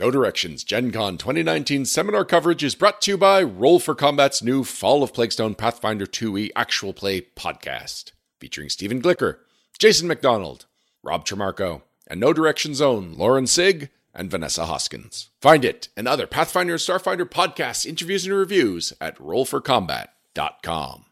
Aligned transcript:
No 0.00 0.10
Directions 0.10 0.64
Gen 0.64 0.92
Con 0.92 1.18
2019 1.18 1.84
seminar 1.84 2.24
coverage 2.24 2.64
is 2.64 2.74
brought 2.74 3.02
to 3.02 3.10
you 3.10 3.18
by 3.18 3.42
Roll 3.42 3.78
for 3.78 3.94
Combat's 3.94 4.42
new 4.42 4.64
Fall 4.64 5.02
of 5.02 5.12
Plaguestone 5.12 5.54
Pathfinder 5.54 6.06
2e 6.06 6.48
actual 6.56 6.94
play 6.94 7.20
podcast, 7.20 8.12
featuring 8.38 8.70
Stephen 8.70 9.02
Glicker, 9.02 9.40
Jason 9.78 10.08
McDonald, 10.08 10.64
Rob 11.02 11.26
Trimarco, 11.26 11.82
and 12.06 12.18
No 12.18 12.32
Directions 12.32 12.80
own 12.80 13.12
Lauren 13.12 13.46
Sieg 13.46 13.90
and 14.14 14.30
Vanessa 14.30 14.64
Hoskins. 14.64 15.28
Find 15.42 15.66
it 15.66 15.90
and 15.98 16.08
other 16.08 16.26
Pathfinder 16.26 16.72
and 16.72 16.80
Starfinder 16.80 17.28
podcasts, 17.28 17.84
interviews, 17.84 18.24
and 18.24 18.34
reviews 18.34 18.94
at 19.02 19.18
rollforcombat.com. 19.18 21.04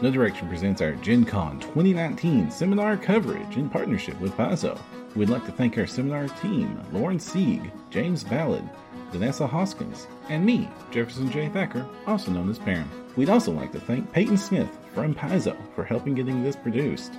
No 0.00 0.10
Direction 0.10 0.48
presents 0.48 0.82
our 0.82 0.94
Gen 0.96 1.24
Con 1.24 1.60
2019 1.60 2.50
seminar 2.50 2.96
coverage 2.96 3.56
in 3.56 3.70
partnership 3.70 4.20
with 4.20 4.32
Paizo. 4.32 4.76
We'd 5.14 5.28
like 5.28 5.44
to 5.44 5.52
thank 5.52 5.76
our 5.76 5.86
seminar 5.86 6.28
team, 6.28 6.80
Lauren 6.90 7.20
Sieg, 7.20 7.70
James 7.90 8.24
Ballard, 8.24 8.64
Vanessa 9.10 9.46
Hoskins, 9.46 10.06
and 10.30 10.44
me, 10.44 10.68
Jefferson 10.90 11.30
J. 11.30 11.50
Thacker, 11.50 11.86
also 12.06 12.30
known 12.30 12.48
as 12.48 12.58
Parham. 12.58 12.90
We'd 13.16 13.28
also 13.28 13.52
like 13.52 13.72
to 13.72 13.80
thank 13.80 14.10
Peyton 14.12 14.38
Smith 14.38 14.70
from 14.94 15.14
Paizo 15.14 15.54
for 15.74 15.84
helping 15.84 16.14
getting 16.14 16.42
this 16.42 16.56
produced. 16.56 17.12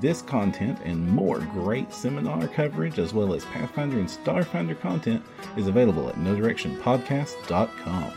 This 0.00 0.20
content 0.20 0.78
and 0.84 1.08
more 1.08 1.38
great 1.38 1.94
seminar 1.94 2.46
coverage, 2.48 2.98
as 2.98 3.14
well 3.14 3.32
as 3.32 3.46
Pathfinder 3.46 3.98
and 3.98 4.08
Starfinder 4.08 4.78
content, 4.78 5.22
is 5.56 5.66
available 5.66 6.10
at 6.10 6.16
NoDirectionPodcast.com. 6.16 8.12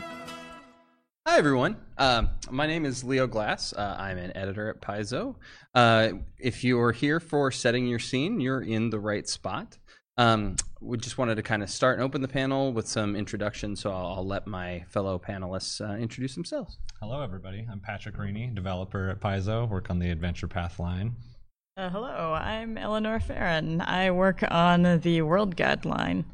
Hi, 1.26 1.38
everyone. 1.38 1.76
Um, 1.98 2.30
my 2.48 2.68
name 2.68 2.84
is 2.84 3.02
Leo 3.02 3.26
Glass. 3.26 3.72
Uh, 3.72 3.96
I'm 3.98 4.18
an 4.18 4.36
editor 4.36 4.70
at 4.70 4.80
Paizo. 4.80 5.34
Uh, 5.74 6.10
if 6.38 6.62
you're 6.62 6.92
here 6.92 7.18
for 7.18 7.50
setting 7.50 7.88
your 7.88 7.98
scene, 7.98 8.38
you're 8.38 8.62
in 8.62 8.90
the 8.90 9.00
right 9.00 9.28
spot. 9.28 9.76
Um, 10.16 10.54
we 10.80 10.96
just 10.96 11.18
wanted 11.18 11.34
to 11.36 11.42
kind 11.42 11.60
of 11.60 11.70
start 11.70 11.98
and 11.98 12.04
open 12.04 12.22
the 12.22 12.28
panel 12.28 12.72
with 12.72 12.86
some 12.86 13.16
introductions, 13.16 13.80
so 13.80 13.90
I'll, 13.90 14.06
I'll 14.06 14.26
let 14.26 14.46
my 14.46 14.84
fellow 14.90 15.18
panelists 15.18 15.80
uh, 15.80 15.96
introduce 15.96 16.36
themselves. 16.36 16.78
Hello, 17.00 17.20
everybody. 17.20 17.66
I'm 17.70 17.80
Patrick 17.80 18.16
Renie, 18.16 18.52
developer 18.54 19.08
at 19.10 19.20
Paizo, 19.20 19.68
work 19.68 19.90
on 19.90 19.98
the 19.98 20.10
Adventure 20.10 20.48
Path 20.48 20.78
line. 20.78 21.16
Uh, 21.76 21.90
hello, 21.90 22.32
I'm 22.32 22.78
Eleanor 22.78 23.18
Ferron. 23.18 23.80
I 23.80 24.12
work 24.12 24.44
on 24.48 25.00
the 25.00 25.22
World 25.22 25.56
Guide 25.56 25.84
line. 25.84 26.24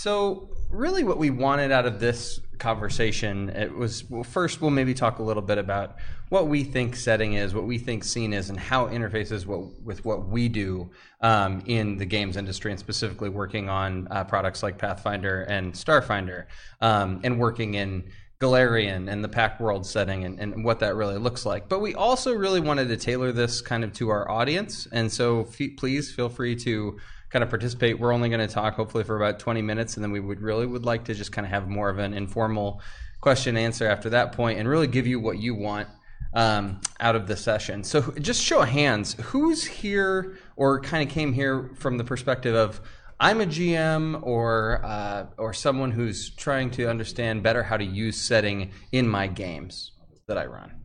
So, 0.00 0.50
really, 0.70 1.02
what 1.02 1.18
we 1.18 1.30
wanted 1.30 1.72
out 1.72 1.84
of 1.84 1.98
this 1.98 2.38
conversation 2.58 3.48
it 3.48 3.74
was 3.74 4.08
well, 4.08 4.22
first 4.22 4.60
we'll 4.60 4.70
maybe 4.70 4.94
talk 4.94 5.18
a 5.18 5.24
little 5.24 5.42
bit 5.42 5.58
about 5.58 5.96
what 6.28 6.46
we 6.46 6.62
think 6.62 6.94
setting 6.94 7.32
is, 7.32 7.52
what 7.52 7.64
we 7.64 7.78
think 7.78 8.04
scene 8.04 8.32
is, 8.32 8.48
and 8.48 8.60
how 8.60 8.86
it 8.86 8.92
interfaces 8.92 9.44
what, 9.44 9.82
with 9.82 10.04
what 10.04 10.28
we 10.28 10.48
do 10.48 10.88
um, 11.20 11.64
in 11.66 11.96
the 11.96 12.04
games 12.06 12.36
industry, 12.36 12.70
and 12.70 12.78
specifically 12.78 13.28
working 13.28 13.68
on 13.68 14.06
uh, 14.12 14.22
products 14.22 14.62
like 14.62 14.78
Pathfinder 14.78 15.42
and 15.42 15.72
Starfinder, 15.72 16.44
um, 16.80 17.20
and 17.24 17.36
working 17.36 17.74
in 17.74 18.04
Golarion 18.38 19.10
and 19.10 19.24
the 19.24 19.28
Pact 19.28 19.60
World 19.60 19.84
setting 19.84 20.24
and, 20.24 20.38
and 20.38 20.64
what 20.64 20.78
that 20.78 20.94
really 20.94 21.18
looks 21.18 21.44
like. 21.44 21.68
But 21.68 21.80
we 21.80 21.96
also 21.96 22.34
really 22.34 22.60
wanted 22.60 22.86
to 22.86 22.96
tailor 22.96 23.32
this 23.32 23.60
kind 23.60 23.82
of 23.82 23.92
to 23.94 24.10
our 24.10 24.30
audience, 24.30 24.86
and 24.92 25.10
so 25.10 25.48
f- 25.48 25.76
please 25.76 26.14
feel 26.14 26.28
free 26.28 26.54
to 26.54 26.98
kind 27.30 27.42
of 27.42 27.50
participate. 27.50 27.98
We're 27.98 28.12
only 28.12 28.28
going 28.28 28.46
to 28.46 28.52
talk 28.52 28.74
hopefully 28.74 29.04
for 29.04 29.16
about 29.16 29.38
20 29.38 29.62
minutes, 29.62 29.96
and 29.96 30.04
then 30.04 30.10
we 30.10 30.20
would 30.20 30.40
really 30.40 30.66
would 30.66 30.84
like 30.84 31.04
to 31.04 31.14
just 31.14 31.32
kind 31.32 31.46
of 31.46 31.50
have 31.50 31.68
more 31.68 31.88
of 31.88 31.98
an 31.98 32.14
informal 32.14 32.80
question 33.20 33.56
answer 33.56 33.86
after 33.86 34.10
that 34.10 34.32
point, 34.32 34.58
and 34.58 34.68
really 34.68 34.86
give 34.86 35.06
you 35.06 35.20
what 35.20 35.38
you 35.38 35.54
want 35.54 35.88
um, 36.34 36.80
out 37.00 37.16
of 37.16 37.26
the 37.26 37.36
session. 37.36 37.84
So 37.84 38.12
just 38.20 38.42
show 38.42 38.62
of 38.62 38.68
hands, 38.68 39.14
who's 39.20 39.64
here 39.64 40.38
or 40.56 40.80
kind 40.80 41.06
of 41.06 41.12
came 41.12 41.32
here 41.32 41.70
from 41.74 41.98
the 41.98 42.04
perspective 42.04 42.54
of 42.54 42.80
I'm 43.20 43.40
a 43.40 43.46
GM 43.46 44.22
or 44.22 44.80
uh, 44.84 45.26
or 45.36 45.52
someone 45.52 45.90
who's 45.90 46.30
trying 46.30 46.70
to 46.72 46.88
understand 46.88 47.42
better 47.42 47.64
how 47.64 47.76
to 47.76 47.84
use 47.84 48.16
setting 48.16 48.70
in 48.92 49.08
my 49.08 49.26
games 49.26 49.92
that 50.26 50.38
I 50.38 50.46
run. 50.46 50.77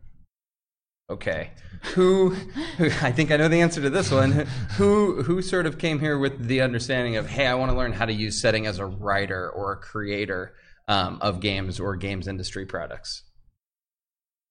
Okay, 1.10 1.50
who, 1.94 2.30
who? 2.30 2.86
I 3.02 3.12
think 3.12 3.30
I 3.30 3.36
know 3.36 3.48
the 3.48 3.60
answer 3.60 3.82
to 3.82 3.90
this 3.90 4.10
one. 4.10 4.32
Who 4.76 5.22
who 5.22 5.42
sort 5.42 5.66
of 5.66 5.76
came 5.76 6.00
here 6.00 6.18
with 6.18 6.46
the 6.48 6.62
understanding 6.62 7.16
of, 7.16 7.28
hey, 7.28 7.46
I 7.46 7.54
want 7.54 7.70
to 7.70 7.76
learn 7.76 7.92
how 7.92 8.06
to 8.06 8.12
use 8.12 8.40
setting 8.40 8.66
as 8.66 8.78
a 8.78 8.86
writer 8.86 9.50
or 9.50 9.72
a 9.72 9.76
creator 9.76 10.54
um, 10.88 11.18
of 11.20 11.40
games 11.40 11.78
or 11.78 11.94
games 11.96 12.26
industry 12.26 12.64
products. 12.64 13.22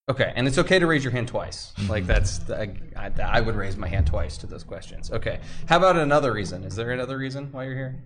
Okay, 0.09 0.31
and 0.35 0.47
it's 0.47 0.59
okay 0.59 0.77
to 0.77 0.85
raise 0.85 1.03
your 1.03 1.11
hand 1.11 1.27
twice. 1.27 1.73
Like 1.89 2.05
that's 2.05 2.47
I, 2.51 2.75
I, 2.95 3.11
I 3.21 3.41
would 3.41 3.55
raise 3.55 3.75
my 3.75 3.87
hand 3.87 4.05
twice 4.05 4.37
to 4.39 4.47
those 4.47 4.63
questions. 4.63 5.09
Okay, 5.09 5.39
how 5.67 5.77
about 5.77 5.97
another 5.97 6.31
reason? 6.31 6.63
Is 6.65 6.75
there 6.75 6.91
another 6.91 7.17
reason 7.17 7.51
why 7.51 7.63
you're 7.63 7.75
here? 7.75 8.03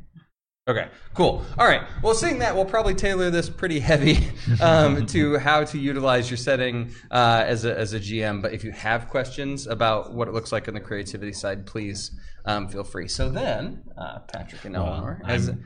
Okay, 0.67 0.89
cool. 1.13 1.45
All 1.57 1.65
right. 1.65 1.83
Well, 2.03 2.13
seeing 2.13 2.39
that, 2.39 2.53
we'll 2.53 2.65
probably 2.65 2.93
tailor 2.93 3.29
this 3.29 3.49
pretty 3.49 3.79
heavy 3.79 4.27
um, 4.61 5.05
to 5.15 5.37
how 5.37 5.63
to 5.63 5.77
utilize 5.77 6.29
your 6.29 6.37
setting 6.37 6.91
uh, 7.09 7.43
as, 7.45 7.63
a, 7.63 7.77
as 7.77 7.93
a 7.93 7.99
GM. 7.99 8.41
But 8.41 8.53
if 8.53 8.65
you 8.65 8.71
have 8.71 9.07
questions 9.07 9.67
about 9.67 10.13
what 10.13 10.27
it 10.27 10.33
looks 10.33 10.51
like 10.51 10.67
on 10.67 10.73
the 10.73 10.81
creativity 10.81 11.31
side, 11.31 11.65
please 11.65 12.11
um, 12.43 12.67
feel 12.67 12.83
free. 12.83 13.07
So 13.07 13.29
then, 13.29 13.81
uh, 13.97 14.19
Patrick 14.19 14.65
and 14.65 14.75
Eleanor, 14.75 15.21
as 15.25 15.47
I'm- 15.49 15.65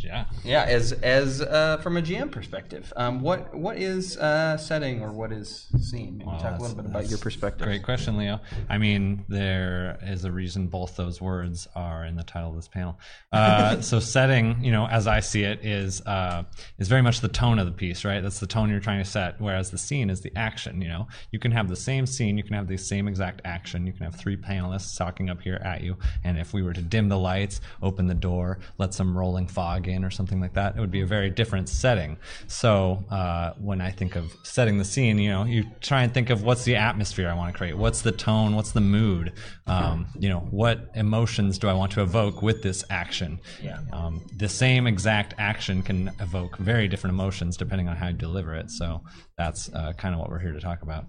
Yeah. 0.00 0.24
yeah, 0.44 0.64
as 0.64 0.92
as 0.92 1.40
uh, 1.40 1.78
from 1.78 1.96
a 1.96 2.02
GM 2.02 2.32
perspective, 2.32 2.92
um, 2.96 3.20
what 3.20 3.54
what 3.54 3.76
is 3.76 4.16
uh, 4.16 4.56
setting 4.56 5.00
or 5.00 5.12
what 5.12 5.30
is 5.32 5.68
scene? 5.80 6.18
Maybe 6.18 6.28
Well, 6.28 6.40
talk 6.40 6.58
a 6.58 6.62
little 6.62 6.76
bit 6.76 6.86
about 6.86 7.08
your 7.08 7.18
perspective. 7.18 7.66
Great 7.66 7.84
question, 7.84 8.16
Leo. 8.16 8.40
I 8.68 8.78
mean, 8.78 9.24
there 9.28 9.98
is 10.02 10.24
a 10.24 10.32
reason 10.32 10.66
both 10.66 10.96
those 10.96 11.20
words 11.20 11.68
are 11.76 12.04
in 12.04 12.16
the 12.16 12.24
title 12.24 12.50
of 12.50 12.56
this 12.56 12.68
panel. 12.68 12.98
Uh, 13.30 13.80
so, 13.80 14.00
setting, 14.00 14.62
you 14.64 14.72
know, 14.72 14.86
as 14.86 15.06
I 15.06 15.20
see 15.20 15.44
it, 15.44 15.64
is 15.64 16.00
uh, 16.02 16.42
is 16.78 16.88
very 16.88 17.02
much 17.02 17.20
the 17.20 17.28
tone 17.28 17.58
of 17.58 17.66
the 17.66 17.72
piece, 17.72 18.04
right? 18.04 18.22
That's 18.22 18.40
the 18.40 18.46
tone 18.46 18.70
you're 18.70 18.80
trying 18.80 19.02
to 19.02 19.08
set. 19.08 19.40
Whereas 19.40 19.70
the 19.70 19.78
scene 19.78 20.10
is 20.10 20.20
the 20.20 20.32
action. 20.36 20.82
You 20.82 20.88
know, 20.88 21.08
you 21.30 21.38
can 21.38 21.52
have 21.52 21.68
the 21.68 21.76
same 21.76 22.06
scene, 22.06 22.36
you 22.36 22.44
can 22.44 22.54
have 22.54 22.66
the 22.66 22.76
same 22.76 23.06
exact 23.06 23.42
action. 23.44 23.86
You 23.86 23.92
can 23.92 24.04
have 24.04 24.16
three 24.16 24.36
panelists 24.36 24.96
talking 24.96 25.30
up 25.30 25.40
here 25.40 25.60
at 25.64 25.82
you, 25.82 25.96
and 26.24 26.38
if 26.38 26.52
we 26.52 26.62
were 26.62 26.72
to 26.72 26.82
dim 26.82 27.08
the 27.08 27.18
lights, 27.18 27.60
open 27.82 28.06
the 28.08 28.14
door, 28.14 28.58
let 28.78 28.94
some 28.94 29.16
rolling 29.16 29.46
fog 29.52 29.88
in, 29.88 30.04
or 30.04 30.10
something 30.10 30.40
like 30.40 30.54
that, 30.54 30.76
it 30.76 30.80
would 30.80 30.90
be 30.90 31.02
a 31.02 31.06
very 31.06 31.30
different 31.30 31.68
setting. 31.68 32.16
So, 32.46 33.04
uh, 33.10 33.52
when 33.58 33.80
I 33.80 33.90
think 33.90 34.16
of 34.16 34.32
setting 34.42 34.78
the 34.78 34.84
scene, 34.84 35.18
you 35.18 35.30
know, 35.30 35.44
you 35.44 35.64
try 35.80 36.02
and 36.02 36.12
think 36.12 36.30
of 36.30 36.42
what's 36.42 36.64
the 36.64 36.76
atmosphere 36.76 37.28
I 37.28 37.34
want 37.34 37.52
to 37.52 37.58
create, 37.58 37.76
what's 37.76 38.02
the 38.02 38.12
tone, 38.12 38.56
what's 38.56 38.72
the 38.72 38.80
mood, 38.80 39.32
um, 39.66 40.06
you 40.18 40.28
know, 40.28 40.40
what 40.50 40.90
emotions 40.94 41.58
do 41.58 41.68
I 41.68 41.72
want 41.72 41.92
to 41.92 42.02
evoke 42.02 42.42
with 42.42 42.62
this 42.62 42.84
action? 42.90 43.40
Yeah. 43.62 43.78
Um, 43.92 44.20
the 44.36 44.48
same 44.48 44.86
exact 44.86 45.34
action 45.38 45.82
can 45.82 46.10
evoke 46.20 46.56
very 46.58 46.88
different 46.88 47.14
emotions 47.14 47.56
depending 47.56 47.88
on 47.88 47.96
how 47.96 48.08
you 48.08 48.14
deliver 48.14 48.54
it. 48.54 48.70
So 48.70 49.02
that's 49.36 49.72
uh, 49.72 49.92
kind 49.96 50.14
of 50.14 50.20
what 50.20 50.30
we're 50.30 50.40
here 50.40 50.52
to 50.52 50.60
talk 50.60 50.82
about. 50.82 51.06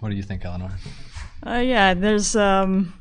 What 0.00 0.10
do 0.10 0.16
you 0.16 0.22
think, 0.22 0.44
Eleanor? 0.44 0.72
Uh, 1.46 1.62
yeah, 1.64 1.94
there's, 1.94 2.34
um, 2.36 2.92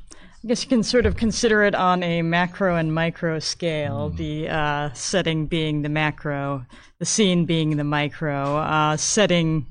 I 0.42 0.48
guess 0.48 0.64
you 0.64 0.70
can 0.70 0.84
sort 0.84 1.06
of 1.06 1.18
consider 1.18 1.64
it 1.64 1.76
on 1.76 2.02
a 2.02 2.22
macro 2.22 2.78
and 2.78 2.94
micro 2.94 3.40
scale, 3.40 4.10
the 4.10 4.48
uh, 4.48 4.94
setting 4.94 5.48
being 5.48 5.82
the 5.82 5.90
macro, 5.90 6.66
the 6.98 7.06
scene 7.06 7.46
being 7.46 7.76
the 7.76 7.84
micro, 7.84 8.56
uh, 8.56 8.96
setting, 8.96 9.68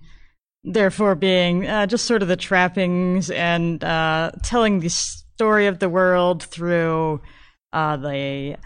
therefore, 0.62 1.14
being 1.14 1.66
uh, 1.66 1.86
just 1.86 2.04
sort 2.04 2.20
of 2.20 2.28
the 2.28 2.36
trappings 2.36 3.30
and 3.30 3.82
uh, 3.82 4.30
telling 4.42 4.80
the 4.80 4.90
story 4.90 5.68
of 5.68 5.78
the 5.78 5.88
world 5.88 6.42
through 6.42 7.22
uh, 7.72 7.96
the 7.96 8.58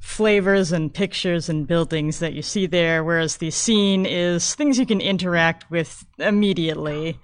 flavors 0.00 0.72
and 0.72 0.94
pictures 0.94 1.50
and 1.50 1.66
buildings 1.66 2.18
that 2.20 2.32
you 2.32 2.40
see 2.40 2.64
there, 2.64 3.04
whereas 3.04 3.36
the 3.36 3.50
scene 3.50 4.06
is 4.06 4.54
things 4.54 4.78
you 4.78 4.86
can 4.86 5.02
interact 5.02 5.70
with 5.70 6.06
immediately. 6.18 7.20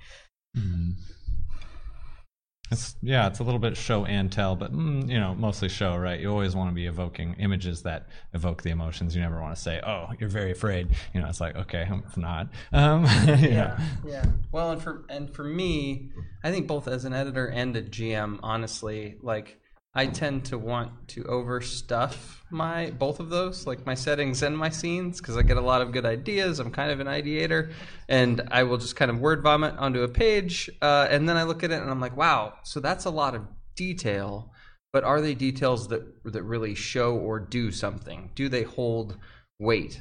It's 2.73 2.97
yeah, 3.03 3.27
it's 3.27 3.39
a 3.39 3.45
little 3.45 3.59
bit 3.61 3.77
show 3.77 4.05
and 4.05 4.33
tell, 4.33 4.57
but 4.57 4.73
mm, 4.73 5.09
you 5.09 5.21
know, 5.21 5.35
mostly 5.35 5.69
show, 5.69 5.97
right? 5.97 6.19
You 6.19 6.31
always 6.31 6.57
want 6.57 6.71
to 6.71 6.75
be 6.75 6.87
evoking 6.87 7.37
images 7.39 7.83
that 7.83 8.09
evoke 8.33 8.63
the 8.63 8.71
emotions. 8.71 9.15
You 9.15 9.21
never 9.23 9.41
want 9.41 9.55
to 9.55 9.61
say, 9.61 9.81
"Oh, 9.87 10.09
you're 10.19 10.29
very 10.29 10.53
afraid." 10.53 10.89
You 11.15 11.21
know, 11.21 11.29
it's 11.29 11.41
like, 11.41 11.55
okay, 11.57 11.87
I'm 11.89 12.03
not. 12.17 12.49
Um, 12.73 13.05
yeah. 13.05 13.79
Yeah. 14.05 14.25
Well, 14.51 14.73
and 14.73 14.83
for 14.83 15.05
and 15.09 15.31
for 15.33 15.45
me, 15.45 16.11
I 16.43 16.51
think 16.51 16.67
both 16.67 16.89
as 16.89 17.05
an 17.05 17.13
editor 17.13 17.47
and 17.47 17.77
a 17.77 17.83
GM, 17.83 18.41
honestly, 18.43 19.17
like 19.21 19.61
I 19.95 20.07
tend 20.07 20.47
to 20.47 20.59
want 20.59 21.09
to 21.09 21.23
overstuff 21.25 22.15
my 22.51 22.91
both 22.91 23.21
of 23.21 23.29
those, 23.29 23.67
like 23.67 23.85
my 23.85 23.95
settings 23.95 24.43
and 24.43 24.57
my 24.57 24.71
scenes, 24.71 25.21
because 25.21 25.37
I 25.37 25.43
get 25.43 25.59
a 25.59 25.63
lot 25.63 25.83
of 25.83 25.93
good 25.93 26.07
ideas. 26.07 26.59
I'm 26.61 26.71
kind 26.71 26.91
of 26.91 27.01
an 27.01 27.07
ideator, 27.07 27.73
and 28.09 28.41
I 28.51 28.63
will 28.63 28.79
just 28.79 28.97
kind 28.97 29.11
of 29.11 29.21
word 29.21 29.43
vomit 29.43 29.77
onto 29.77 30.03
a 30.03 30.09
page, 30.09 30.71
uh, 30.81 31.09
and 31.11 31.29
then 31.29 31.37
I 31.37 31.43
look 31.43 31.63
at 31.63 31.71
it 31.71 31.83
and 31.83 31.91
I'm 31.91 32.01
like, 32.01 32.17
wow, 32.17 32.55
so 32.65 32.81
that's 32.81 33.05
a 33.05 33.11
lot 33.11 33.35
of 33.35 33.43
detail. 33.77 34.51
But 34.93 35.05
are 35.05 35.21
they 35.21 35.35
details 35.35 35.89
that 35.89 36.03
that 36.25 36.43
really 36.43 36.75
show 36.75 37.17
or 37.17 37.39
do 37.39 37.71
something? 37.71 38.31
Do 38.35 38.49
they 38.49 38.63
hold 38.63 39.19
weight? 39.59 40.01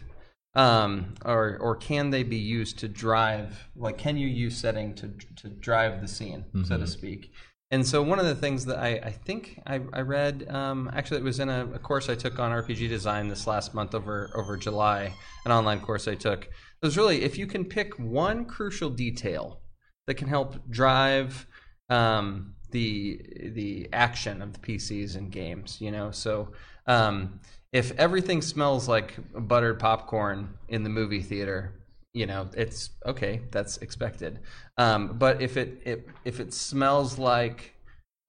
um, 0.56 1.14
or 1.24 1.58
or 1.62 1.76
can 1.76 2.10
they 2.10 2.24
be 2.24 2.38
used 2.38 2.80
to 2.80 2.88
drive? 2.88 3.70
Like, 3.76 3.98
can 3.98 4.18
you 4.18 4.28
use 4.28 4.58
setting 4.58 4.94
to 4.96 5.14
to 5.38 5.50
drive 5.50 6.02
the 6.02 6.08
scene, 6.08 6.46
so 6.66 6.78
to 6.78 6.88
speak? 6.88 7.32
And 7.72 7.88
so 7.88 8.02
one 8.02 8.20
of 8.20 8.26
the 8.26 8.36
things 8.36 8.66
that 8.66 8.78
I, 8.78 9.00
I 9.04 9.12
think 9.12 9.62
I, 9.66 9.80
I 9.94 10.02
read, 10.02 10.48
um, 10.50 10.92
actually, 10.94 11.18
it 11.18 11.24
was 11.24 11.40
in 11.40 11.48
a, 11.48 11.66
a 11.74 11.80
course 11.80 12.10
I 12.10 12.16
took 12.16 12.38
on 12.38 12.52
RPG 12.52 12.90
design 12.90 13.30
this 13.30 13.48
last 13.48 13.74
month 13.74 13.96
over 13.96 14.30
over 14.36 14.58
July, 14.58 15.14
an 15.46 15.52
online 15.52 15.80
course 15.80 16.08
I 16.08 16.16
took. 16.16 16.44
It 16.46 16.86
was 16.86 16.98
really 16.98 17.24
if 17.24 17.38
you 17.38 17.48
can 17.48 17.64
pick 17.64 17.98
one 17.98 18.44
crucial 18.46 18.90
detail 18.90 19.62
that 20.08 20.16
can 20.16 20.28
help 20.28 20.70
drive 20.70 21.48
um, 21.90 22.56
the 22.72 23.22
the 23.56 23.88
action 23.94 24.42
of 24.42 24.54
the 24.54 24.60
PCs 24.60 25.16
and 25.16 25.32
games, 25.32 25.78
you 25.80 25.92
know. 25.92 26.12
So 26.12 26.50
um, 26.88 27.40
if 27.72 27.94
everything 27.98 28.42
smells 28.42 28.90
like 28.90 29.16
buttered 29.34 29.80
popcorn 29.80 30.58
in 30.68 30.84
the 30.84 30.90
movie 30.90 31.22
theater, 31.22 31.81
you 32.14 32.26
know, 32.26 32.50
it's 32.56 32.90
okay. 33.06 33.42
That's 33.52 33.78
expected. 33.78 34.40
Um, 34.78 35.18
but 35.18 35.42
if 35.42 35.58
it, 35.58 35.82
it 35.86 36.08
if 36.26 36.40
it 36.40 36.54
smells 36.54 37.18
like, 37.18 37.74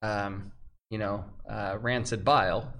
um, 0.01 0.51
you 0.89 0.97
know, 0.97 1.25
uh, 1.49 1.77
rancid 1.81 2.23
bile, 2.23 2.73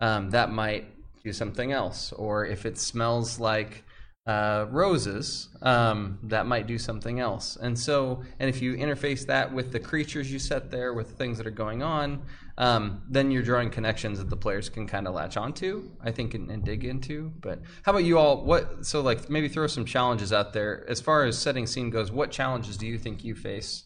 um, 0.00 0.30
that 0.30 0.50
might 0.50 0.86
do 1.22 1.32
something 1.32 1.72
else. 1.72 2.12
Or 2.12 2.44
if 2.44 2.66
it 2.66 2.78
smells 2.78 3.38
like 3.38 3.84
uh, 4.26 4.66
roses, 4.70 5.48
um, 5.62 6.18
that 6.24 6.46
might 6.46 6.66
do 6.66 6.78
something 6.78 7.20
else. 7.20 7.56
And 7.56 7.78
so, 7.78 8.22
and 8.38 8.50
if 8.50 8.60
you 8.60 8.74
interface 8.74 9.26
that 9.26 9.52
with 9.52 9.72
the 9.72 9.80
creatures 9.80 10.30
you 10.30 10.38
set 10.38 10.70
there, 10.70 10.92
with 10.92 11.12
things 11.12 11.38
that 11.38 11.46
are 11.46 11.50
going 11.50 11.82
on, 11.82 12.22
um, 12.58 13.02
then 13.08 13.30
you're 13.30 13.44
drawing 13.44 13.70
connections 13.70 14.18
that 14.18 14.28
the 14.28 14.36
players 14.36 14.68
can 14.68 14.88
kind 14.88 15.06
of 15.06 15.14
latch 15.14 15.36
onto, 15.36 15.90
I 16.02 16.10
think, 16.10 16.34
and, 16.34 16.50
and, 16.50 16.64
dig 16.64 16.84
into. 16.84 17.32
But 17.40 17.60
how 17.84 17.92
about 17.92 18.02
you 18.02 18.18
all? 18.18 18.44
What 18.44 18.84
so 18.84 19.00
like 19.00 19.30
maybe 19.30 19.48
throw 19.48 19.68
some 19.68 19.84
challenges 19.84 20.32
out 20.32 20.52
there 20.52 20.84
as 20.90 21.00
far 21.00 21.24
as 21.24 21.38
setting 21.38 21.68
scene 21.68 21.88
goes. 21.88 22.10
What 22.10 22.32
challenges 22.32 22.76
do 22.76 22.86
you 22.88 22.98
think 22.98 23.22
you 23.22 23.36
face 23.36 23.84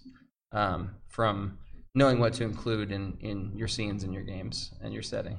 um, 0.52 0.94
from 1.06 1.58
knowing 1.94 2.18
what 2.18 2.32
to 2.34 2.44
include 2.44 2.90
in 2.90 3.18
in 3.20 3.52
your 3.54 3.68
scenes 3.68 4.04
and 4.04 4.14
your 4.14 4.22
games 4.22 4.72
and 4.80 4.94
your 4.94 5.02
setting? 5.02 5.38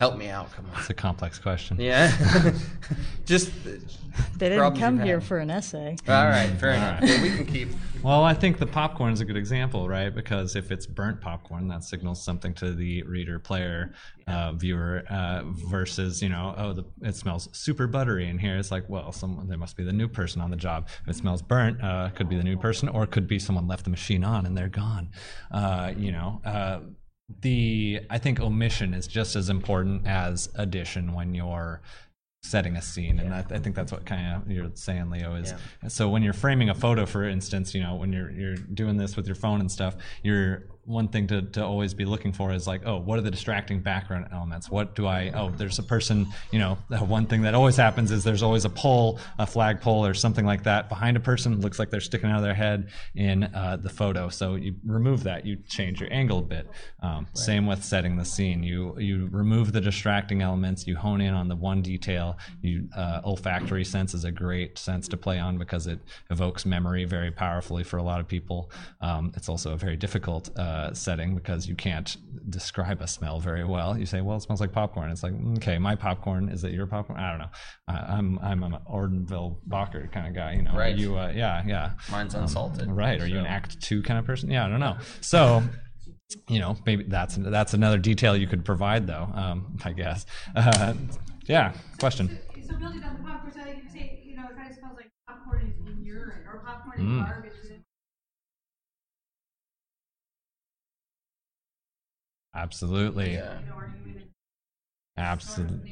Help 0.00 0.16
me 0.16 0.28
out, 0.28 0.50
come 0.52 0.64
on. 0.72 0.80
It's 0.80 0.88
a 0.88 0.94
complex 0.94 1.38
question. 1.38 1.78
Yeah. 1.78 2.10
Just 3.26 3.52
they 4.38 4.48
didn't 4.48 4.78
come 4.78 4.98
here 4.98 5.20
for 5.20 5.36
an 5.36 5.50
essay. 5.50 5.94
All 6.08 6.24
right, 6.24 6.48
fair 6.58 6.70
enough. 6.70 7.00
Yeah, 7.02 7.22
we 7.22 7.28
can 7.28 7.44
keep. 7.44 7.68
Well, 8.02 8.24
I 8.24 8.32
think 8.32 8.58
the 8.58 8.66
popcorn 8.66 9.12
is 9.12 9.20
a 9.20 9.26
good 9.26 9.36
example, 9.36 9.86
right? 9.90 10.08
Because 10.08 10.56
if 10.56 10.72
it's 10.72 10.86
burnt 10.86 11.20
popcorn, 11.20 11.68
that 11.68 11.84
signals 11.84 12.24
something 12.24 12.54
to 12.54 12.72
the 12.72 13.02
reader, 13.02 13.38
player, 13.38 13.92
uh, 14.26 14.52
viewer, 14.52 15.04
uh, 15.10 15.42
versus 15.44 16.22
you 16.22 16.30
know, 16.30 16.54
oh, 16.56 16.72
the, 16.72 16.84
it 17.02 17.14
smells 17.14 17.50
super 17.52 17.86
buttery 17.86 18.26
in 18.26 18.38
here. 18.38 18.56
It's 18.56 18.70
like, 18.70 18.88
well, 18.88 19.12
someone 19.12 19.48
there 19.48 19.58
must 19.58 19.76
be 19.76 19.84
the 19.84 19.92
new 19.92 20.08
person 20.08 20.40
on 20.40 20.50
the 20.50 20.56
job. 20.56 20.88
If 21.02 21.08
it 21.08 21.16
smells 21.16 21.42
burnt, 21.42 21.84
uh, 21.84 22.08
could 22.14 22.30
be 22.30 22.36
the 22.36 22.42
new 22.42 22.56
person, 22.56 22.88
or 22.88 23.04
it 23.04 23.10
could 23.10 23.28
be 23.28 23.38
someone 23.38 23.68
left 23.68 23.84
the 23.84 23.90
machine 23.90 24.24
on 24.24 24.46
and 24.46 24.56
they're 24.56 24.70
gone. 24.70 25.10
Uh, 25.50 25.92
you 25.94 26.10
know 26.10 26.40
uh, 26.46 26.80
the 27.42 28.00
I 28.10 28.18
think 28.18 28.40
omission 28.40 28.94
is 28.94 29.06
just 29.06 29.36
as 29.36 29.48
important 29.48 30.06
as 30.06 30.48
addition 30.54 31.12
when 31.14 31.34
you're 31.34 31.80
setting 32.42 32.76
a 32.76 32.82
scene 32.82 33.18
and 33.18 33.34
I, 33.34 33.40
I, 33.50 33.58
think 33.58 33.76
that's 33.76 33.92
what 33.92 34.06
kind 34.06 34.34
of 34.34 34.50
you're 34.50 34.70
saying 34.72 35.10
leo 35.10 35.34
is 35.34 35.52
yeah. 35.82 35.88
so 35.88 36.08
when 36.08 36.22
you're 36.22 36.32
framing 36.32 36.70
a 36.70 36.74
photo 36.74 37.04
for 37.04 37.24
instance 37.24 37.74
you 37.74 37.82
know 37.82 37.96
when 37.96 38.14
you're 38.14 38.30
you're 38.30 38.54
doing 38.56 38.96
this 38.96 39.14
with 39.14 39.26
your 39.26 39.34
phone 39.34 39.60
and 39.60 39.70
stuff 39.70 39.94
you're 40.22 40.64
one 40.84 41.08
thing 41.08 41.26
to, 41.28 41.42
to 41.42 41.64
always 41.64 41.94
be 41.94 42.04
looking 42.04 42.32
for 42.32 42.52
is 42.52 42.66
like, 42.66 42.82
oh, 42.84 42.98
what 42.98 43.18
are 43.18 43.22
the 43.22 43.30
distracting 43.30 43.80
background 43.80 44.26
elements? 44.32 44.70
What 44.70 44.94
do 44.94 45.06
I, 45.06 45.30
oh, 45.34 45.50
there's 45.50 45.78
a 45.78 45.82
person, 45.82 46.26
you 46.50 46.58
know, 46.58 46.78
one 47.00 47.26
thing 47.26 47.42
that 47.42 47.54
always 47.54 47.76
happens 47.76 48.10
is 48.10 48.24
there's 48.24 48.42
always 48.42 48.64
a 48.64 48.70
pole, 48.70 49.18
a 49.38 49.46
flag 49.46 49.80
pole 49.80 50.04
or 50.04 50.14
something 50.14 50.44
like 50.44 50.64
that 50.64 50.88
behind 50.88 51.16
a 51.16 51.20
person. 51.20 51.60
Looks 51.60 51.78
like 51.78 51.90
they're 51.90 52.00
sticking 52.00 52.30
out 52.30 52.36
of 52.36 52.42
their 52.42 52.54
head 52.54 52.88
in 53.14 53.44
uh, 53.44 53.78
the 53.80 53.88
photo. 53.88 54.28
So 54.28 54.54
you 54.54 54.74
remove 54.84 55.22
that, 55.24 55.44
you 55.46 55.56
change 55.68 56.00
your 56.00 56.12
angle 56.12 56.38
a 56.38 56.42
bit. 56.42 56.66
Um, 57.02 57.26
right. 57.26 57.38
Same 57.38 57.66
with 57.66 57.84
setting 57.84 58.16
the 58.16 58.24
scene. 58.24 58.62
You, 58.62 58.98
you 58.98 59.28
remove 59.30 59.72
the 59.72 59.80
distracting 59.80 60.42
elements, 60.42 60.86
you 60.86 60.96
hone 60.96 61.20
in 61.20 61.34
on 61.34 61.48
the 61.48 61.56
one 61.56 61.82
detail. 61.82 62.38
You, 62.62 62.88
uh, 62.96 63.20
olfactory 63.24 63.84
sense 63.84 64.14
is 64.14 64.24
a 64.24 64.32
great 64.32 64.78
sense 64.78 65.08
to 65.08 65.16
play 65.16 65.38
on 65.38 65.58
because 65.58 65.86
it 65.86 66.00
evokes 66.30 66.64
memory 66.64 67.04
very 67.04 67.30
powerfully 67.30 67.84
for 67.84 67.98
a 67.98 68.02
lot 68.02 68.20
of 68.20 68.26
people. 68.26 68.70
Um, 69.00 69.32
it's 69.36 69.48
also 69.48 69.72
a 69.72 69.76
very 69.76 69.96
difficult 69.96 70.50
uh, 70.58 70.69
uh, 70.70 70.94
setting 70.94 71.34
because 71.34 71.66
you 71.66 71.74
can't 71.74 72.16
describe 72.48 73.00
a 73.00 73.06
smell 73.06 73.40
very 73.40 73.64
well. 73.64 73.98
You 73.98 74.06
say, 74.06 74.20
"Well, 74.20 74.36
it 74.36 74.42
smells 74.42 74.60
like 74.60 74.72
popcorn." 74.72 75.10
It's 75.10 75.22
like, 75.22 75.32
okay, 75.58 75.78
my 75.78 75.96
popcorn 75.96 76.48
is 76.48 76.62
it 76.62 76.72
your 76.72 76.86
popcorn? 76.86 77.18
I 77.18 77.30
don't 77.30 77.38
know. 77.38 77.50
I'm 77.88 78.38
I'm 78.38 78.62
an 78.62 78.78
Orville 78.86 79.58
Redenbacher 79.68 80.12
kind 80.12 80.28
of 80.28 80.34
guy. 80.34 80.52
You 80.52 80.62
know, 80.62 80.74
right? 80.74 80.96
you, 80.96 81.18
uh, 81.18 81.32
yeah, 81.34 81.62
yeah. 81.66 81.92
Mine's 82.10 82.34
um, 82.34 82.42
unsalted. 82.42 82.90
Right? 82.90 83.18
So. 83.18 83.24
Are 83.24 83.28
you 83.28 83.38
an 83.38 83.46
Act 83.46 83.80
Two 83.80 84.00
kind 84.02 84.18
of 84.18 84.24
person? 84.24 84.50
Yeah, 84.50 84.66
I 84.66 84.68
don't 84.68 84.80
know. 84.80 84.96
So. 85.20 85.62
You 86.48 86.60
know, 86.60 86.76
maybe 86.86 87.02
that's 87.08 87.34
that's 87.34 87.74
another 87.74 87.98
detail 87.98 88.36
you 88.36 88.46
could 88.46 88.64
provide, 88.64 89.04
though. 89.08 89.28
Um, 89.34 89.76
I 89.84 89.92
guess. 89.92 90.26
Uh, 90.54 90.94
yeah. 91.46 91.72
Question. 91.98 92.38
So 92.68 92.76
building 92.76 93.02
on 93.02 93.16
the 93.16 93.22
popcorn, 93.24 93.52
so 93.52 93.60
you 93.66 93.88
say, 93.92 94.22
you 94.24 94.36
know, 94.36 94.44
it 94.44 94.54
kind 94.54 94.70
of 94.70 94.76
smells 94.76 94.94
like 94.94 95.10
popcorn 95.26 95.66
is 95.66 95.74
in 95.88 96.04
urine 96.04 96.46
or 96.46 96.62
popcorn 96.64 97.00
is 97.00 97.06
mm. 97.06 97.26
garbage. 97.26 97.50
Absolutely. 102.54 103.34
Yeah. 103.34 103.62
Absolutely. 105.16 105.88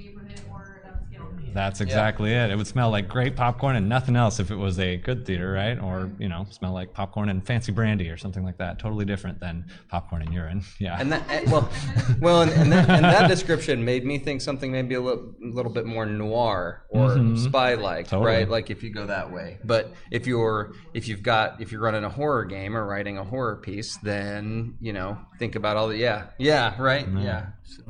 That's 1.55 1.81
exactly 1.81 2.31
yeah. 2.31 2.47
it. 2.47 2.53
It 2.53 2.56
would 2.56 2.67
smell 2.67 2.91
like 2.91 3.09
great 3.09 3.37
popcorn 3.37 3.76
and 3.76 3.88
nothing 3.88 4.17
else 4.17 4.38
if 4.38 4.50
it 4.50 4.56
was 4.56 4.79
a 4.79 4.97
good 4.97 5.26
theater, 5.26 5.53
right? 5.53 5.79
Or 5.79 6.11
you 6.19 6.29
know, 6.29 6.47
smell 6.50 6.73
like 6.73 6.93
popcorn 6.93 7.29
and 7.29 7.44
fancy 7.44 7.73
brandy 7.73 8.11
or 8.11 8.17
something 8.17 8.44
like 8.44 8.59
that. 8.59 8.79
Totally 8.79 9.05
different 9.05 9.41
than 9.41 9.67
popcorn 9.88 10.23
and 10.23 10.32
urine. 10.32 10.62
Yeah. 10.79 11.00
And 11.00 11.11
that 11.11 11.29
eh, 11.29 11.43
well, 11.50 11.69
well, 12.20 12.43
and, 12.43 12.53
and, 12.53 12.70
that, 12.70 12.88
and 12.88 13.05
that 13.05 13.26
description 13.26 13.85
made 13.85 14.05
me 14.05 14.19
think 14.19 14.41
something 14.41 14.70
maybe 14.70 14.94
a 14.94 15.00
little, 15.00 15.35
little 15.41 15.73
bit 15.73 15.87
more 15.87 16.06
noir 16.06 16.85
or 16.91 17.09
mm-hmm. 17.09 17.37
spy-like, 17.37 18.06
totally. 18.06 18.31
right? 18.31 18.49
Like 18.49 18.70
if 18.70 18.85
you 18.85 18.91
go 18.91 19.06
that 19.06 19.32
way. 19.32 19.59
But 19.65 19.93
if 20.12 20.26
you're 20.26 20.75
if 20.94 21.09
you've 21.09 21.23
got 21.23 21.61
if 21.61 21.73
you're 21.73 21.81
running 21.81 22.05
a 22.05 22.09
horror 22.09 22.44
game 22.44 22.76
or 22.76 22.87
writing 22.87 23.19
a 23.19 23.25
horror 23.25 23.56
piece, 23.56 23.97
then 23.97 24.76
you 24.81 24.93
know 24.93 25.19
think 25.38 25.56
about 25.56 25.76
all 25.76 25.88
the 25.88 25.97
yeah 25.97 26.26
yeah 26.38 26.81
right 26.81 27.06
mm-hmm. 27.06 27.23
yeah. 27.23 27.47
So. 27.65 27.82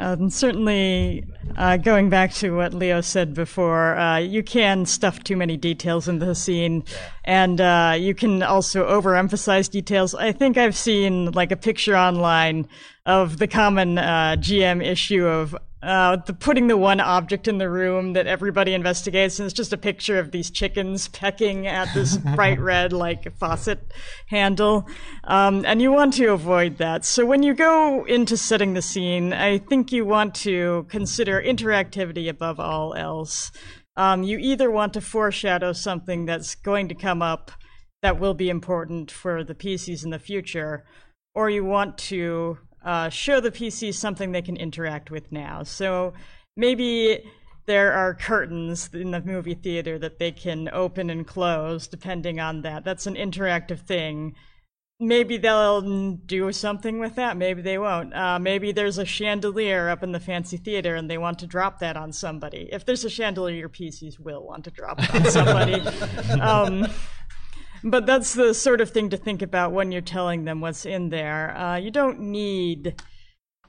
Um, 0.00 0.30
certainly, 0.30 1.24
uh, 1.56 1.76
going 1.76 2.08
back 2.08 2.32
to 2.34 2.56
what 2.56 2.72
Leo 2.72 3.02
said 3.02 3.34
before, 3.34 3.98
uh, 3.98 4.16
you 4.16 4.42
can 4.42 4.86
stuff 4.86 5.22
too 5.22 5.36
many 5.36 5.58
details 5.58 6.08
into 6.08 6.24
the 6.24 6.34
scene, 6.34 6.84
and 7.26 7.60
uh, 7.60 7.96
you 7.98 8.14
can 8.14 8.42
also 8.42 8.88
overemphasize 8.88 9.70
details. 9.70 10.14
I 10.14 10.32
think 10.32 10.56
I've 10.56 10.74
seen 10.74 11.32
like 11.32 11.52
a 11.52 11.56
picture 11.56 11.98
online 11.98 12.66
of 13.04 13.36
the 13.36 13.46
common 13.46 13.98
uh, 13.98 14.36
GM 14.38 14.82
issue 14.82 15.26
of 15.26 15.54
uh, 15.82 16.16
the 16.16 16.34
putting 16.34 16.66
the 16.66 16.76
one 16.76 17.00
object 17.00 17.48
in 17.48 17.58
the 17.58 17.70
room 17.70 18.12
that 18.12 18.26
everybody 18.26 18.74
investigates, 18.74 19.38
and 19.38 19.46
it's 19.46 19.54
just 19.54 19.72
a 19.72 19.78
picture 19.78 20.18
of 20.18 20.30
these 20.30 20.50
chickens 20.50 21.08
pecking 21.08 21.66
at 21.66 21.92
this 21.94 22.16
bright 22.34 22.60
red 22.60 22.92
like 22.92 23.32
faucet 23.36 23.92
handle, 24.26 24.86
um, 25.24 25.64
and 25.64 25.80
you 25.80 25.90
want 25.90 26.14
to 26.14 26.26
avoid 26.26 26.76
that. 26.78 27.04
So 27.04 27.24
when 27.24 27.42
you 27.42 27.54
go 27.54 28.04
into 28.04 28.36
setting 28.36 28.74
the 28.74 28.82
scene, 28.82 29.32
I 29.32 29.58
think 29.58 29.90
you 29.90 30.04
want 30.04 30.34
to 30.36 30.86
consider 30.88 31.42
interactivity 31.42 32.28
above 32.28 32.60
all 32.60 32.94
else. 32.94 33.50
Um, 33.96 34.22
you 34.22 34.38
either 34.38 34.70
want 34.70 34.92
to 34.94 35.00
foreshadow 35.00 35.72
something 35.72 36.26
that's 36.26 36.54
going 36.54 36.88
to 36.88 36.94
come 36.94 37.22
up 37.22 37.50
that 38.02 38.18
will 38.18 38.34
be 38.34 38.48
important 38.48 39.10
for 39.10 39.44
the 39.44 39.54
PCs 39.54 40.04
in 40.04 40.10
the 40.10 40.18
future, 40.18 40.84
or 41.34 41.50
you 41.50 41.64
want 41.64 41.98
to 41.98 42.58
uh, 42.84 43.08
show 43.08 43.40
the 43.40 43.50
PC 43.50 43.94
something 43.94 44.32
they 44.32 44.42
can 44.42 44.56
interact 44.56 45.10
with 45.10 45.30
now. 45.32 45.62
So 45.62 46.14
maybe 46.56 47.22
there 47.66 47.92
are 47.92 48.14
curtains 48.14 48.90
in 48.92 49.10
the 49.10 49.20
movie 49.20 49.54
theater 49.54 49.98
that 49.98 50.18
they 50.18 50.32
can 50.32 50.68
open 50.72 51.10
and 51.10 51.26
close 51.26 51.86
depending 51.86 52.40
on 52.40 52.62
that. 52.62 52.84
That's 52.84 53.06
an 53.06 53.14
interactive 53.14 53.80
thing. 53.80 54.34
Maybe 55.02 55.38
they'll 55.38 55.80
do 55.80 56.52
something 56.52 56.98
with 56.98 57.14
that. 57.14 57.36
Maybe 57.36 57.62
they 57.62 57.78
won't. 57.78 58.14
Uh, 58.14 58.38
maybe 58.38 58.72
there's 58.72 58.98
a 58.98 59.04
chandelier 59.06 59.88
up 59.88 60.02
in 60.02 60.12
the 60.12 60.20
fancy 60.20 60.58
theater 60.58 60.94
and 60.94 61.08
they 61.08 61.16
want 61.16 61.38
to 61.38 61.46
drop 61.46 61.78
that 61.78 61.96
on 61.96 62.12
somebody. 62.12 62.68
If 62.70 62.84
there's 62.84 63.04
a 63.04 63.10
chandelier, 63.10 63.56
your 63.56 63.70
PCs 63.70 64.18
will 64.18 64.44
want 64.44 64.64
to 64.64 64.70
drop 64.70 64.98
it 65.02 65.14
on 65.14 65.24
somebody. 65.30 65.80
um, 66.40 66.86
but 67.82 68.06
that's 68.06 68.34
the 68.34 68.54
sort 68.54 68.80
of 68.80 68.90
thing 68.90 69.10
to 69.10 69.16
think 69.16 69.42
about 69.42 69.72
when 69.72 69.92
you're 69.92 70.00
telling 70.02 70.44
them 70.44 70.60
what's 70.60 70.84
in 70.84 71.10
there. 71.10 71.56
Uh, 71.56 71.76
you 71.76 71.90
don't 71.90 72.20
need 72.20 73.00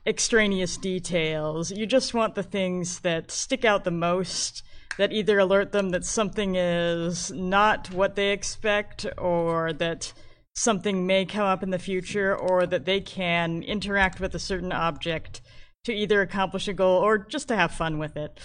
extraneous 0.05 0.77
details. 0.77 1.71
You 1.71 1.85
just 1.85 2.13
want 2.13 2.35
the 2.35 2.43
things 2.43 3.01
that 3.01 3.31
stick 3.31 3.63
out 3.63 3.83
the 3.83 3.91
most, 3.91 4.63
that 4.97 5.11
either 5.11 5.39
alert 5.39 5.71
them 5.71 5.89
that 5.91 6.05
something 6.05 6.55
is 6.55 7.31
not 7.31 7.91
what 7.91 8.15
they 8.15 8.31
expect, 8.31 9.05
or 9.17 9.73
that 9.73 10.13
something 10.55 11.05
may 11.05 11.25
come 11.25 11.45
up 11.45 11.63
in 11.63 11.69
the 11.69 11.79
future, 11.79 12.35
or 12.35 12.65
that 12.65 12.85
they 12.85 12.99
can 12.99 13.63
interact 13.63 14.19
with 14.19 14.35
a 14.35 14.39
certain 14.39 14.71
object 14.71 15.41
to 15.83 15.93
either 15.93 16.21
accomplish 16.21 16.67
a 16.67 16.73
goal 16.73 17.01
or 17.01 17.17
just 17.17 17.47
to 17.47 17.55
have 17.55 17.71
fun 17.71 17.97
with 17.97 18.15
it. 18.17 18.39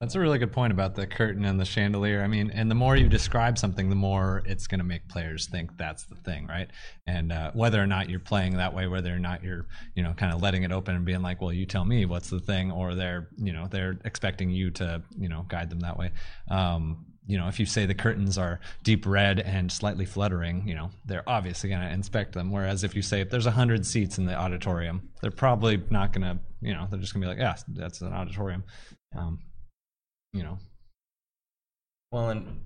That's 0.00 0.14
a 0.14 0.20
really 0.20 0.38
good 0.38 0.52
point 0.52 0.74
about 0.74 0.94
the 0.94 1.06
curtain 1.06 1.46
and 1.46 1.58
the 1.58 1.64
chandelier. 1.64 2.22
I 2.22 2.26
mean, 2.26 2.50
and 2.50 2.70
the 2.70 2.74
more 2.74 2.96
you 2.96 3.08
describe 3.08 3.56
something, 3.56 3.88
the 3.88 3.96
more 3.96 4.42
it's 4.44 4.66
going 4.66 4.80
to 4.80 4.84
make 4.84 5.08
players 5.08 5.46
think 5.46 5.74
that's 5.78 6.04
the 6.04 6.16
thing, 6.16 6.46
right? 6.46 6.68
And 7.06 7.32
uh, 7.32 7.52
whether 7.54 7.82
or 7.82 7.86
not 7.86 8.10
you're 8.10 8.20
playing 8.20 8.58
that 8.58 8.74
way, 8.74 8.88
whether 8.88 9.10
or 9.14 9.18
not 9.18 9.42
you're, 9.42 9.66
you 9.94 10.02
know, 10.02 10.12
kind 10.12 10.34
of 10.34 10.42
letting 10.42 10.64
it 10.64 10.72
open 10.72 10.96
and 10.96 11.06
being 11.06 11.22
like, 11.22 11.40
"Well, 11.40 11.52
you 11.52 11.64
tell 11.64 11.86
me 11.86 12.04
what's 12.04 12.28
the 12.28 12.40
thing," 12.40 12.70
or 12.70 12.94
they're, 12.94 13.28
you 13.38 13.54
know, 13.54 13.68
they're 13.70 13.98
expecting 14.04 14.50
you 14.50 14.70
to, 14.72 15.02
you 15.18 15.30
know, 15.30 15.46
guide 15.48 15.70
them 15.70 15.80
that 15.80 15.96
way. 15.96 16.10
Um, 16.50 17.06
you 17.26 17.38
know, 17.38 17.48
if 17.48 17.58
you 17.58 17.64
say 17.64 17.86
the 17.86 17.94
curtains 17.94 18.36
are 18.36 18.60
deep 18.82 19.06
red 19.06 19.40
and 19.40 19.72
slightly 19.72 20.04
fluttering, 20.04 20.68
you 20.68 20.74
know, 20.74 20.90
they're 21.06 21.26
obviously 21.26 21.70
going 21.70 21.80
to 21.80 21.90
inspect 21.90 22.34
them. 22.34 22.52
Whereas 22.52 22.84
if 22.84 22.94
you 22.94 23.00
say 23.00 23.22
if 23.22 23.30
there's 23.30 23.46
a 23.46 23.50
hundred 23.50 23.86
seats 23.86 24.18
in 24.18 24.26
the 24.26 24.34
auditorium, 24.34 25.08
they're 25.22 25.30
probably 25.30 25.82
not 25.88 26.12
going 26.12 26.22
to, 26.22 26.38
you 26.60 26.74
know, 26.74 26.86
they're 26.90 27.00
just 27.00 27.14
going 27.14 27.22
to 27.22 27.26
be 27.26 27.30
like, 27.30 27.38
yeah, 27.38 27.56
that's 27.68 28.02
an 28.02 28.12
auditorium. 28.12 28.62
Um, 29.16 29.40
you 30.36 30.42
know. 30.42 30.58
Well, 32.12 32.30
and 32.30 32.60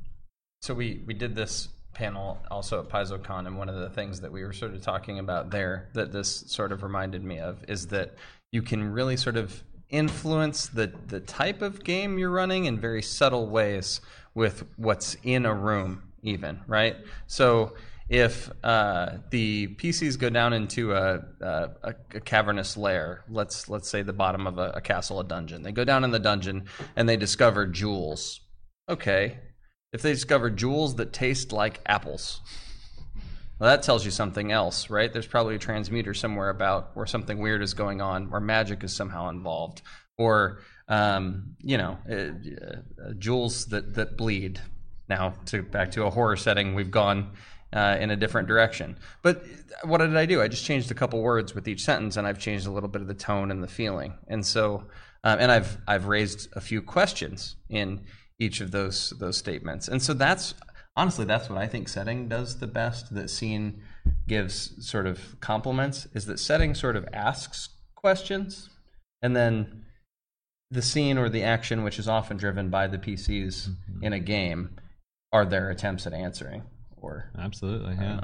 so 0.62 0.74
we 0.74 1.02
we 1.06 1.14
did 1.14 1.34
this 1.34 1.68
panel 1.92 2.38
also 2.50 2.80
at 2.80 2.88
PaizoCon, 2.88 3.46
and 3.46 3.56
one 3.56 3.68
of 3.68 3.76
the 3.76 3.90
things 3.90 4.20
that 4.20 4.32
we 4.32 4.44
were 4.44 4.52
sort 4.52 4.74
of 4.74 4.82
talking 4.82 5.18
about 5.18 5.50
there 5.50 5.88
that 5.94 6.12
this 6.12 6.44
sort 6.46 6.72
of 6.72 6.82
reminded 6.82 7.24
me 7.24 7.38
of 7.38 7.64
is 7.68 7.86
that 7.88 8.14
you 8.52 8.62
can 8.62 8.92
really 8.92 9.16
sort 9.16 9.36
of 9.36 9.62
influence 9.88 10.68
the 10.68 10.92
the 11.08 11.20
type 11.20 11.62
of 11.62 11.82
game 11.82 12.18
you're 12.18 12.30
running 12.30 12.66
in 12.66 12.78
very 12.78 13.02
subtle 13.02 13.48
ways 13.48 14.00
with 14.34 14.64
what's 14.76 15.16
in 15.22 15.46
a 15.46 15.54
room, 15.54 16.02
even 16.22 16.60
right. 16.66 16.96
So 17.26 17.74
if 18.10 18.50
uh, 18.64 19.18
the 19.30 19.68
PCs 19.76 20.18
go 20.18 20.28
down 20.30 20.52
into 20.52 20.92
a, 20.92 21.22
a, 21.40 21.70
a, 21.84 22.20
cavernous 22.20 22.76
lair, 22.76 23.22
let's 23.30 23.68
let's 23.68 23.88
say 23.88 24.02
the 24.02 24.12
bottom 24.12 24.48
of 24.48 24.58
a, 24.58 24.72
a, 24.74 24.80
castle, 24.80 25.20
a 25.20 25.24
dungeon. 25.24 25.62
They 25.62 25.70
go 25.70 25.84
down 25.84 26.02
in 26.02 26.10
the 26.10 26.18
dungeon 26.18 26.64
and 26.96 27.08
they 27.08 27.16
discover 27.16 27.66
jewels. 27.66 28.40
Okay, 28.88 29.38
if 29.92 30.02
they 30.02 30.12
discover 30.12 30.50
jewels 30.50 30.96
that 30.96 31.12
taste 31.12 31.52
like 31.52 31.80
apples, 31.86 32.40
well, 33.60 33.70
that 33.70 33.84
tells 33.84 34.04
you 34.04 34.10
something 34.10 34.50
else, 34.50 34.90
right? 34.90 35.12
There's 35.12 35.28
probably 35.28 35.54
a 35.54 35.60
transmuter 35.60 36.12
somewhere 36.12 36.50
about 36.50 36.96
where 36.96 37.06
something 37.06 37.38
weird 37.38 37.62
is 37.62 37.74
going 37.74 38.00
on, 38.00 38.28
where 38.28 38.40
magic 38.40 38.82
is 38.82 38.92
somehow 38.92 39.28
involved, 39.28 39.82
or 40.18 40.58
um, 40.88 41.54
you 41.60 41.78
know, 41.78 41.96
uh, 42.10 42.14
uh, 43.06 43.12
jewels 43.18 43.66
that 43.66 43.94
that 43.94 44.16
bleed. 44.16 44.60
Now, 45.08 45.34
to 45.46 45.62
back 45.62 45.92
to 45.92 46.06
a 46.06 46.10
horror 46.10 46.36
setting, 46.36 46.74
we've 46.74 46.90
gone 46.90 47.30
uh, 47.72 47.96
in 48.00 48.10
a 48.10 48.16
different 48.16 48.48
direction. 48.48 48.96
But 49.22 49.44
what 49.84 49.98
did 49.98 50.16
I 50.16 50.26
do? 50.26 50.42
I 50.42 50.48
just 50.48 50.64
changed 50.64 50.90
a 50.90 50.94
couple 50.94 51.20
words 51.22 51.54
with 51.54 51.68
each 51.68 51.84
sentence, 51.84 52.16
and 52.16 52.26
I've 52.26 52.38
changed 52.38 52.66
a 52.66 52.70
little 52.70 52.88
bit 52.88 53.02
of 53.02 53.08
the 53.08 53.14
tone 53.14 53.50
and 53.50 53.62
the 53.62 53.68
feeling. 53.68 54.14
And 54.28 54.44
so, 54.44 54.84
um, 55.24 55.38
and 55.38 55.52
I've 55.52 55.78
I've 55.86 56.06
raised 56.06 56.48
a 56.54 56.60
few 56.60 56.82
questions 56.82 57.56
in 57.68 58.00
each 58.38 58.60
of 58.60 58.70
those 58.70 59.10
those 59.18 59.36
statements. 59.36 59.88
And 59.88 60.02
so 60.02 60.14
that's 60.14 60.54
honestly 60.96 61.24
that's 61.24 61.48
what 61.48 61.58
I 61.58 61.66
think 61.66 61.88
setting 61.88 62.28
does 62.28 62.58
the 62.58 62.66
best. 62.66 63.14
That 63.14 63.30
scene 63.30 63.82
gives 64.26 64.86
sort 64.86 65.06
of 65.06 65.40
compliments 65.40 66.08
is 66.14 66.26
that 66.26 66.38
setting 66.38 66.74
sort 66.74 66.96
of 66.96 67.08
asks 67.12 67.68
questions, 67.94 68.70
and 69.22 69.36
then 69.36 69.84
the 70.72 70.82
scene 70.82 71.18
or 71.18 71.28
the 71.28 71.42
action, 71.42 71.82
which 71.82 71.98
is 71.98 72.08
often 72.08 72.36
driven 72.36 72.70
by 72.70 72.86
the 72.86 72.98
PCs 72.98 73.68
mm-hmm. 73.68 74.04
in 74.04 74.12
a 74.12 74.20
game, 74.20 74.70
are 75.32 75.44
their 75.44 75.70
attempts 75.70 76.06
at 76.06 76.12
answering 76.12 76.62
or 77.00 77.30
absolutely 77.38 77.94
yeah. 77.94 78.20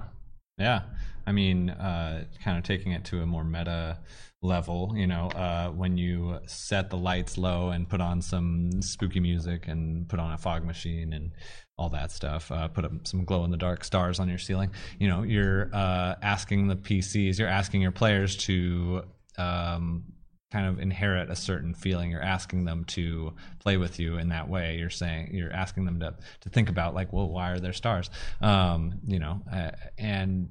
yeah. 0.59 0.83
I 1.27 1.33
mean 1.33 1.71
uh, 1.71 2.25
kind 2.45 2.59
of 2.59 2.65
taking 2.65 2.93
it 2.93 3.05
to 3.07 3.23
a 3.23 3.27
more 3.27 3.45
meta 3.45 3.99
level 4.43 4.93
you 4.95 5.07
know 5.07 5.29
uh, 5.29 5.69
when 5.71 5.97
you 5.97 6.39
set 6.47 6.91
the 6.91 6.97
lights 6.97 7.37
low 7.37 7.71
and 7.71 7.89
put 7.89 8.01
on 8.01 8.23
some 8.23 8.83
spooky 8.83 9.21
music 9.21 9.67
and 9.67 10.09
put 10.09 10.21
on 10.21 10.33
a 10.33 10.39
fog 10.39 10.65
machine 10.65 11.13
and 11.13 11.33
all 11.79 11.89
that 11.89 12.13
stuff 12.13 12.51
uh, 12.53 12.69
put 12.69 12.85
up 12.85 12.93
some 13.07 13.25
glow 13.25 13.45
in 13.45 13.51
the 13.51 13.57
dark 13.57 13.83
stars 13.83 14.21
on 14.21 14.29
your 14.29 14.39
ceiling 14.39 14.71
you 14.99 15.09
know 15.09 15.23
you're 15.23 15.71
uh, 15.75 16.15
asking 16.23 16.69
the 16.69 16.77
pcs 16.77 17.39
you're 17.39 17.49
asking 17.49 17.83
your 17.83 17.91
players 17.91 18.37
to 18.37 19.03
um, 19.39 20.05
kind 20.53 20.67
of 20.67 20.79
inherit 20.79 21.31
a 21.31 21.37
certain 21.37 21.75
feeling. 21.75 22.11
You're 22.11 22.23
asking 22.23 22.65
them 22.65 22.85
to 22.87 23.35
play 23.59 23.77
with 23.77 23.99
you 23.99 24.19
in 24.19 24.29
that 24.29 24.49
way. 24.49 24.79
You're 24.79 24.91
saying 24.91 25.31
you're 25.33 25.53
asking 25.53 25.85
them 25.85 26.01
to 26.01 26.15
to 26.41 26.49
think 26.49 26.69
about 26.69 26.95
like 26.95 27.13
well 27.13 27.29
why 27.29 27.51
are 27.51 27.61
there 27.61 27.73
stars? 27.73 28.11
Um, 28.41 29.01
you 29.07 29.19
know 29.19 29.43
uh, 29.53 29.73
and 29.99 30.51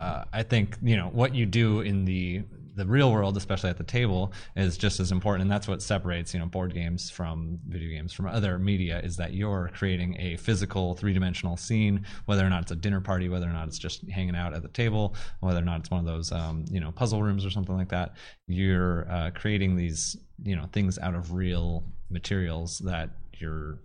uh, 0.00 0.24
I 0.32 0.42
think 0.42 0.76
you 0.82 0.96
know 0.96 1.08
what 1.08 1.34
you 1.34 1.46
do 1.46 1.80
in 1.80 2.04
the 2.04 2.42
the 2.76 2.86
real 2.86 3.10
world, 3.10 3.36
especially 3.36 3.70
at 3.70 3.78
the 3.78 3.84
table, 3.84 4.32
is 4.54 4.76
just 4.76 5.00
as 5.00 5.10
important, 5.10 5.42
and 5.42 5.50
that's 5.50 5.66
what 5.66 5.82
separates 5.82 6.34
you 6.34 6.40
know 6.40 6.46
board 6.46 6.74
games 6.74 7.10
from 7.10 7.58
video 7.66 7.88
games 7.88 8.12
from 8.12 8.26
other 8.26 8.58
media. 8.58 9.00
Is 9.00 9.16
that 9.16 9.32
you're 9.32 9.70
creating 9.74 10.16
a 10.20 10.36
physical 10.36 10.94
three 10.94 11.14
dimensional 11.14 11.56
scene, 11.56 12.04
whether 12.26 12.46
or 12.46 12.50
not 12.50 12.62
it's 12.62 12.72
a 12.72 12.76
dinner 12.76 13.00
party, 13.00 13.28
whether 13.28 13.48
or 13.48 13.52
not 13.52 13.66
it's 13.66 13.78
just 13.78 14.08
hanging 14.10 14.36
out 14.36 14.52
at 14.54 14.62
the 14.62 14.68
table, 14.68 15.14
whether 15.40 15.58
or 15.58 15.64
not 15.64 15.80
it's 15.80 15.90
one 15.90 16.00
of 16.00 16.06
those 16.06 16.30
um, 16.32 16.64
you 16.70 16.78
know 16.78 16.92
puzzle 16.92 17.22
rooms 17.22 17.44
or 17.44 17.50
something 17.50 17.76
like 17.76 17.88
that. 17.88 18.14
You're 18.46 19.10
uh, 19.10 19.30
creating 19.34 19.76
these 19.76 20.16
you 20.44 20.54
know 20.54 20.66
things 20.72 20.98
out 20.98 21.14
of 21.14 21.32
real 21.32 21.82
materials 22.10 22.78
that 22.80 23.10
you're 23.38 23.78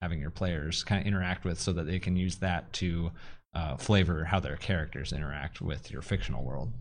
having 0.00 0.20
your 0.20 0.30
players 0.30 0.84
kind 0.84 1.00
of 1.00 1.06
interact 1.06 1.44
with, 1.44 1.60
so 1.60 1.72
that 1.74 1.86
they 1.86 1.98
can 1.98 2.16
use 2.16 2.36
that 2.36 2.72
to 2.72 3.10
uh, 3.54 3.76
flavor 3.76 4.24
how 4.24 4.40
their 4.40 4.56
characters 4.56 5.12
interact 5.12 5.60
with 5.60 5.90
your 5.90 6.02
fictional 6.02 6.44
world. 6.44 6.72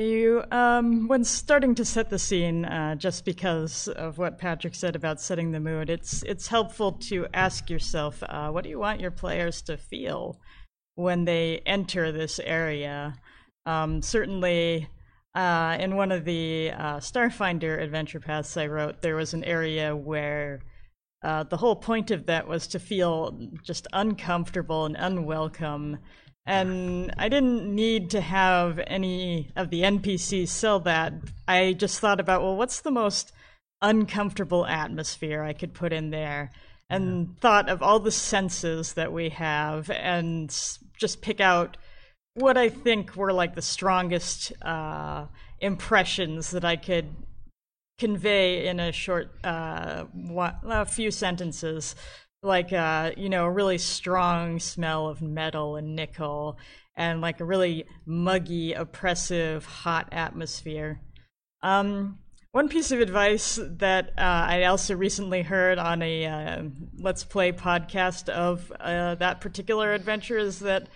You, 0.00 0.44
um, 0.50 1.08
when 1.08 1.24
starting 1.24 1.74
to 1.74 1.84
set 1.84 2.08
the 2.08 2.18
scene, 2.18 2.64
uh, 2.64 2.94
just 2.94 3.26
because 3.26 3.86
of 3.86 4.16
what 4.16 4.38
Patrick 4.38 4.74
said 4.74 4.96
about 4.96 5.20
setting 5.20 5.50
the 5.50 5.60
mood, 5.60 5.90
it's 5.90 6.22
it's 6.22 6.48
helpful 6.48 6.92
to 7.10 7.26
ask 7.34 7.68
yourself, 7.68 8.22
uh, 8.26 8.48
what 8.48 8.64
do 8.64 8.70
you 8.70 8.78
want 8.78 9.00
your 9.02 9.10
players 9.10 9.60
to 9.62 9.76
feel 9.76 10.40
when 10.94 11.26
they 11.26 11.60
enter 11.66 12.12
this 12.12 12.40
area? 12.40 13.14
Um, 13.66 14.00
certainly, 14.00 14.88
uh, 15.34 15.76
in 15.78 15.96
one 15.96 16.12
of 16.12 16.24
the 16.24 16.70
uh, 16.70 16.96
Starfinder 16.96 17.78
adventure 17.78 18.20
paths 18.20 18.56
I 18.56 18.68
wrote, 18.68 19.02
there 19.02 19.16
was 19.16 19.34
an 19.34 19.44
area 19.44 19.94
where 19.94 20.60
uh, 21.22 21.42
the 21.42 21.58
whole 21.58 21.76
point 21.76 22.10
of 22.10 22.24
that 22.24 22.48
was 22.48 22.66
to 22.68 22.78
feel 22.78 23.38
just 23.62 23.86
uncomfortable 23.92 24.86
and 24.86 24.96
unwelcome. 24.96 25.98
And 26.46 27.12
I 27.18 27.28
didn't 27.28 27.72
need 27.74 28.10
to 28.10 28.20
have 28.20 28.80
any 28.86 29.52
of 29.56 29.70
the 29.70 29.82
NPCs 29.82 30.48
sell 30.48 30.80
that. 30.80 31.12
I 31.46 31.74
just 31.74 32.00
thought 32.00 32.20
about, 32.20 32.42
well, 32.42 32.56
what's 32.56 32.80
the 32.80 32.90
most 32.90 33.32
uncomfortable 33.82 34.66
atmosphere 34.66 35.42
I 35.42 35.52
could 35.52 35.74
put 35.74 35.92
in 35.92 36.10
there? 36.10 36.50
And 36.88 37.28
yeah. 37.28 37.34
thought 37.40 37.68
of 37.68 37.82
all 37.82 38.00
the 38.00 38.10
senses 38.10 38.94
that 38.94 39.12
we 39.12 39.28
have 39.28 39.90
and 39.90 40.48
just 40.98 41.22
pick 41.22 41.40
out 41.40 41.76
what 42.34 42.56
I 42.56 42.68
think 42.68 43.16
were 43.16 43.32
like 43.32 43.54
the 43.54 43.62
strongest 43.62 44.52
uh, 44.62 45.26
impressions 45.60 46.50
that 46.50 46.64
I 46.64 46.76
could 46.76 47.08
convey 47.98 48.66
in 48.66 48.80
a 48.80 48.92
short 48.92 49.30
uh, 49.44 50.04
a 50.64 50.86
few 50.86 51.10
sentences 51.10 51.94
like 52.42 52.72
uh, 52.72 53.12
you 53.16 53.28
know 53.28 53.44
a 53.44 53.50
really 53.50 53.78
strong 53.78 54.58
smell 54.58 55.08
of 55.08 55.20
metal 55.20 55.76
and 55.76 55.94
nickel 55.94 56.58
and 56.96 57.20
like 57.20 57.40
a 57.40 57.44
really 57.44 57.84
muggy 58.06 58.72
oppressive 58.72 59.64
hot 59.64 60.08
atmosphere 60.12 61.00
um, 61.62 62.18
one 62.52 62.68
piece 62.68 62.90
of 62.90 63.00
advice 63.00 63.60
that 63.62 64.08
uh, 64.18 64.22
I 64.22 64.64
also 64.64 64.96
recently 64.96 65.42
heard 65.42 65.78
on 65.78 66.02
a 66.02 66.26
uh, 66.26 66.62
Let's 66.98 67.22
Play 67.22 67.52
podcast 67.52 68.28
of 68.28 68.72
uh, 68.80 69.14
that 69.16 69.40
particular 69.40 69.92
adventure 69.92 70.38
is 70.38 70.58
that 70.60 70.88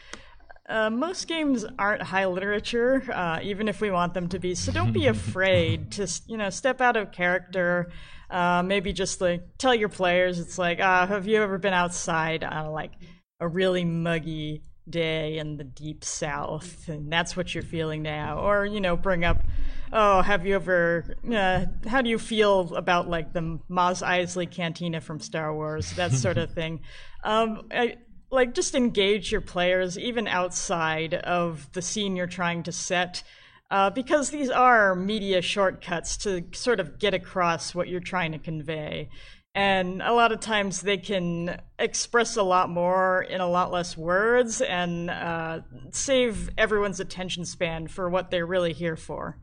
uh, 0.69 0.91
most 0.91 1.29
games 1.29 1.65
aren't 1.79 2.03
high 2.03 2.27
literature, 2.27 3.05
uh, 3.13 3.39
even 3.43 3.69
if 3.69 3.81
we 3.81 3.91
want 3.91 4.15
them 4.15 4.29
to 4.31 4.39
be. 4.41 4.57
So 4.57 4.73
don't 4.73 4.93
be 4.93 5.07
afraid 5.09 5.93
to, 5.93 6.09
you 6.27 6.37
know, 6.37 6.51
step 6.51 6.81
out 6.81 6.97
of 6.97 7.13
character. 7.13 7.91
Uh, 8.31 8.63
maybe 8.65 8.93
just 8.93 9.21
like 9.21 9.43
tell 9.59 9.75
your 9.75 9.89
players, 9.89 10.39
it's 10.39 10.59
like, 10.59 10.81
uh, 10.81 11.07
have 11.07 11.27
you 11.27 11.43
ever 11.43 11.59
been 11.59 11.75
outside 11.75 12.43
on 12.43 12.73
like 12.73 12.93
a 13.41 13.49
really 13.49 13.85
muggy 13.85 14.63
day 14.89 15.39
in 15.39 15.57
the 15.57 15.65
deep 15.65 16.05
south, 16.05 16.89
and 16.89 17.13
that's 17.13 17.37
what 17.37 17.55
you're 17.55 17.63
feeling 17.63 18.03
now? 18.03 18.39
Or 18.39 18.65
you 18.65 18.81
know, 18.81 18.97
bring 18.97 19.25
up, 19.25 19.43
oh, 19.93 20.23
have 20.23 20.47
you 20.47 20.55
ever? 20.55 21.17
Uh, 21.31 21.67
how 21.87 22.03
do 22.03 22.11
you 22.11 22.19
feel 22.19 22.75
about 22.75 23.09
like 23.09 23.33
the 23.33 23.59
Mos 23.69 24.03
Eisley 24.03 24.51
Cantina 24.51 25.01
from 25.01 25.21
Star 25.21 25.55
Wars? 25.55 25.93
That 25.93 26.13
sort 26.13 26.39
of 26.39 26.51
thing. 26.55 26.81
Um, 27.23 27.69
I, 27.71 27.97
like 28.31 28.53
just 28.53 28.75
engage 28.75 29.33
your 29.33 29.41
players 29.41 29.99
even 29.99 30.27
outside 30.27 31.15
of 31.15 31.73
the 31.73 31.81
scene 31.81 32.17
you're 32.17 32.27
trying 32.27 32.65
to 32.65 32.73
set 32.73 33.23
uh, 33.75 33.91
because 33.91 34.31
these 34.31 34.51
are 34.51 34.95
media 34.95 35.43
shortcuts 35.43 36.17
to 36.19 36.45
sort 36.53 36.79
of 36.79 36.97
get 37.01 37.13
across 37.13 37.75
what 37.75 37.89
you're 37.89 37.99
trying 37.99 38.31
to 38.31 38.39
convey 38.39 39.09
and 39.57 40.01
a 40.01 40.13
lot 40.13 40.31
of 40.31 40.39
times 40.39 40.81
they 40.81 40.97
can 40.97 41.61
express 41.79 42.37
a 42.37 42.43
lot 42.43 42.71
more 42.71 43.23
in 43.23 43.41
a 43.41 43.49
lot 43.49 43.73
less 43.73 43.97
words 43.97 44.61
and 44.61 45.11
uh, 45.11 45.61
save 45.91 46.51
everyone's 46.57 47.01
attention 47.01 47.45
span 47.45 47.89
for 47.89 48.09
what 48.09 48.31
they're 48.31 48.47
really 48.47 48.73
here 48.73 48.97
for 48.97 49.39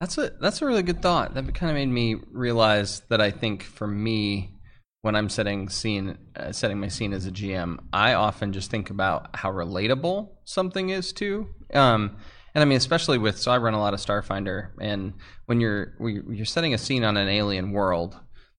That's 0.00 0.16
a 0.16 0.30
that's 0.40 0.62
a 0.62 0.66
really 0.66 0.82
good 0.82 1.02
thought. 1.02 1.34
That 1.34 1.52
kind 1.54 1.70
of 1.70 1.74
made 1.74 1.92
me 1.92 2.16
realize 2.32 3.02
that 3.10 3.20
I 3.20 3.30
think 3.30 3.62
for 3.62 3.86
me, 3.86 4.54
when 5.02 5.16
I'm 5.16 5.28
setting 5.28 5.68
scene, 5.68 6.16
uh, 6.36 6.52
setting 6.52 6.78
my 6.78 6.88
scene 6.88 7.12
as 7.12 7.26
a 7.26 7.32
GM, 7.32 7.78
I 7.92 8.14
often 8.14 8.52
just 8.52 8.70
think 8.70 8.90
about 8.90 9.34
how 9.34 9.50
relatable 9.50 10.28
something 10.44 10.90
is 10.90 11.12
to. 11.14 11.48
Um, 11.74 12.16
and 12.58 12.62
I 12.64 12.64
mean, 12.64 12.78
especially 12.78 13.18
with 13.18 13.38
so 13.38 13.52
I 13.52 13.58
run 13.58 13.74
a 13.74 13.78
lot 13.78 13.94
of 13.94 14.00
Starfinder, 14.00 14.70
and 14.80 15.12
when 15.46 15.60
you're 15.60 15.94
you're 16.00 16.44
setting 16.44 16.74
a 16.74 16.78
scene 16.78 17.04
on 17.04 17.16
an 17.16 17.28
alien 17.28 17.70
world, 17.70 18.18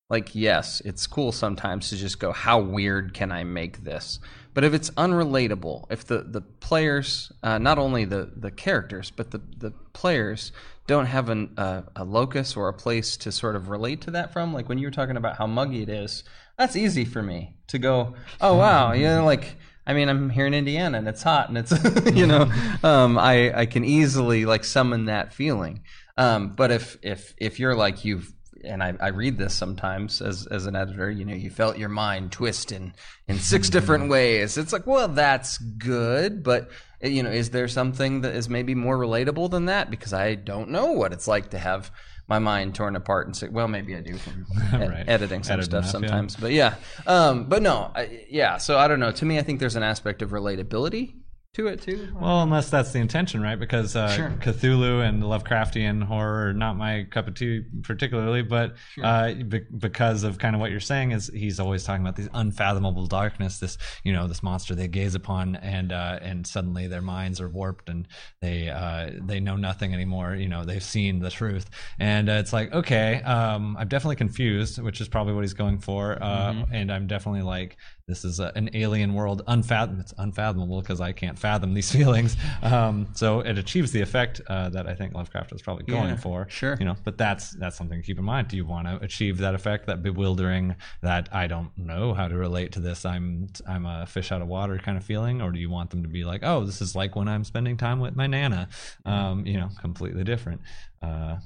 like 0.09 0.33
yes, 0.33 0.81
it's 0.85 1.05
cool 1.05 1.33
sometimes 1.33 1.89
to 1.89 1.97
just 1.97 2.17
go, 2.17 2.31
how 2.31 2.61
weird 2.61 3.13
can 3.13 3.29
I 3.29 3.43
make 3.43 3.83
this? 3.83 4.21
But 4.53 4.63
if 4.63 4.73
it's 4.73 4.89
unrelatable, 4.91 5.91
if 5.91 6.05
the 6.05 6.19
the 6.19 6.39
players, 6.39 7.33
uh, 7.43 7.57
not 7.57 7.77
only 7.77 8.05
the 8.05 8.31
the 8.33 8.51
characters, 8.51 9.11
but 9.11 9.31
the 9.31 9.41
the 9.57 9.71
players 9.91 10.53
don't 10.87 11.07
have 11.07 11.27
an, 11.27 11.53
uh, 11.57 11.81
a 11.97 12.05
locus 12.05 12.55
or 12.55 12.69
a 12.69 12.73
place 12.73 13.17
to 13.17 13.33
sort 13.33 13.57
of 13.57 13.67
relate 13.67 13.99
to 14.03 14.11
that 14.11 14.31
from, 14.31 14.53
like 14.53 14.69
when 14.69 14.77
you 14.77 14.87
were 14.87 14.91
talking 14.91 15.17
about 15.17 15.35
how 15.35 15.45
muggy 15.45 15.81
it 15.83 15.89
is, 15.89 16.23
that's 16.57 16.77
easy 16.77 17.03
for 17.03 17.21
me 17.21 17.57
to 17.67 17.77
go, 17.77 18.15
oh 18.39 18.55
wow, 18.55 18.93
you 18.93 19.07
know, 19.07 19.25
like. 19.25 19.57
I 19.89 19.93
mean, 19.93 20.07
I'm 20.07 20.29
here 20.29 20.45
in 20.45 20.53
Indiana 20.53 20.99
and 20.99 21.07
it's 21.07 21.23
hot 21.23 21.49
and 21.49 21.57
it's, 21.57 21.73
you 22.15 22.27
know, 22.27 22.51
um, 22.83 23.17
I, 23.17 23.61
I 23.61 23.65
can 23.65 23.83
easily 23.83 24.45
like 24.45 24.63
summon 24.63 25.05
that 25.05 25.33
feeling. 25.33 25.81
Um, 26.15 26.49
but 26.49 26.69
if, 26.69 26.97
if, 27.01 27.33
if 27.39 27.59
you're 27.59 27.73
like, 27.73 28.05
you've 28.05 28.31
and 28.63 28.83
I, 28.83 28.93
I, 28.99 29.07
read 29.07 29.37
this 29.37 29.53
sometimes 29.53 30.21
as 30.21 30.45
as 30.47 30.65
an 30.65 30.75
editor. 30.75 31.09
You 31.09 31.23
know, 31.23 31.33
you 31.33 31.49
felt 31.49 31.77
your 31.77 31.87
mind 31.87 32.33
twist 32.33 32.73
in 32.73 32.93
in 33.29 33.39
six 33.39 33.69
different 33.75 34.09
ways. 34.09 34.57
It's 34.57 34.73
like, 34.73 34.85
well, 34.85 35.07
that's 35.07 35.57
good, 35.57 36.43
but 36.43 36.69
you 37.01 37.23
know, 37.23 37.31
is 37.31 37.51
there 37.51 37.69
something 37.69 38.19
that 38.21 38.35
is 38.35 38.49
maybe 38.49 38.75
more 38.75 38.97
relatable 38.97 39.49
than 39.49 39.67
that? 39.67 39.89
Because 39.89 40.11
I 40.11 40.35
don't 40.35 40.71
know 40.71 40.91
what 40.91 41.13
it's 41.13 41.25
like 41.25 41.51
to 41.51 41.57
have 41.57 41.89
my 42.29 42.39
mind 42.39 42.75
torn 42.75 42.95
apart 42.95 43.25
and 43.25 43.35
say, 43.35 43.47
well, 43.47 43.67
maybe 43.67 43.95
I 43.95 44.01
do 44.01 44.15
from 44.17 44.45
right. 44.73 45.03
editing 45.07 45.43
some 45.43 45.55
Edit 45.55 45.65
stuff 45.65 45.79
enough, 45.79 45.91
sometimes. 45.91 46.35
Yeah. 46.35 46.41
But 46.41 46.51
yeah, 46.51 46.75
um, 47.07 47.45
but 47.45 47.61
no, 47.61 47.91
I, 47.95 48.25
yeah. 48.29 48.57
So 48.57 48.77
I 48.77 48.87
don't 48.87 48.99
know. 48.99 49.11
To 49.11 49.25
me, 49.25 49.39
I 49.39 49.41
think 49.41 49.59
there's 49.59 49.75
an 49.75 49.83
aspect 49.83 50.21
of 50.21 50.29
relatability 50.29 51.13
to 51.53 51.67
it 51.67 51.81
too. 51.81 52.07
Well, 52.19 52.43
unless 52.43 52.69
that's 52.69 52.91
the 52.91 52.99
intention, 52.99 53.41
right? 53.41 53.59
Because 53.59 53.95
uh, 53.95 54.09
sure. 54.15 54.29
Cthulhu 54.39 55.07
and 55.07 55.23
Lovecraftian 55.23 56.03
horror 56.03 56.49
are 56.49 56.53
not 56.53 56.77
my 56.77 57.07
cup 57.09 57.27
of 57.27 57.33
tea 57.33 57.63
particularly, 57.81 58.43
but 58.43 58.75
sure. 58.93 59.05
uh, 59.05 59.33
be- 59.33 59.65
because 59.77 60.23
of 60.23 60.37
kind 60.37 60.53
of 60.53 60.61
what 60.61 60.69
you're 60.69 60.79
saying 60.79 61.11
is 61.11 61.27
he's 61.33 61.59
always 61.59 61.83
talking 61.83 62.03
about 62.03 62.15
these 62.15 62.29
unfathomable 62.35 63.07
darkness, 63.07 63.59
this 63.59 63.79
you 64.03 64.13
know 64.13 64.27
this 64.27 64.43
monster 64.43 64.75
they 64.75 64.87
gaze 64.87 65.15
upon, 65.15 65.55
and 65.55 65.91
uh, 65.91 66.19
and 66.21 66.45
suddenly 66.45 66.87
their 66.87 67.01
minds 67.01 67.41
are 67.41 67.49
warped 67.49 67.89
and 67.89 68.07
they 68.41 68.69
uh, 68.69 69.09
they 69.19 69.39
know 69.39 69.55
nothing 69.55 69.91
anymore. 69.91 70.35
You 70.35 70.49
know 70.49 70.65
they've 70.65 70.83
seen 70.83 71.17
the 71.19 71.31
truth, 71.31 71.67
and 71.97 72.29
uh, 72.29 72.33
it's 72.33 72.53
like 72.53 72.71
okay, 72.73 73.23
um, 73.23 73.75
I'm 73.79 73.87
definitely 73.87 74.17
confused, 74.17 74.79
which 74.79 75.01
is 75.01 75.07
probably 75.07 75.33
what 75.33 75.41
he's 75.41 75.53
going 75.53 75.79
for, 75.79 76.21
uh, 76.21 76.51
mm-hmm. 76.51 76.73
and 76.75 76.91
I'm 76.91 77.07
definitely 77.07 77.41
like 77.41 77.77
this 78.09 78.25
is 78.25 78.39
a, 78.39 78.51
an 78.55 78.69
alien 78.73 79.13
world, 79.13 79.43
unfathom. 79.47 79.99
It's 79.99 80.13
unfathomable 80.17 80.81
because 80.81 80.99
I 80.99 81.11
can't 81.11 81.37
fathom 81.37 81.73
these 81.73 81.91
feelings. 81.95 82.35
Um, 82.63 83.07
so 83.13 83.41
it 83.41 83.57
achieves 83.57 83.91
the 83.91 84.01
effect 84.01 84.41
uh, 84.47 84.69
that 84.69 84.87
I 84.87 84.95
think 84.95 85.13
Lovecraft 85.13 85.53
was 85.53 85.61
probably 85.61 85.85
going 85.85 86.09
yeah, 86.09 86.15
for. 86.17 86.47
Sure. 86.49 86.75
You 86.79 86.85
know, 86.85 86.95
but 87.03 87.17
that's 87.17 87.51
that's 87.51 87.77
something 87.77 88.01
to 88.01 88.05
keep 88.05 88.17
in 88.17 88.25
mind. 88.25 88.47
Do 88.47 88.57
you 88.57 88.65
want 88.65 88.87
to 88.87 88.97
achieve 88.97 89.37
that 89.37 89.55
effect, 89.55 89.85
that 89.85 90.01
bewildering, 90.01 90.75
that 91.01 91.29
I 91.31 91.47
don't 91.47 91.69
know 91.77 92.13
how 92.13 92.27
to 92.27 92.35
relate 92.35 92.71
to 92.73 92.79
this? 92.79 93.05
I'm 93.05 93.47
I'm 93.67 93.85
a 93.85 94.05
fish 94.05 94.31
out 94.31 94.41
of 94.41 94.47
water 94.47 94.79
kind 94.79 94.97
of 94.97 95.03
feeling, 95.03 95.41
or 95.41 95.51
do 95.51 95.59
you 95.59 95.69
want 95.69 95.91
them 95.91 96.01
to 96.03 96.09
be 96.09 96.25
like, 96.25 96.41
oh, 96.43 96.65
this 96.65 96.81
is 96.81 96.95
like 96.95 97.15
when 97.15 97.27
I'm 97.27 97.43
spending 97.43 97.77
time 97.77 97.99
with 97.99 98.15
my 98.15 98.27
nana? 98.27 98.67
Um, 99.05 99.45
you 99.45 99.57
know, 99.57 99.69
completely 99.79 100.23
different. 100.23 100.61
Uh, 101.01 101.37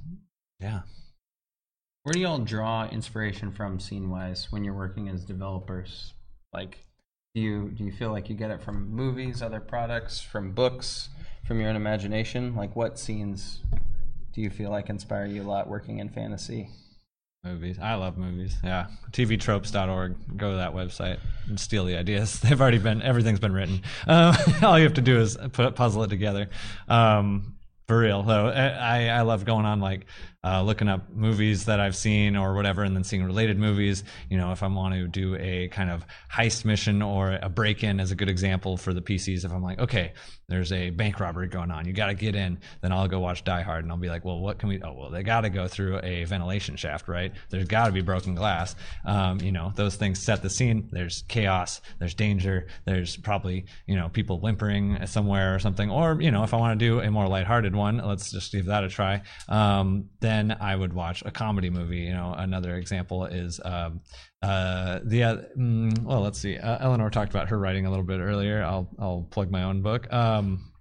yeah. 0.59 0.81
Where 2.03 2.13
do 2.13 2.19
y'all 2.19 2.39
draw 2.39 2.87
inspiration 2.89 3.51
from 3.51 3.79
scene 3.79 4.09
wise 4.09 4.51
when 4.51 4.63
you're 4.63 4.73
working 4.73 5.07
as 5.09 5.23
developers? 5.23 6.13
Like, 6.53 6.85
do 7.35 7.41
you 7.41 7.69
do 7.69 7.83
you 7.83 7.91
feel 7.91 8.11
like 8.11 8.29
you 8.29 8.35
get 8.35 8.51
it 8.51 8.61
from 8.61 8.89
movies, 8.91 9.41
other 9.41 9.59
products, 9.59 10.21
from 10.21 10.51
books, 10.51 11.09
from 11.45 11.59
your 11.59 11.69
own 11.69 11.75
imagination? 11.75 12.55
Like, 12.55 12.75
what 12.75 12.99
scenes 12.99 13.61
do 14.33 14.41
you 14.41 14.49
feel 14.49 14.69
like 14.69 14.89
inspire 14.89 15.25
you 15.25 15.41
a 15.41 15.43
lot 15.43 15.67
working 15.67 15.99
in 15.99 16.09
fantasy? 16.09 16.69
Movies. 17.43 17.77
I 17.77 17.95
love 17.95 18.17
movies. 18.17 18.55
Yeah. 18.63 18.87
TVtropes.org. 19.11 20.37
Go 20.37 20.51
to 20.51 20.57
that 20.57 20.73
website 20.73 21.19
and 21.49 21.59
steal 21.59 21.83
the 21.83 21.97
ideas. 21.97 22.39
They've 22.41 22.59
already 22.59 22.77
been, 22.77 23.01
everything's 23.01 23.41
been 23.41 23.51
written. 23.51 23.81
Uh, 24.07 24.33
all 24.63 24.77
you 24.77 24.85
have 24.85 24.93
to 24.93 25.01
do 25.01 25.19
is 25.19 25.37
put 25.51 25.75
puzzle 25.75 26.03
it 26.03 26.07
together. 26.07 26.49
Um, 26.87 27.57
for 27.85 27.99
real 27.99 28.23
though, 28.23 28.47
I, 28.47 29.07
I 29.07 29.21
love 29.23 29.43
going 29.43 29.65
on 29.65 29.81
like 29.81 30.05
uh, 30.43 30.61
looking 30.61 30.87
up 30.87 31.09
movies 31.09 31.65
that 31.65 31.79
I've 31.79 31.95
seen 31.95 32.35
or 32.35 32.53
whatever, 32.53 32.83
and 32.83 32.95
then 32.95 33.03
seeing 33.03 33.23
related 33.23 33.57
movies. 33.57 34.03
You 34.29 34.37
know, 34.37 34.51
if 34.51 34.61
I 34.63 34.67
want 34.67 34.93
to 34.95 35.07
do 35.07 35.35
a 35.35 35.69
kind 35.69 35.89
of 35.89 36.05
heist 36.31 36.65
mission 36.65 37.01
or 37.01 37.39
a 37.41 37.49
break 37.49 37.83
in, 37.83 37.99
as 37.99 38.11
a 38.11 38.15
good 38.15 38.29
example 38.29 38.77
for 38.77 38.93
the 38.93 39.01
PCs, 39.01 39.45
if 39.45 39.51
I'm 39.53 39.63
like, 39.63 39.79
okay, 39.79 40.13
there's 40.49 40.71
a 40.71 40.89
bank 40.89 41.19
robbery 41.19 41.47
going 41.47 41.71
on, 41.71 41.85
you 41.87 41.93
got 41.93 42.07
to 42.07 42.13
get 42.13 42.35
in, 42.35 42.59
then 42.81 42.91
I'll 42.91 43.07
go 43.07 43.19
watch 43.19 43.43
Die 43.43 43.61
Hard, 43.61 43.83
and 43.83 43.91
I'll 43.91 43.97
be 43.97 44.09
like, 44.09 44.25
well, 44.25 44.39
what 44.39 44.59
can 44.59 44.69
we? 44.69 44.81
Oh, 44.83 44.93
well, 44.93 45.09
they 45.09 45.23
got 45.23 45.41
to 45.41 45.49
go 45.49 45.67
through 45.67 45.99
a 46.03 46.25
ventilation 46.25 46.75
shaft, 46.75 47.07
right? 47.07 47.31
There's 47.49 47.67
got 47.67 47.87
to 47.87 47.91
be 47.93 48.01
broken 48.01 48.35
glass. 48.35 48.75
Um, 49.05 49.39
you 49.39 49.51
know, 49.51 49.71
those 49.75 49.95
things 49.95 50.19
set 50.19 50.41
the 50.41 50.49
scene. 50.49 50.89
There's 50.91 51.23
chaos. 51.29 51.81
There's 51.99 52.13
danger. 52.13 52.67
There's 52.85 53.15
probably 53.15 53.65
you 53.87 53.95
know 53.95 54.09
people 54.09 54.39
whimpering 54.41 55.05
somewhere 55.05 55.55
or 55.55 55.59
something. 55.59 55.89
Or 55.89 56.21
you 56.21 56.31
know, 56.31 56.43
if 56.43 56.53
I 56.53 56.57
want 56.57 56.77
to 56.77 56.85
do 56.85 56.99
a 56.99 57.09
more 57.09 57.27
lighthearted 57.27 57.75
one, 57.75 57.97
let's 57.97 58.31
just 58.31 58.51
give 58.51 58.65
that 58.65 58.83
a 58.83 58.89
try. 58.89 59.21
Um, 59.47 60.09
then 60.19 60.32
then 60.33 60.57
I 60.59 60.75
would 60.75 60.93
watch 60.93 61.23
a 61.25 61.31
comedy 61.31 61.69
movie. 61.69 61.99
You 61.99 62.13
know, 62.13 62.33
another 62.37 62.75
example 62.75 63.25
is 63.25 63.59
um, 63.63 64.01
uh, 64.41 64.99
the 65.03 65.23
uh, 65.23 65.37
mm, 65.57 65.97
well, 66.03 66.21
let's 66.21 66.39
see. 66.39 66.57
Uh, 66.57 66.77
Eleanor 66.79 67.09
talked 67.09 67.31
about 67.31 67.49
her 67.49 67.59
writing 67.59 67.85
a 67.85 67.89
little 67.89 68.05
bit 68.05 68.19
earlier. 68.19 68.63
I'll 68.63 68.89
I'll 68.99 69.27
plug 69.29 69.51
my 69.51 69.63
own 69.63 69.81
book. 69.81 70.11
Um, 70.11 70.71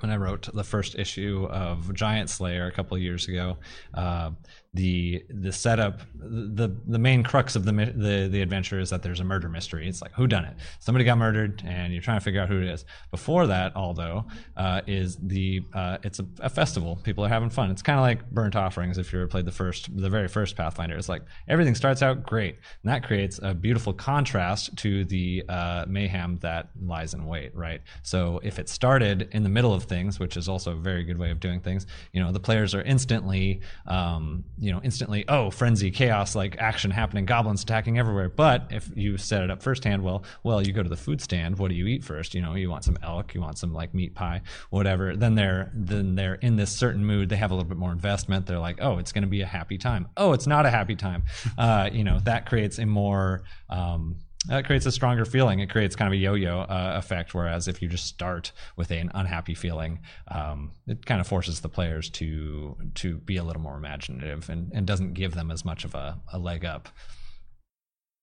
when 0.00 0.10
I 0.10 0.16
wrote 0.16 0.48
the 0.52 0.64
first 0.64 0.98
issue 0.98 1.46
of 1.50 1.86
Giantslayer 1.86 2.68
a 2.68 2.70
couple 2.70 2.96
years 2.98 3.26
ago, 3.26 3.56
uh, 3.94 4.30
the 4.74 5.24
the 5.30 5.52
setup 5.52 6.00
the 6.16 6.68
the 6.86 6.98
main 6.98 7.22
crux 7.22 7.54
of 7.54 7.64
the 7.64 7.72
the 7.72 8.28
the 8.30 8.42
adventure 8.42 8.80
is 8.80 8.90
that 8.90 9.02
there's 9.02 9.20
a 9.20 9.24
murder 9.24 9.48
mystery. 9.48 9.88
It's 9.88 10.02
like 10.02 10.12
who 10.12 10.26
done 10.26 10.44
it? 10.44 10.54
Somebody 10.80 11.04
got 11.04 11.16
murdered, 11.16 11.62
and 11.64 11.92
you're 11.92 12.02
trying 12.02 12.18
to 12.18 12.24
figure 12.24 12.40
out 12.40 12.48
who 12.48 12.60
it 12.60 12.68
is. 12.68 12.84
Before 13.12 13.46
that, 13.46 13.76
although, 13.76 14.26
uh, 14.56 14.80
is 14.86 15.16
the 15.16 15.62
uh, 15.72 15.98
it's 16.02 16.18
a, 16.18 16.26
a, 16.40 16.48
festival. 16.48 16.98
People 17.04 17.24
are 17.24 17.28
having 17.28 17.50
fun. 17.50 17.70
It's 17.70 17.82
kind 17.82 17.98
of 17.98 18.02
like 18.02 18.28
burnt 18.30 18.56
offerings. 18.56 18.98
If 18.98 19.12
you 19.12 19.20
ever 19.20 19.28
played 19.28 19.44
the 19.44 19.52
first 19.52 19.96
the 19.96 20.10
very 20.10 20.26
first 20.26 20.56
Pathfinder, 20.56 20.96
it's 20.96 21.08
like 21.08 21.22
everything 21.46 21.76
starts 21.76 22.02
out 22.02 22.24
great, 22.24 22.56
and 22.82 22.92
that 22.92 23.04
creates 23.04 23.38
a 23.42 23.54
beautiful 23.54 23.92
contrast 23.92 24.76
to 24.78 25.04
the 25.04 25.44
uh, 25.48 25.84
mayhem 25.86 26.38
that 26.42 26.70
lies 26.82 27.14
in 27.14 27.26
wait. 27.26 27.54
Right. 27.54 27.80
So 28.02 28.40
if 28.42 28.58
it 28.58 28.68
started 28.68 29.28
in 29.30 29.44
the 29.44 29.48
middle 29.48 29.72
of 29.72 29.84
things, 29.84 30.18
which 30.18 30.36
is 30.36 30.48
also 30.48 30.72
a 30.72 30.76
very 30.76 31.04
good 31.04 31.18
way 31.18 31.30
of 31.30 31.38
doing 31.38 31.60
things, 31.60 31.86
you 32.12 32.20
know, 32.20 32.32
the 32.32 32.40
players 32.40 32.74
are 32.74 32.82
instantly 32.82 33.60
um, 33.86 34.42
you 34.64 34.72
know 34.72 34.80
instantly 34.82 35.24
oh 35.28 35.50
frenzy 35.50 35.90
chaos 35.90 36.34
like 36.34 36.56
action 36.58 36.90
happening 36.90 37.26
goblins 37.26 37.62
attacking 37.62 37.98
everywhere. 37.98 38.28
But 38.28 38.68
if 38.70 38.90
you 38.94 39.18
set 39.18 39.42
it 39.42 39.50
up 39.50 39.62
firsthand 39.62 40.02
well 40.02 40.24
well 40.42 40.66
you 40.66 40.72
go 40.72 40.82
to 40.82 40.88
the 40.88 40.96
food 40.96 41.20
stand. 41.20 41.58
What 41.58 41.68
do 41.68 41.74
you 41.74 41.86
eat 41.86 42.02
first? 42.02 42.34
You 42.34 42.40
know 42.40 42.54
you 42.54 42.70
want 42.70 42.84
some 42.84 42.96
elk 43.02 43.34
you 43.34 43.40
want 43.40 43.58
some 43.58 43.72
like 43.72 43.92
meat 43.94 44.14
pie 44.14 44.40
whatever. 44.70 45.16
Then 45.16 45.34
they're 45.34 45.70
then 45.74 46.14
they're 46.14 46.34
in 46.36 46.56
this 46.56 46.70
certain 46.70 47.04
mood. 47.04 47.28
They 47.28 47.36
have 47.36 47.50
a 47.50 47.54
little 47.54 47.68
bit 47.68 47.78
more 47.78 47.92
investment. 47.92 48.46
They're 48.46 48.58
like 48.58 48.78
oh 48.80 48.98
it's 48.98 49.12
going 49.12 49.22
to 49.22 49.28
be 49.28 49.42
a 49.42 49.46
happy 49.46 49.76
time. 49.76 50.08
Oh 50.16 50.32
it's 50.32 50.46
not 50.46 50.66
a 50.66 50.70
happy 50.70 50.96
time. 50.96 51.24
Uh, 51.56 51.88
you 51.92 52.02
know 52.02 52.18
that 52.20 52.46
creates 52.46 52.78
a 52.78 52.86
more 52.86 53.44
um, 53.68 54.16
that 54.46 54.66
creates 54.66 54.86
a 54.86 54.92
stronger 54.92 55.24
feeling. 55.24 55.60
It 55.60 55.70
creates 55.70 55.96
kind 55.96 56.08
of 56.08 56.12
a 56.12 56.16
yo-yo 56.16 56.60
uh, 56.60 56.94
effect. 56.96 57.34
Whereas 57.34 57.68
if 57.68 57.80
you 57.80 57.88
just 57.88 58.06
start 58.06 58.52
with 58.76 58.90
an 58.90 59.10
unhappy 59.14 59.54
feeling, 59.54 60.00
um, 60.28 60.72
it 60.86 61.06
kind 61.06 61.20
of 61.20 61.26
forces 61.26 61.60
the 61.60 61.68
players 61.68 62.10
to 62.10 62.76
to 62.96 63.18
be 63.18 63.36
a 63.36 63.44
little 63.44 63.62
more 63.62 63.76
imaginative 63.76 64.50
and, 64.50 64.70
and 64.74 64.86
doesn't 64.86 65.14
give 65.14 65.34
them 65.34 65.50
as 65.50 65.64
much 65.64 65.84
of 65.84 65.94
a, 65.94 66.18
a 66.32 66.38
leg 66.38 66.64
up. 66.64 66.88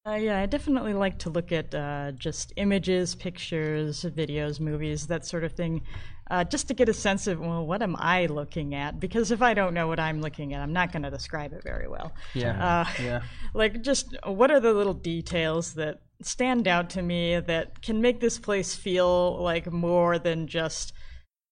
Uh, 0.04 0.16
yeah, 0.16 0.40
I 0.40 0.48
definitely 0.48 0.96
like 0.96 1.20
to 1.20 1.30
look 1.30 1.52
at 1.52 1.76
uh, 1.76 2.12
just 2.14 2.54
images, 2.56 3.14
pictures, 3.14 4.02
videos, 4.04 4.60
movies, 4.60 5.06
that 5.08 5.28
sort 5.28 5.44
of 5.44 5.52
thing, 5.52 5.84
uh, 6.32 6.44
just 6.44 6.68
to 6.70 6.74
get 6.74 6.90
a 6.90 6.94
sense 6.94 7.28
of, 7.28 7.40
well, 7.40 7.68
what 7.68 7.84
am 7.84 7.96
I 8.00 8.26
looking 8.26 8.74
at? 8.74 9.00
Because 9.00 9.30
if 9.30 9.44
I 9.44 9.54
don't 9.54 9.76
know 9.76 9.88
what 9.88 10.00
I'm 10.00 10.20
looking 10.20 10.56
at, 10.56 10.62
I'm 10.62 10.74
not 10.74 10.92
going 10.92 11.04
to 11.04 11.12
describe 11.12 11.54
it 11.54 11.62
very 11.64 11.88
well. 11.88 12.14
Yeah. 12.34 12.82
Uh, 12.82 12.86
yeah. 13.00 13.22
Like, 13.54 13.84
just 13.84 14.16
what 14.26 14.50
are 14.50 14.60
the 14.60 14.74
little 14.74 14.96
details 14.96 15.76
that 15.76 16.02
stand 16.24 16.68
out 16.68 16.90
to 16.92 17.04
me 17.04 17.40
that 17.40 17.84
can 17.84 18.02
make 18.02 18.22
this 18.22 18.40
place 18.40 18.74
feel 18.74 19.38
like 19.44 19.72
more 19.72 20.18
than 20.18 20.48
just 20.48 20.94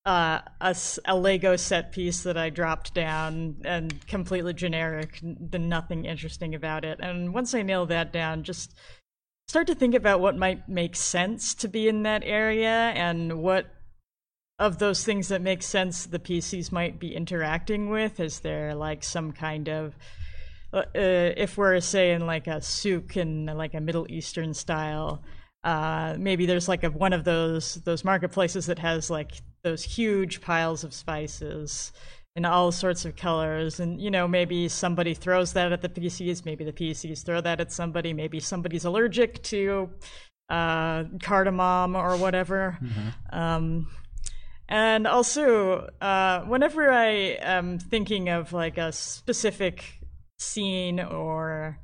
uh, 0.06 0.40
a, 0.62 0.76
a, 1.06 1.16
Lego 1.16 1.56
set 1.56 1.92
piece 1.92 2.24
that 2.24 2.38
I 2.38 2.50
dropped 2.50 2.94
down 2.94 3.58
and 3.66 4.08
completely 4.08 4.54
generic, 4.54 5.20
nothing 5.22 6.06
interesting 6.06 6.56
about 6.56 6.86
it. 6.86 7.00
And 7.02 7.34
once 7.34 7.54
I 7.54 7.62
nail 7.62 7.86
that 7.88 8.14
down, 8.14 8.44
just 8.44 8.74
start 9.48 9.68
to 9.68 9.76
think 9.76 9.94
about 9.94 10.20
what 10.20 10.38
might 10.38 10.70
make 10.70 10.96
sense 10.96 11.54
to 11.56 11.68
be 11.68 11.88
in 11.88 12.04
that 12.04 12.24
area 12.24 12.92
and 12.96 13.42
what 13.42 13.68
of 14.58 14.78
those 14.78 15.04
things 15.04 15.30
that 15.30 15.42
make 15.42 15.64
sense 15.64 16.06
the 16.06 16.20
PCs 16.20 16.72
might 16.72 17.00
be 17.00 17.16
interacting 17.16 17.90
with? 17.90 18.20
Is 18.20 18.40
there 18.40 18.76
like 18.76 19.04
some 19.04 19.32
kind 19.32 19.70
of 19.70 19.96
uh, 20.72 20.84
if 20.94 21.58
we're 21.58 21.80
saying 21.80 22.26
like 22.26 22.48
a 22.48 22.62
souk 22.62 23.18
in 23.18 23.46
like 23.48 23.74
a 23.74 23.82
Middle 23.82 24.06
Eastern 24.10 24.54
style, 24.54 25.24
uh, 25.64 26.16
maybe 26.18 26.46
there's 26.46 26.68
like 26.68 26.84
a, 26.84 26.90
one 26.90 27.14
of 27.14 27.24
those 27.24 27.76
those 27.86 28.04
marketplaces 28.04 28.68
that 28.68 28.80
has 28.80 29.10
like 29.10 29.32
those 29.64 29.84
huge 29.84 30.42
piles 30.42 30.84
of 30.84 30.94
spices 30.94 31.92
in 32.36 32.46
all 32.46 32.72
sorts 32.72 33.06
of 33.06 33.16
colors, 33.16 33.80
and 33.80 34.00
you 34.00 34.12
know 34.12 34.28
maybe 34.28 34.68
somebody 34.70 35.14
throws 35.14 35.54
that 35.54 35.72
at 35.72 35.82
the 35.82 35.90
PCs, 35.90 36.46
maybe 36.46 36.64
the 36.64 36.74
PCs 36.74 37.26
throw 37.26 37.42
that 37.42 37.60
at 37.60 37.72
somebody, 37.72 38.14
maybe 38.14 38.40
somebody's 38.40 38.86
allergic 38.86 39.42
to 39.44 39.90
uh, 40.50 41.04
cardamom 41.22 41.96
or 41.96 42.18
whatever. 42.18 42.78
Mm-hmm. 42.82 43.38
Um, 43.38 43.88
and 44.68 45.08
also, 45.08 45.90
uh, 46.00 46.42
whenever 46.42 46.92
I 46.92 47.38
am 47.42 47.80
thinking 47.80 48.30
of 48.30 48.54
like 48.54 48.78
a 48.78 48.92
specific 48.92 50.00
scene 50.38 51.00
or 51.00 51.80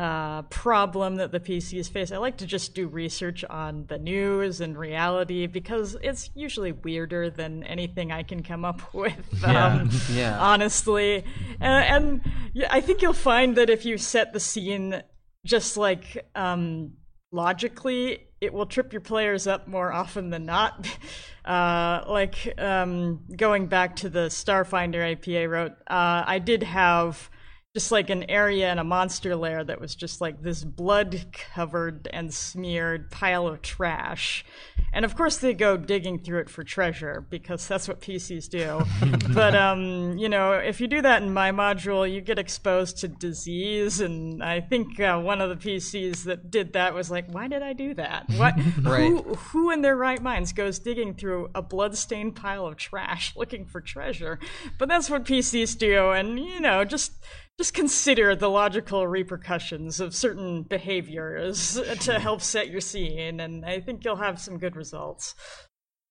uh, 0.00 0.40
problem 0.44 1.16
that 1.16 1.30
the 1.30 1.38
PCs 1.38 1.90
face, 1.90 2.10
I 2.10 2.16
like 2.16 2.38
to 2.38 2.46
just 2.46 2.74
do 2.74 2.88
research 2.88 3.44
on 3.44 3.84
the 3.88 3.98
news 3.98 4.62
and 4.62 4.78
reality 4.78 5.46
because 5.46 5.94
it's 6.02 6.30
usually 6.34 6.72
weirder 6.72 7.28
than 7.28 7.64
anything 7.64 8.10
I 8.10 8.22
can 8.22 8.42
come 8.42 8.64
up 8.64 8.94
with. 8.94 9.44
Um, 9.44 9.90
yeah. 9.90 9.98
yeah. 10.12 10.40
Honestly, 10.40 11.22
and, 11.60 12.22
and, 12.24 12.66
I 12.70 12.80
think 12.80 13.02
you'll 13.02 13.12
find 13.12 13.56
that 13.56 13.68
if 13.68 13.84
you 13.84 13.98
set 13.98 14.32
the 14.32 14.40
scene 14.40 15.02
just 15.44 15.76
like 15.76 16.26
um, 16.34 16.94
logically, 17.30 18.26
it 18.40 18.54
will 18.54 18.66
trip 18.66 18.94
your 18.94 19.02
players 19.02 19.46
up 19.46 19.68
more 19.68 19.92
often 19.92 20.30
than 20.30 20.46
not. 20.46 20.88
Uh, 21.42 22.04
like 22.06 22.54
um, 22.58 23.20
going 23.34 23.66
back 23.66 23.96
to 23.96 24.10
the 24.10 24.28
Starfinder 24.28 25.10
IP 25.12 25.40
I 25.40 25.46
wrote, 25.46 25.72
uh, 25.88 26.22
I 26.26 26.38
did 26.38 26.62
have 26.62 27.30
just 27.74 27.92
like 27.92 28.10
an 28.10 28.28
area 28.28 28.72
in 28.72 28.78
a 28.80 28.84
monster 28.84 29.36
lair 29.36 29.62
that 29.62 29.80
was 29.80 29.94
just 29.94 30.20
like 30.20 30.42
this 30.42 30.64
blood 30.64 31.26
covered 31.30 32.08
and 32.12 32.34
smeared 32.34 33.12
pile 33.12 33.46
of 33.46 33.62
trash. 33.62 34.44
And 34.92 35.04
of 35.04 35.14
course 35.14 35.36
they 35.36 35.54
go 35.54 35.76
digging 35.76 36.18
through 36.18 36.40
it 36.40 36.50
for 36.50 36.64
treasure 36.64 37.24
because 37.30 37.68
that's 37.68 37.86
what 37.86 38.00
PCs 38.00 38.48
do. 38.48 38.82
but 39.34 39.54
um, 39.54 40.18
you 40.18 40.28
know, 40.28 40.54
if 40.54 40.80
you 40.80 40.88
do 40.88 41.00
that 41.02 41.22
in 41.22 41.32
my 41.32 41.52
module, 41.52 42.12
you 42.12 42.20
get 42.20 42.40
exposed 42.40 42.96
to 42.98 43.08
disease 43.08 44.00
and 44.00 44.42
I 44.42 44.60
think 44.60 44.98
uh, 44.98 45.20
one 45.20 45.40
of 45.40 45.48
the 45.48 45.54
PCs 45.54 46.24
that 46.24 46.50
did 46.50 46.72
that 46.72 46.92
was 46.92 47.08
like, 47.08 47.30
"Why 47.30 47.46
did 47.46 47.62
I 47.62 47.72
do 47.72 47.94
that? 47.94 48.28
What 48.36 48.54
right. 48.82 49.10
who 49.10 49.22
who 49.34 49.70
in 49.70 49.82
their 49.82 49.96
right 49.96 50.20
minds 50.20 50.52
goes 50.52 50.80
digging 50.80 51.14
through 51.14 51.50
a 51.54 51.62
blood-stained 51.62 52.34
pile 52.34 52.66
of 52.66 52.76
trash 52.76 53.32
looking 53.36 53.64
for 53.64 53.80
treasure?" 53.80 54.40
But 54.76 54.88
that's 54.88 55.08
what 55.08 55.24
PCs 55.24 55.78
do 55.78 56.10
and 56.10 56.36
you 56.40 56.58
know, 56.58 56.84
just 56.84 57.12
just 57.60 57.74
consider 57.74 58.34
the 58.34 58.48
logical 58.48 59.06
repercussions 59.06 60.00
of 60.00 60.14
certain 60.14 60.62
behaviors 60.62 61.78
to 62.00 62.18
help 62.18 62.40
set 62.40 62.70
your 62.70 62.80
scene, 62.80 63.38
and 63.38 63.66
I 63.66 63.80
think 63.80 64.02
you'll 64.02 64.16
have 64.16 64.40
some 64.40 64.56
good 64.56 64.76
results. 64.76 65.34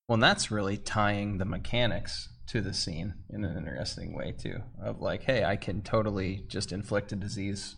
Well, 0.07 0.19
that's 0.19 0.51
really 0.51 0.77
tying 0.77 1.39
the 1.39 1.45
mechanics 1.45 2.29
to 2.49 2.61
the 2.61 2.71
scene 2.71 3.15
in 3.31 3.43
an 3.43 3.57
interesting 3.57 4.15
way 4.15 4.31
too. 4.31 4.59
Of 4.79 5.01
like, 5.01 5.23
hey, 5.23 5.43
I 5.43 5.55
can 5.55 5.81
totally 5.81 6.45
just 6.47 6.71
inflict 6.71 7.13
a 7.13 7.15
disease 7.15 7.77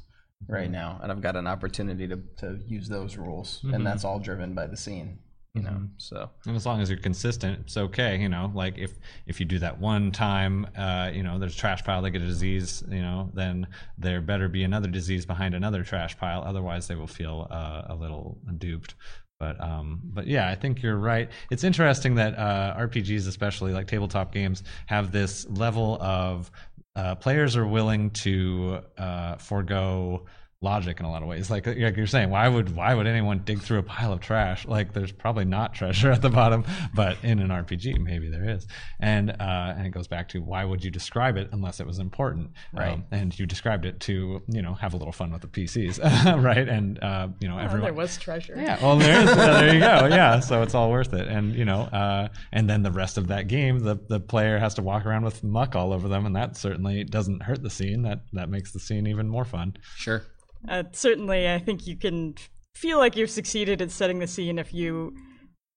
right 0.50 0.64
mm-hmm. 0.64 0.74
now, 0.74 1.00
and 1.02 1.10
I've 1.10 1.22
got 1.22 1.38
an 1.38 1.48
opportunity 1.48 2.10
to 2.10 2.20
to 2.40 2.60
use 2.68 2.90
those 2.90 3.16
rules, 3.16 3.62
mm-hmm. 3.64 3.74
and 3.74 3.88
that's 3.88 4.04
all 4.04 4.20
driven 4.20 4.54
by 4.54 4.68
the 4.68 4.76
scene 4.76 5.20
you 5.54 5.62
know 5.62 5.72
mm-hmm. 5.72 5.86
so 5.98 6.30
and 6.46 6.56
as 6.56 6.66
long 6.66 6.80
as 6.80 6.90
you're 6.90 7.00
consistent 7.00 7.60
it's 7.60 7.76
okay 7.76 8.18
you 8.18 8.30
know 8.30 8.50
like 8.56 8.78
if 8.78 9.00
if 9.28 9.40
you 9.40 9.46
do 9.46 9.60
that 9.60 9.78
one 9.80 10.12
time 10.12 10.66
uh, 10.78 11.10
you 11.14 11.24
know 11.24 11.38
there's 11.38 11.54
a 11.54 11.58
trash 11.58 11.84
pile 11.84 12.02
they 12.02 12.10
get 12.10 12.22
a 12.22 12.26
disease 12.26 12.84
you 12.90 13.02
know 13.02 13.30
then 13.34 13.68
there 13.98 14.22
better 14.22 14.48
be 14.48 14.64
another 14.64 14.88
disease 14.88 15.26
behind 15.26 15.54
another 15.54 15.84
trash 15.84 16.18
pile 16.18 16.42
otherwise 16.46 16.88
they 16.88 16.96
will 16.96 17.08
feel 17.08 17.48
uh, 17.52 17.84
a 17.90 17.96
little 17.96 18.38
duped 18.58 18.96
but 19.42 19.60
um, 19.60 20.00
but 20.04 20.28
yeah, 20.28 20.50
I 20.50 20.54
think 20.54 20.84
you're 20.84 21.00
right. 21.00 21.28
It's 21.50 21.64
interesting 21.64 22.14
that 22.14 22.38
uh, 22.38 22.76
RPGs, 22.78 23.28
especially 23.28 23.74
like 23.74 23.88
tabletop 23.88 24.32
games, 24.32 24.62
have 24.86 25.12
this 25.12 25.50
level 25.50 25.98
of 26.00 26.52
uh, 26.96 27.16
players 27.16 27.58
are 27.58 27.66
willing 27.66 28.12
to 28.12 28.82
uh, 29.00 29.38
forego 29.38 30.28
logic 30.62 31.00
in 31.00 31.06
a 31.06 31.12
lot 31.12 31.24
of 31.24 31.28
ways. 31.28 31.50
Like, 31.50 31.66
like 31.66 31.98
you're 31.98 32.06
saying, 32.08 32.30
why 32.30 32.48
would 32.48 32.76
why 32.76 32.94
would 32.94 33.08
anyone 33.08 33.40
dig 33.40 33.60
through 33.62 33.80
a 33.80 33.84
pile 33.84 34.14
of 34.14 34.20
trash? 34.20 34.66
Like 34.68 34.94
there's 34.94 35.12
probably 35.12 35.46
not 35.46 35.74
treasure 35.74 36.12
at 36.12 36.22
the 36.22 36.30
bottom, 36.30 36.64
but 36.94 37.18
in 37.24 37.40
an 37.40 37.50
RPG 37.50 38.00
maybe 38.00 38.30
there 38.30 38.48
is. 38.50 38.68
And 39.00 39.32
uh, 39.32 39.74
and 39.76 39.86
it 39.88 39.90
goes 39.90 40.08
back 40.08 40.30
to 40.30 40.42
why 40.42 40.64
would 40.64 40.84
you 40.84 40.92
describe 40.92 41.38
it 41.38 41.50
unless 41.52 41.80
it 41.80 41.88
was 41.88 42.00
important, 42.00 42.52
right? 42.74 42.94
Um, 42.94 43.06
and 43.12 43.38
you 43.38 43.46
described 43.46 43.86
it 43.86 44.00
to 44.02 44.42
you 44.48 44.62
know 44.62 44.74
have 44.76 44.94
a 44.94 44.98
little 44.98 45.12
fun 45.12 45.32
with 45.32 45.42
the 45.42 45.48
PCs, 45.48 46.44
right? 46.44 46.70
And 46.70 47.00
uh, 47.04 47.30
you 47.40 47.48
know 47.48 47.58
everyone. 47.58 47.86
there 47.88 47.94
was 47.94 48.18
treasure. 48.18 48.54
Yeah. 48.56 48.82
Well, 48.82 48.98
there 48.98 49.22
is. 49.24 49.30
uh, 49.30 49.36
there 49.62 49.74
you 49.74 49.80
go. 49.80 50.08
Yeah. 50.08 50.40
So 50.40 50.62
it's 50.62 50.76
all 50.76 50.92
worth 50.92 51.14
it. 51.14 51.28
And 51.28 51.56
you 51.56 51.66
know, 51.66 51.82
uh, 51.82 52.28
and 52.52 52.70
then 52.70 52.84
the 52.84 52.92
rest 52.92 53.18
of 53.18 53.28
that 53.28 53.48
game, 53.48 53.80
the 53.80 53.96
the 54.08 54.20
player 54.20 54.60
has 54.60 54.76
to 54.76 54.84
walk 54.84 55.06
around 55.08 55.26
with 55.26 55.44
muck 55.44 55.76
all 55.76 55.92
over 55.92 56.08
them, 56.08 56.26
and 56.28 56.36
that 56.36 56.56
certainly 56.56 57.04
doesn't 57.04 57.42
hurt 57.42 57.64
the 57.64 57.70
scene. 57.72 58.04
That 58.04 58.22
that 58.34 58.50
makes 58.50 58.72
the 58.72 58.80
scene 58.80 59.08
even 59.08 59.28
more 59.28 59.46
fun. 59.46 59.76
Sure. 59.96 60.24
Uh, 60.68 60.84
certainly, 60.92 61.50
I 61.50 61.60
think 61.60 61.88
you 61.88 61.96
can 61.96 62.36
feel 62.76 62.98
like 62.98 63.16
you've 63.16 63.30
succeeded 63.30 63.82
at 63.82 63.92
setting 63.92 64.20
the 64.20 64.28
scene 64.28 64.58
if 64.58 64.74
you 64.74 65.16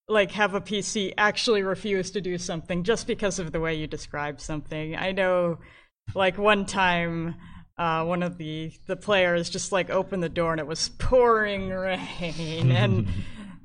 like 0.09 0.33
have 0.33 0.55
a 0.55 0.61
PC 0.61 1.13
actually 1.17 1.63
refuse 1.63 2.11
to 2.11 2.21
do 2.21 2.37
something 2.37 2.85
just 2.85 3.07
because 3.07 3.39
of 3.39 3.53
the 3.53 3.61
way 3.61 3.75
you 3.75 3.87
describe 3.87 4.41
something. 4.41 4.97
I 4.97 5.13
know, 5.13 5.59
like 6.15 6.39
one 6.39 6.67
time. 6.67 7.37
Uh, 7.77 8.05
one 8.05 8.23
of 8.23 8.39
the 8.39 8.71
the 8.87 8.95
players 8.95 9.51
just 9.51 9.73
like 9.73 9.91
opened 9.91 10.23
the 10.23 10.29
door 10.29 10.53
and 10.53 10.61
it 10.61 10.67
was 10.67 10.91
pouring 10.91 11.71
rain 11.71 11.99
and 12.71 13.09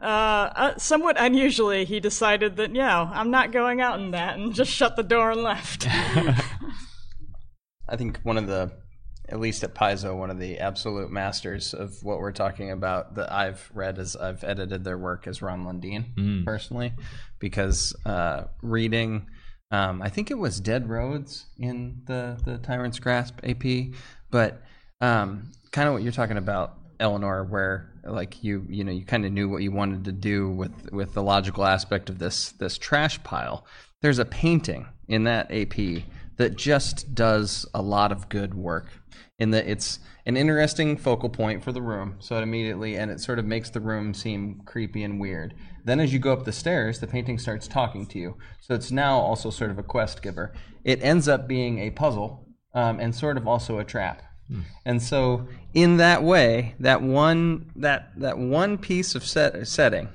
uh, 0.01 0.49
uh, 0.55 0.77
somewhat 0.79 1.15
unusually 1.19 1.85
he 1.85 1.99
decided 1.99 2.55
that 2.55 2.73
yeah 2.73 3.07
i'm 3.13 3.29
not 3.29 3.51
going 3.51 3.81
out 3.81 3.99
in 3.99 4.09
that 4.09 4.39
and 4.39 4.55
just 4.55 4.71
shut 4.71 4.95
the 4.95 5.03
door 5.03 5.29
and 5.29 5.43
left 5.43 5.85
i 7.87 7.95
think 7.95 8.19
one 8.23 8.35
of 8.35 8.47
the 8.47 8.71
at 9.29 9.39
least 9.39 9.63
at 9.63 9.75
Paizo, 9.75 10.17
one 10.17 10.29
of 10.29 10.39
the 10.39 10.59
absolute 10.59 11.11
masters 11.11 11.73
of 11.73 12.03
what 12.03 12.19
we're 12.19 12.31
talking 12.31 12.71
about 12.71 13.15
that 13.15 13.31
I've 13.31 13.69
read 13.73 13.99
as 13.99 14.15
I've 14.15 14.43
edited 14.43 14.83
their 14.83 14.97
work 14.97 15.27
is 15.27 15.41
Ron 15.41 15.65
Lundeen 15.65 16.15
mm. 16.15 16.45
personally, 16.45 16.93
because 17.37 17.95
uh, 18.05 18.45
reading, 18.61 19.27
um, 19.71 20.01
I 20.01 20.09
think 20.09 20.31
it 20.31 20.37
was 20.37 20.59
Dead 20.59 20.89
Roads 20.89 21.45
in 21.57 22.01
the 22.05 22.39
the 22.43 22.57
Tyrant's 22.57 22.99
Grasp 22.99 23.39
AP, 23.43 23.93
but 24.31 24.63
um, 24.99 25.51
kind 25.71 25.87
of 25.87 25.93
what 25.93 26.01
you're 26.03 26.11
talking 26.11 26.37
about, 26.37 26.77
Eleanor, 26.99 27.43
where 27.43 27.91
like 28.03 28.43
you 28.43 28.65
you 28.67 28.83
know 28.83 28.91
you 28.91 29.05
kind 29.05 29.25
of 29.25 29.31
knew 29.31 29.47
what 29.47 29.61
you 29.61 29.71
wanted 29.71 30.05
to 30.05 30.11
do 30.11 30.49
with 30.49 30.91
with 30.91 31.13
the 31.13 31.21
logical 31.21 31.65
aspect 31.65 32.09
of 32.09 32.17
this 32.17 32.49
this 32.53 32.77
trash 32.77 33.21
pile. 33.23 33.65
There's 34.01 34.19
a 34.19 34.25
painting 34.25 34.87
in 35.07 35.25
that 35.25 35.51
AP 35.51 36.03
that 36.39 36.55
just 36.55 37.13
does 37.13 37.65
a 37.73 37.81
lot 37.81 38.13
of 38.13 38.29
good 38.29 38.53
work 38.53 38.87
in 39.37 39.51
that 39.51 39.67
it's 39.67 39.99
an 40.25 40.37
interesting 40.37 40.95
focal 40.95 41.29
point 41.29 41.61
for 41.61 41.73
the 41.73 41.81
room. 41.81 42.15
So 42.19 42.37
it 42.37 42.43
immediately 42.43 42.95
and 42.95 43.11
it 43.11 43.19
sort 43.19 43.39
of 43.39 43.45
makes 43.45 43.69
the 43.69 43.81
room 43.81 44.13
seem 44.13 44.61
creepy 44.65 45.03
and 45.03 45.19
weird. 45.19 45.53
Then 45.83 45.99
as 45.99 46.13
you 46.13 46.19
go 46.19 46.31
up 46.31 46.45
the 46.45 46.53
stairs, 46.53 46.99
the 46.99 47.07
painting 47.07 47.39
starts 47.39 47.67
talking 47.67 48.07
to 48.07 48.19
you. 48.19 48.37
So 48.61 48.73
it's 48.73 48.89
now 48.89 49.17
also 49.19 49.49
sort 49.49 49.69
of 49.69 49.79
a 49.79 49.83
quest 49.83 50.21
giver. 50.21 50.53
It 50.85 51.03
ends 51.03 51.27
up 51.27 51.45
being 51.45 51.79
a 51.79 51.91
puzzle 51.91 52.47
um, 52.73 53.01
and 53.01 53.13
sort 53.13 53.35
of 53.35 53.45
also 53.45 53.77
a 53.79 53.83
trap. 53.83 54.21
Hmm. 54.47 54.61
And 54.85 55.03
so 55.03 55.45
in 55.73 55.97
that 55.97 56.23
way, 56.23 56.75
that 56.79 57.01
one 57.01 57.69
that 57.75 58.11
that 58.15 58.37
one 58.37 58.77
piece 58.77 59.13
of 59.13 59.25
set, 59.25 59.67
setting 59.67 60.07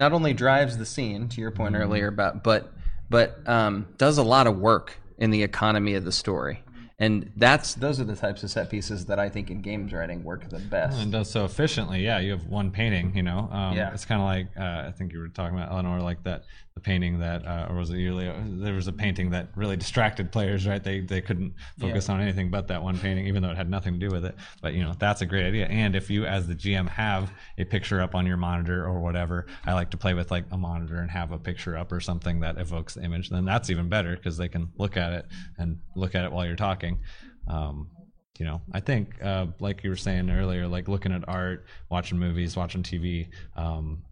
not 0.00 0.12
only 0.12 0.34
drives 0.34 0.76
the 0.76 0.84
scene 0.84 1.30
to 1.30 1.40
your 1.40 1.50
point 1.50 1.72
mm-hmm. 1.72 1.82
earlier 1.82 2.08
about 2.08 2.44
but 2.44 2.74
but 3.08 3.48
um, 3.48 3.86
does 3.96 4.18
a 4.18 4.22
lot 4.22 4.46
of 4.46 4.58
work 4.58 4.98
in 5.18 5.30
the 5.30 5.42
economy 5.42 5.94
of 5.94 6.04
the 6.04 6.12
story 6.12 6.62
and 6.98 7.30
that's 7.36 7.74
those 7.74 8.00
are 8.00 8.04
the 8.04 8.16
types 8.16 8.42
of 8.42 8.50
set 8.50 8.70
pieces 8.70 9.04
that 9.06 9.18
I 9.18 9.28
think 9.28 9.50
in 9.50 9.60
games 9.60 9.92
writing 9.92 10.24
work 10.24 10.48
the 10.48 10.58
best. 10.58 10.98
And 10.98 11.12
does 11.12 11.30
so 11.30 11.44
efficiently. 11.44 12.02
Yeah, 12.02 12.20
you 12.20 12.30
have 12.30 12.46
one 12.46 12.70
painting. 12.70 13.14
You 13.14 13.22
know, 13.22 13.50
um, 13.52 13.76
yeah. 13.76 13.92
It's 13.92 14.06
kind 14.06 14.20
of 14.20 14.26
like 14.26 14.48
uh, 14.58 14.88
I 14.88 14.92
think 14.96 15.12
you 15.12 15.18
were 15.18 15.28
talking 15.28 15.58
about 15.58 15.70
Eleanor, 15.70 16.00
like 16.00 16.22
that 16.24 16.44
the 16.76 16.80
painting 16.82 17.18
that, 17.20 17.44
uh, 17.46 17.68
or 17.70 17.76
was 17.76 17.88
it 17.88 17.96
yearly? 17.96 18.30
There 18.62 18.74
was 18.74 18.86
a 18.86 18.92
painting 18.92 19.30
that 19.30 19.48
really 19.56 19.78
distracted 19.78 20.30
players. 20.30 20.66
Right, 20.66 20.84
they 20.84 21.00
they 21.00 21.22
couldn't 21.22 21.54
focus 21.80 22.06
yeah. 22.06 22.14
on 22.14 22.20
anything 22.20 22.50
but 22.50 22.68
that 22.68 22.82
one 22.82 22.98
painting, 22.98 23.26
even 23.26 23.42
though 23.42 23.48
it 23.48 23.56
had 23.56 23.70
nothing 23.70 23.98
to 23.98 23.98
do 23.98 24.14
with 24.14 24.26
it. 24.26 24.36
But 24.60 24.74
you 24.74 24.84
know, 24.84 24.92
that's 24.98 25.22
a 25.22 25.26
great 25.26 25.46
idea. 25.46 25.66
And 25.68 25.96
if 25.96 26.10
you, 26.10 26.26
as 26.26 26.46
the 26.46 26.54
GM, 26.54 26.86
have 26.90 27.32
a 27.56 27.64
picture 27.64 28.02
up 28.02 28.14
on 28.14 28.26
your 28.26 28.36
monitor 28.36 28.84
or 28.84 29.00
whatever, 29.00 29.46
I 29.64 29.72
like 29.72 29.90
to 29.92 29.96
play 29.96 30.12
with 30.12 30.30
like 30.30 30.44
a 30.50 30.58
monitor 30.58 31.00
and 31.00 31.10
have 31.10 31.32
a 31.32 31.38
picture 31.38 31.78
up 31.78 31.92
or 31.92 32.00
something 32.00 32.40
that 32.40 32.58
evokes 32.58 32.92
the 32.92 33.02
image. 33.02 33.30
Then 33.30 33.46
that's 33.46 33.70
even 33.70 33.88
better 33.88 34.14
because 34.14 34.36
they 34.36 34.48
can 34.48 34.70
look 34.76 34.98
at 34.98 35.14
it 35.14 35.26
and 35.56 35.78
look 35.94 36.14
at 36.14 36.26
it 36.26 36.32
while 36.32 36.44
you're 36.44 36.56
talking. 36.56 36.85
Um, 37.48 37.88
you 38.38 38.44
know, 38.44 38.60
I 38.72 38.80
think, 38.80 39.22
uh, 39.22 39.46
like 39.60 39.82
you 39.82 39.90
were 39.90 39.96
saying 39.96 40.30
earlier, 40.30 40.66
like 40.68 40.88
looking 40.88 41.12
at 41.12 41.26
art, 41.28 41.64
watching 41.90 42.18
movies, 42.18 42.56
watching 42.56 42.82
TV, 42.82 43.28
um, 43.56 44.02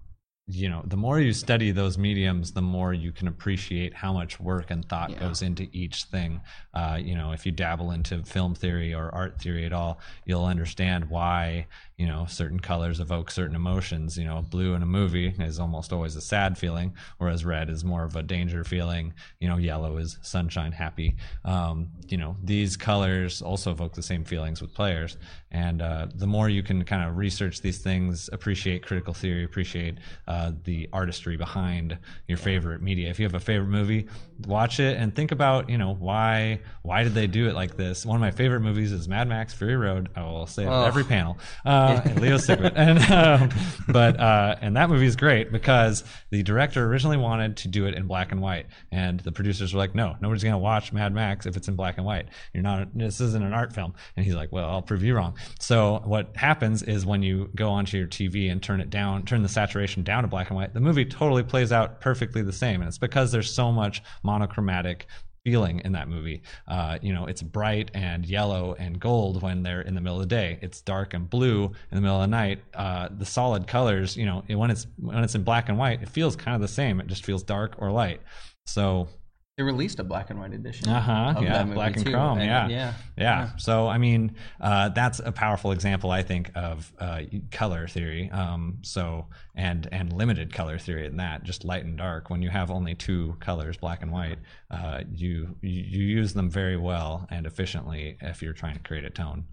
you 0.46 0.68
know, 0.68 0.82
the 0.86 0.96
more 0.96 1.18
you 1.20 1.32
study 1.32 1.70
those 1.70 1.96
mediums, 1.96 2.52
the 2.52 2.60
more 2.62 2.92
you 2.92 3.12
can 3.12 3.28
appreciate 3.28 3.94
how 3.94 4.12
much 4.12 4.38
work 4.38 4.70
and 4.70 4.86
thought 4.86 5.10
Yeah. 5.10 5.20
goes 5.20 5.40
into 5.40 5.68
each 5.72 6.04
thing. 6.04 6.40
Uh, 6.74 6.98
you 7.00 7.14
know, 7.14 7.32
if 7.32 7.46
you 7.46 7.52
dabble 7.52 7.92
into 7.92 8.22
film 8.24 8.54
theory 8.54 8.92
or 8.94 9.14
art 9.14 9.40
theory 9.40 9.64
at 9.64 9.72
all, 9.72 10.00
you'll 10.26 10.44
understand 10.44 11.08
why 11.08 11.66
you 11.96 12.06
know 12.06 12.26
certain 12.28 12.58
colors 12.58 12.98
evoke 13.00 13.30
certain 13.30 13.54
emotions. 13.54 14.16
You 14.18 14.24
know, 14.24 14.42
blue 14.42 14.74
in 14.74 14.82
a 14.82 14.86
movie 14.86 15.34
is 15.38 15.60
almost 15.60 15.92
always 15.92 16.16
a 16.16 16.20
sad 16.20 16.58
feeling, 16.58 16.92
whereas 17.18 17.44
red 17.44 17.70
is 17.70 17.84
more 17.84 18.04
of 18.04 18.16
a 18.16 18.22
danger 18.22 18.64
feeling. 18.64 19.12
You 19.40 19.48
know, 19.48 19.56
yellow 19.56 19.96
is 19.98 20.18
sunshine, 20.22 20.72
happy. 20.72 21.16
Um, 21.44 21.88
you 22.08 22.16
know, 22.16 22.36
these 22.42 22.76
colors 22.76 23.42
also 23.42 23.70
evoke 23.70 23.94
the 23.94 24.02
same 24.02 24.24
feelings 24.24 24.60
with 24.60 24.74
players, 24.74 25.16
and 25.50 25.80
uh, 25.82 26.08
the 26.14 26.26
more 26.26 26.48
you 26.48 26.62
can 26.62 26.84
kind 26.84 27.08
of 27.08 27.16
research 27.16 27.60
these 27.60 27.78
things, 27.78 28.28
appreciate 28.32 28.84
critical 28.84 29.14
theory, 29.14 29.44
appreciate 29.44 29.98
uh, 30.26 30.52
the 30.64 30.88
artistry 30.92 31.36
behind 31.36 31.96
your 32.26 32.38
favorite 32.38 32.82
media. 32.82 33.08
If 33.08 33.20
you 33.20 33.24
have 33.24 33.34
a 33.34 33.40
favorite 33.40 33.68
movie, 33.68 34.08
watch 34.46 34.80
it 34.80 34.96
and 34.96 35.14
think 35.14 35.30
about 35.30 35.70
you 35.70 35.78
know 35.78 35.94
why 35.94 36.60
why 36.82 37.04
did 37.04 37.14
they 37.14 37.26
do 37.28 37.48
it 37.48 37.54
like 37.54 37.76
this. 37.76 38.04
One 38.04 38.16
of 38.16 38.20
my 38.20 38.30
favorite 38.32 38.60
movies 38.60 38.90
is 38.90 39.06
Mad 39.08 39.28
Max 39.28 39.54
Fury 39.54 39.76
Road. 39.76 40.08
I 40.16 40.22
will 40.22 40.46
say 40.46 40.64
it 40.64 40.68
Oh. 40.68 40.84
every 40.84 41.04
panel. 41.04 41.38
Uh, 41.84 42.02
and 42.04 42.20
Leo 42.20 42.36
Sigrid. 42.38 42.72
And 42.84 42.98
um, 43.10 43.50
but 43.88 44.18
uh, 44.18 44.56
and 44.60 44.76
that 44.76 44.90
movie 44.90 45.06
is 45.06 45.16
great 45.16 45.52
because 45.52 46.04
the 46.30 46.42
director 46.42 46.84
originally 46.84 47.16
wanted 47.16 47.56
to 47.58 47.68
do 47.68 47.86
it 47.86 47.94
in 47.94 48.06
black 48.06 48.32
and 48.32 48.40
white, 48.40 48.66
and 48.90 49.20
the 49.20 49.32
producers 49.32 49.72
were 49.72 49.78
like, 49.78 49.94
"No, 49.94 50.16
nobody's 50.20 50.44
gonna 50.44 50.58
watch 50.58 50.92
Mad 50.92 51.14
Max 51.14 51.46
if 51.46 51.56
it's 51.56 51.68
in 51.68 51.76
black 51.76 51.96
and 51.96 52.06
white. 52.06 52.26
You're 52.52 52.62
not. 52.62 52.88
This 52.96 53.20
isn't 53.20 53.42
an 53.42 53.52
art 53.52 53.72
film." 53.72 53.94
And 54.16 54.24
he's 54.24 54.34
like, 54.34 54.52
"Well, 54.52 54.68
I'll 54.68 54.82
prove 54.82 55.02
you 55.02 55.14
wrong." 55.14 55.36
So 55.60 56.02
what 56.04 56.36
happens 56.36 56.82
is 56.82 57.06
when 57.06 57.22
you 57.22 57.50
go 57.54 57.70
onto 57.70 57.96
your 57.96 58.06
TV 58.06 58.50
and 58.50 58.62
turn 58.62 58.80
it 58.80 58.90
down, 58.90 59.24
turn 59.24 59.42
the 59.42 59.48
saturation 59.48 60.02
down 60.02 60.22
to 60.22 60.28
black 60.28 60.48
and 60.50 60.56
white, 60.56 60.74
the 60.74 60.80
movie 60.80 61.04
totally 61.04 61.42
plays 61.42 61.72
out 61.72 62.00
perfectly 62.00 62.42
the 62.42 62.52
same, 62.52 62.80
and 62.80 62.88
it's 62.88 62.98
because 62.98 63.32
there's 63.32 63.54
so 63.54 63.70
much 63.72 64.02
monochromatic 64.22 65.06
feeling 65.44 65.80
in 65.84 65.92
that 65.92 66.08
movie. 66.08 66.42
Uh, 66.66 66.98
you 67.02 67.12
know, 67.12 67.26
it's 67.26 67.42
bright 67.42 67.90
and 67.94 68.24
yellow 68.24 68.74
and 68.78 68.98
gold 68.98 69.42
when 69.42 69.62
they're 69.62 69.82
in 69.82 69.94
the 69.94 70.00
middle 70.00 70.16
of 70.16 70.22
the 70.22 70.34
day. 70.34 70.58
It's 70.62 70.80
dark 70.80 71.14
and 71.14 71.28
blue 71.28 71.66
in 71.66 71.94
the 71.94 72.00
middle 72.00 72.16
of 72.16 72.22
the 72.22 72.26
night. 72.28 72.60
Uh, 72.72 73.08
the 73.16 73.26
solid 73.26 73.66
colors, 73.66 74.16
you 74.16 74.24
know, 74.24 74.42
when 74.48 74.70
it's 74.70 74.86
when 74.98 75.22
it's 75.22 75.34
in 75.34 75.44
black 75.44 75.68
and 75.68 75.78
white, 75.78 76.02
it 76.02 76.08
feels 76.08 76.34
kind 76.34 76.54
of 76.54 76.62
the 76.62 76.68
same. 76.68 76.98
It 76.98 77.06
just 77.06 77.24
feels 77.24 77.42
dark 77.42 77.74
or 77.78 77.92
light. 77.92 78.22
So 78.66 79.08
They 79.56 79.62
released 79.62 80.00
a 80.00 80.04
black 80.04 80.30
and 80.30 80.40
white 80.40 80.52
edition. 80.52 80.88
uh 80.88 81.00
huh. 81.00 81.34
Yeah, 81.40 81.52
that 81.52 81.66
movie, 81.66 81.74
black 81.76 81.94
and 81.96 82.04
too. 82.04 82.10
chrome. 82.10 82.38
And- 82.38 82.46
yeah. 82.48 82.68
yeah, 82.68 82.92
yeah. 83.16 83.50
So 83.56 83.86
I 83.86 83.98
mean, 83.98 84.34
uh, 84.60 84.88
that's 84.88 85.20
a 85.20 85.30
powerful 85.30 85.70
example, 85.70 86.10
I 86.10 86.22
think, 86.24 86.50
of 86.56 86.92
uh, 86.98 87.20
color 87.52 87.86
theory. 87.86 88.28
Um, 88.32 88.78
so 88.82 89.26
and 89.54 89.88
and 89.92 90.12
limited 90.12 90.52
color 90.52 90.76
theory 90.76 91.06
in 91.06 91.18
that, 91.18 91.44
just 91.44 91.64
light 91.64 91.84
and 91.84 91.96
dark. 91.96 92.30
When 92.30 92.42
you 92.42 92.50
have 92.50 92.68
only 92.72 92.96
two 92.96 93.36
colors, 93.38 93.76
black 93.76 94.02
and 94.02 94.10
white, 94.10 94.38
uh, 94.72 95.02
you 95.12 95.54
you 95.62 96.02
use 96.02 96.34
them 96.34 96.50
very 96.50 96.76
well 96.76 97.28
and 97.30 97.46
efficiently 97.46 98.16
if 98.20 98.42
you're 98.42 98.54
trying 98.54 98.74
to 98.74 98.80
create 98.80 99.04
a 99.04 99.10
tone. 99.10 99.44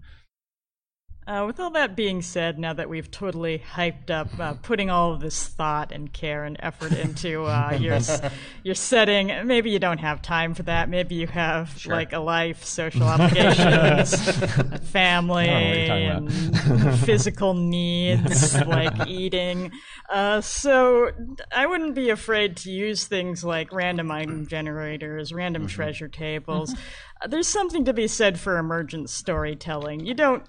Uh, 1.24 1.44
with 1.46 1.60
all 1.60 1.70
that 1.70 1.94
being 1.94 2.20
said, 2.20 2.58
now 2.58 2.72
that 2.72 2.88
we've 2.88 3.08
totally 3.08 3.62
hyped 3.74 4.10
up 4.10 4.28
uh, 4.40 4.54
putting 4.54 4.90
all 4.90 5.12
of 5.12 5.20
this 5.20 5.46
thought 5.46 5.92
and 5.92 6.12
care 6.12 6.42
and 6.42 6.56
effort 6.58 6.92
into 6.92 7.44
uh, 7.44 7.76
your 7.78 8.00
your 8.64 8.74
setting, 8.74 9.32
maybe 9.46 9.70
you 9.70 9.78
don't 9.78 9.98
have 9.98 10.20
time 10.20 10.52
for 10.52 10.64
that. 10.64 10.88
Maybe 10.88 11.14
you 11.14 11.28
have 11.28 11.86
like 11.86 12.12
a 12.12 12.18
life, 12.18 12.64
social 12.64 13.04
obligations, 13.04 14.36
family, 14.90 15.48
I 15.48 16.08
don't 16.08 16.24
know 16.24 16.50
what 16.50 16.66
you're 16.66 16.88
and 16.88 16.98
physical 16.98 17.54
needs 17.54 18.60
like 18.66 19.06
eating. 19.06 19.70
Uh, 20.10 20.40
so 20.40 21.12
I 21.54 21.66
wouldn't 21.66 21.94
be 21.94 22.10
afraid 22.10 22.56
to 22.58 22.70
use 22.72 23.06
things 23.06 23.44
like 23.44 23.72
random 23.72 24.10
item 24.10 24.48
generators, 24.48 25.32
random 25.32 25.68
treasure 25.68 26.08
tables. 26.08 26.74
Uh, 27.20 27.28
there's 27.28 27.46
something 27.46 27.84
to 27.84 27.92
be 27.92 28.08
said 28.08 28.40
for 28.40 28.58
emergent 28.58 29.08
storytelling. 29.08 30.04
You 30.04 30.14
don't 30.14 30.44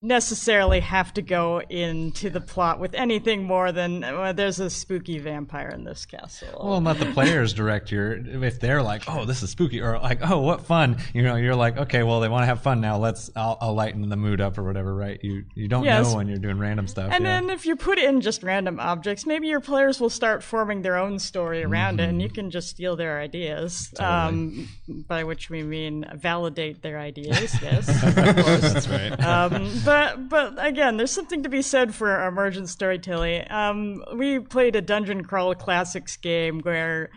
necessarily 0.00 0.78
have 0.80 1.12
to 1.14 1.22
go 1.22 1.60
into 1.60 2.30
the 2.30 2.40
plot 2.40 2.78
with 2.78 2.94
anything 2.94 3.42
more 3.44 3.72
than 3.72 4.00
well, 4.00 4.32
there's 4.32 4.60
a 4.60 4.70
spooky 4.70 5.18
vampire 5.18 5.68
in 5.70 5.82
this 5.84 6.06
castle. 6.06 6.60
Well, 6.62 6.76
and 6.76 6.86
let 6.86 6.98
the 6.98 7.06
players 7.06 7.52
direct 7.52 7.90
your. 7.90 8.12
If 8.44 8.60
they're 8.60 8.82
like, 8.82 9.02
"Oh, 9.08 9.24
this 9.24 9.42
is 9.42 9.50
spooky," 9.50 9.80
or 9.80 9.98
like, 9.98 10.20
"Oh, 10.22 10.38
what 10.38 10.64
fun!" 10.66 10.98
You 11.12 11.22
know, 11.22 11.34
you're 11.36 11.56
like, 11.56 11.76
"Okay, 11.76 12.02
well, 12.04 12.20
they 12.20 12.28
want 12.28 12.42
to 12.42 12.46
have 12.46 12.62
fun 12.62 12.80
now. 12.80 12.96
Let's, 12.98 13.30
I'll, 13.34 13.58
I'll 13.60 13.74
lighten 13.74 14.08
the 14.08 14.16
mood 14.16 14.40
up 14.40 14.56
or 14.56 14.62
whatever." 14.62 14.94
Right? 14.94 15.18
You 15.22 15.44
you 15.54 15.66
don't 15.68 15.84
Yes. 15.84 16.06
know 16.10 16.16
when 16.16 16.28
you're 16.28 16.38
doing 16.38 16.58
random 16.58 16.86
stuff. 16.86 17.10
and 17.12 17.24
yeah. 17.24 17.40
then 17.40 17.50
if 17.50 17.66
you 17.66 17.74
put 17.74 17.98
in 17.98 18.20
just 18.20 18.42
random 18.44 18.78
objects, 18.78 19.26
maybe 19.26 19.48
your 19.48 19.60
players 19.60 20.00
will 20.00 20.10
start 20.10 20.42
forming 20.44 20.82
their 20.82 20.96
own 20.96 21.18
story 21.18 21.64
around 21.64 21.98
it, 21.98 22.02
Mm-hmm. 22.04 22.10
and 22.10 22.22
you 22.22 22.28
can 22.30 22.50
just 22.50 22.68
steal 22.68 22.94
their 22.96 23.18
ideas. 23.20 23.92
Um, 23.98 24.68
by 25.08 25.24
which 25.24 25.50
we 25.50 25.62
mean 25.62 26.04
validate 26.14 26.82
their 26.82 26.98
ideas. 27.00 27.56
Yes, 27.62 27.88
of 27.88 28.14
course. 28.14 28.60
That's 28.72 28.88
right. 28.88 29.20
um, 29.24 29.68
but 29.88 30.28
but 30.28 30.66
again, 30.66 30.98
there's 30.98 31.10
something 31.10 31.42
to 31.42 31.48
be 31.48 31.62
said 31.62 31.94
for 31.94 32.26
emergent 32.26 32.68
storytelling. 32.68 33.50
Um, 33.50 34.04
we 34.14 34.38
played 34.38 34.76
a 34.76 34.82
dungeon 34.82 35.24
crawl 35.24 35.54
classics 35.54 36.16
game 36.18 36.60
where 36.60 37.08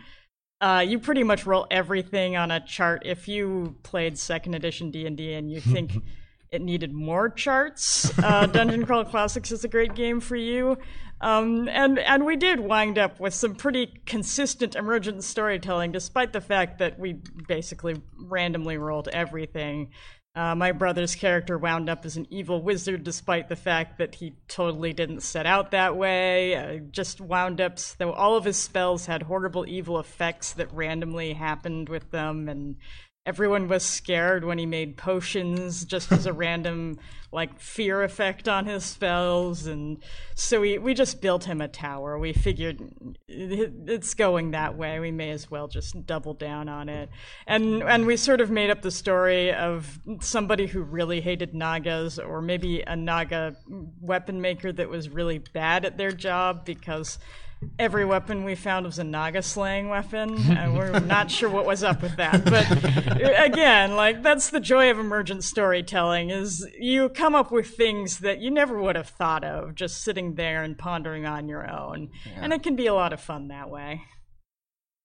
uh, 0.62 0.82
you 0.86 0.98
pretty 0.98 1.22
much 1.22 1.44
roll 1.44 1.66
everything 1.70 2.36
on 2.36 2.50
a 2.50 2.64
chart. 2.64 3.02
If 3.04 3.28
you 3.28 3.76
played 3.82 4.18
second 4.18 4.54
edition 4.54 4.90
D 4.90 5.06
and 5.06 5.16
D 5.16 5.34
and 5.34 5.50
you 5.50 5.60
think 5.60 5.92
it 6.50 6.62
needed 6.62 6.94
more 6.94 7.28
charts, 7.28 8.16
uh, 8.18 8.46
Dungeon 8.46 8.86
Crawl 8.86 9.04
Classics 9.04 9.52
is 9.52 9.64
a 9.64 9.68
great 9.68 9.94
game 9.94 10.20
for 10.20 10.36
you. 10.36 10.78
Um, 11.20 11.68
and 11.68 11.98
and 11.98 12.24
we 12.24 12.36
did 12.36 12.58
wind 12.58 12.98
up 12.98 13.20
with 13.20 13.34
some 13.34 13.54
pretty 13.54 14.00
consistent 14.06 14.74
emergent 14.76 15.22
storytelling, 15.24 15.92
despite 15.92 16.32
the 16.32 16.40
fact 16.40 16.78
that 16.78 16.98
we 16.98 17.20
basically 17.46 18.00
randomly 18.18 18.78
rolled 18.78 19.08
everything. 19.08 19.90
Uh, 20.34 20.54
my 20.54 20.72
brother's 20.72 21.14
character 21.14 21.58
wound 21.58 21.90
up 21.90 22.06
as 22.06 22.16
an 22.16 22.26
evil 22.30 22.62
wizard, 22.62 23.04
despite 23.04 23.50
the 23.50 23.56
fact 23.56 23.98
that 23.98 24.14
he 24.14 24.34
totally 24.48 24.94
didn't 24.94 25.20
set 25.20 25.44
out 25.44 25.72
that 25.72 25.94
way. 25.94 26.56
Uh, 26.56 26.78
just 26.90 27.20
wound 27.20 27.60
up, 27.60 27.78
though 27.98 28.12
all 28.12 28.34
of 28.34 28.44
his 28.44 28.56
spells 28.56 29.04
had 29.04 29.24
horrible 29.24 29.66
evil 29.66 29.98
effects 29.98 30.52
that 30.54 30.72
randomly 30.72 31.34
happened 31.34 31.90
with 31.90 32.10
them, 32.12 32.48
and 32.48 32.76
everyone 33.24 33.68
was 33.68 33.84
scared 33.84 34.44
when 34.44 34.58
he 34.58 34.66
made 34.66 34.96
potions 34.96 35.84
just 35.84 36.10
as 36.10 36.26
a 36.26 36.32
random 36.32 36.98
like 37.30 37.58
fear 37.58 38.02
effect 38.02 38.46
on 38.46 38.66
his 38.66 38.84
spells 38.84 39.66
and 39.66 40.02
so 40.34 40.60
we 40.60 40.76
we 40.76 40.92
just 40.92 41.22
built 41.22 41.44
him 41.44 41.60
a 41.62 41.68
tower. 41.68 42.18
We 42.18 42.32
figured 42.34 42.78
it's 43.26 44.12
going 44.12 44.50
that 44.50 44.76
way. 44.76 45.00
We 45.00 45.10
may 45.10 45.30
as 45.30 45.50
well 45.50 45.66
just 45.66 46.04
double 46.04 46.34
down 46.34 46.68
on 46.68 46.88
it. 46.90 47.08
And 47.46 47.82
and 47.84 48.06
we 48.06 48.16
sort 48.18 48.42
of 48.42 48.50
made 48.50 48.70
up 48.70 48.82
the 48.82 48.90
story 48.90 49.52
of 49.52 49.98
somebody 50.20 50.66
who 50.66 50.82
really 50.82 51.20
hated 51.20 51.54
nagas 51.54 52.18
or 52.18 52.42
maybe 52.42 52.82
a 52.82 52.96
naga 52.96 53.56
weapon 54.00 54.40
maker 54.40 54.72
that 54.72 54.90
was 54.90 55.08
really 55.08 55.38
bad 55.38 55.86
at 55.86 55.96
their 55.96 56.12
job 56.12 56.66
because 56.66 57.18
every 57.78 58.04
weapon 58.04 58.44
we 58.44 58.54
found 58.54 58.86
was 58.86 58.98
a 58.98 59.04
Naga 59.04 59.42
slaying 59.42 59.88
weapon, 59.88 60.34
and 60.50 60.58
uh, 60.74 60.76
we're 60.76 60.98
not 61.00 61.30
sure 61.30 61.48
what 61.48 61.66
was 61.66 61.82
up 61.82 62.02
with 62.02 62.16
that. 62.16 62.44
But 62.44 62.70
uh, 62.70 63.44
again, 63.44 63.96
like 63.96 64.22
that's 64.22 64.50
the 64.50 64.60
joy 64.60 64.90
of 64.90 64.98
emergent 64.98 65.44
storytelling 65.44 66.30
is 66.30 66.66
you 66.78 67.08
come 67.08 67.34
up 67.34 67.50
with 67.50 67.76
things 67.76 68.18
that 68.20 68.40
you 68.40 68.50
never 68.50 68.80
would 68.80 68.96
have 68.96 69.08
thought 69.08 69.44
of 69.44 69.74
just 69.74 70.02
sitting 70.02 70.34
there 70.34 70.62
and 70.62 70.76
pondering 70.76 71.26
on 71.26 71.48
your 71.48 71.70
own, 71.70 72.10
and 72.36 72.52
it 72.52 72.62
can 72.62 72.76
be 72.76 72.86
a 72.86 72.94
lot 72.94 73.12
of 73.12 73.20
fun 73.20 73.48
that 73.48 73.70
way. 73.70 74.02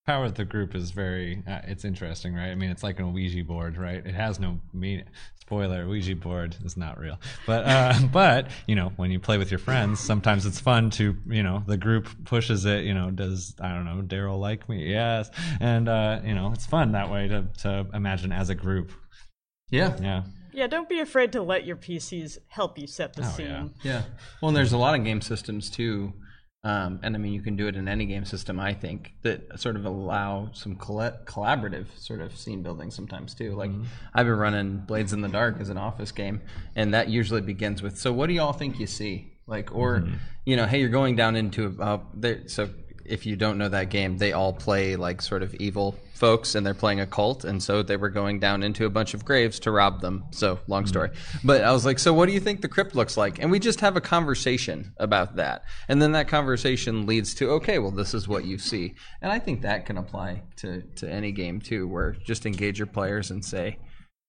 Power 0.08 0.26
of 0.26 0.34
the 0.36 0.46
group 0.46 0.74
is 0.74 0.90
very 0.92 1.44
uh, 1.48 1.60
it's 1.66 1.84
interesting 1.86 2.34
right 2.34 2.50
i 2.50 2.56
mean 2.56 2.70
it's 2.72 2.82
like 2.82 2.98
an 3.00 3.14
ouija 3.14 3.44
board 3.44 3.78
right 3.78 4.06
it 4.08 4.16
has 4.16 4.40
no 4.40 4.58
meaning 4.74 5.04
spoiler 5.42 5.86
ouija 5.88 6.16
board 6.16 6.56
is 6.64 6.76
not 6.78 6.98
real 6.98 7.20
but 7.46 7.66
uh, 7.68 7.94
but 8.12 8.48
you 8.68 8.76
know 8.76 8.90
when 8.96 9.12
you 9.12 9.20
play 9.20 9.38
with 9.38 9.52
your 9.52 9.60
friends 9.60 10.00
sometimes 10.00 10.46
it's 10.46 10.60
fun 10.60 10.90
to 10.90 11.16
you 11.28 11.44
know 11.44 11.62
the 11.68 11.78
group 11.78 12.08
pushes 12.26 12.64
it 12.66 12.86
you 12.86 12.94
know 12.94 13.12
does 13.12 13.54
i 13.62 13.70
don't 13.74 13.86
know 13.86 14.02
daryl 14.02 14.40
like 14.40 14.68
me 14.70 14.90
yes 14.90 15.30
and 15.60 15.90
uh, 15.90 16.20
you 16.24 16.34
know 16.34 16.52
it's 16.54 16.66
fun 16.66 16.94
that 16.94 17.12
way 17.12 17.28
to, 17.28 17.46
to 17.60 17.86
imagine 17.94 18.32
as 18.32 18.50
a 18.50 18.56
group 18.56 18.92
Yeah. 19.70 19.96
yeah 20.02 20.24
Yeah, 20.54 20.68
don't 20.68 20.90
be 20.90 21.02
afraid 21.02 21.32
to 21.34 21.42
let 21.44 21.66
your 21.68 21.76
PCs 21.76 22.40
help 22.48 22.80
you 22.80 22.88
set 22.88 23.14
the 23.14 23.22
Oh, 23.24 23.30
scene. 23.36 23.46
yeah. 23.48 23.68
Yeah. 23.84 24.02
Well, 24.42 24.50
and 24.50 24.58
there's 24.58 24.74
a 24.74 24.78
lot 24.78 24.96
of 24.98 25.04
game 25.04 25.22
systems 25.22 25.70
too. 25.70 26.14
Um, 26.64 27.00
and 27.04 27.16
I 27.16 27.20
mean, 27.20 27.34
you 27.34 27.42
can 27.42 27.56
do 27.56 27.68
it 27.68 27.76
in 27.76 27.88
any 27.88 28.06
game 28.06 28.26
system, 28.26 28.60
I 28.60 28.74
think, 28.74 29.14
that 29.22 29.60
sort 29.60 29.76
of 29.76 29.86
allow 29.86 30.50
some 30.54 30.76
colla- 30.76 31.20
collaborative 31.26 31.86
sort 31.98 32.20
of 32.20 32.36
scene 32.36 32.62
building 32.62 32.92
sometimes 32.92 33.34
too. 33.34 33.54
Like, 33.56 33.72
I've 34.14 34.26
been 34.26 34.36
running 34.36 34.78
Blades 34.80 35.14
in 35.14 35.22
the 35.22 35.30
Dark 35.30 35.62
as 35.62 35.70
an 35.70 35.78
office 35.78 36.12
game, 36.12 36.42
and 36.76 36.94
that 36.94 37.10
usually 37.10 37.42
begins 37.42 37.82
with, 37.82 37.98
So, 37.98 38.12
what 38.12 38.28
do 38.28 38.34
y'all 38.34 38.54
think 38.54 38.80
you 38.80 38.88
see? 38.88 39.34
Like, 39.46 39.74
or, 39.74 40.10
you 40.46 40.58
know, 40.58 40.66
hey, 40.66 40.82
you're 40.82 40.90
going 40.90 41.16
down 41.16 41.38
into, 41.38 41.78
uh, 41.82 42.00
there, 42.14 42.48
so 42.48 42.70
if 43.08 43.26
you 43.26 43.36
don't 43.36 43.58
know 43.58 43.70
that 43.70 43.90
game, 43.90 44.18
they 44.18 44.34
all 44.34 44.54
play 44.54 44.96
like 44.96 45.22
sort 45.22 45.44
of 45.44 45.54
evil 45.56 45.98
folks, 46.14 46.56
and 46.56 46.66
they're 46.66 46.74
playing 46.74 47.00
a 47.00 47.06
cult, 47.06 47.46
and 47.46 47.62
so 47.62 47.84
they 47.84 47.98
were 47.98 48.10
going 48.10 48.40
down 48.40 48.64
into 48.64 48.86
a 48.86 48.90
bunch 48.90 49.14
of 49.14 49.24
graves 49.24 49.60
to 49.60 49.72
rob 49.72 50.02
them. 50.02 50.24
So 50.32 50.60
long 50.68 50.86
story, 50.86 51.12
but 51.44 51.64
I 51.64 51.72
was 51.72 51.86
like, 51.86 52.00
so 52.00 52.14
what 52.14 52.28
do 52.28 52.34
you 52.34 52.40
think 52.40 52.62
the 52.62 52.68
crypt 52.68 52.96
looks 52.96 53.18
like? 53.18 53.40
And 53.40 53.52
we 53.52 53.60
just 53.60 53.82
have 53.82 53.96
a 53.96 54.02
conversation 54.02 54.94
about 54.98 55.36
that, 55.36 55.64
and 55.88 56.02
then 56.02 56.14
that 56.14 56.28
conversation 56.28 57.06
leads 57.06 57.34
to 57.36 57.52
okay, 57.52 57.80
well, 57.80 57.92
this 57.92 58.14
is 58.14 58.28
what 58.28 58.46
you 58.46 58.58
see, 58.58 58.96
and 59.22 59.32
I 59.32 59.40
think 59.40 59.62
that 59.62 59.86
can 59.86 59.98
apply 59.98 60.44
to 60.58 60.82
to 60.98 61.10
any 61.10 61.32
game 61.32 61.60
too, 61.62 61.88
where 61.88 62.14
just 62.26 62.46
engage 62.46 62.80
your 62.80 62.88
players 62.88 63.32
and 63.32 63.44
say, 63.44 63.78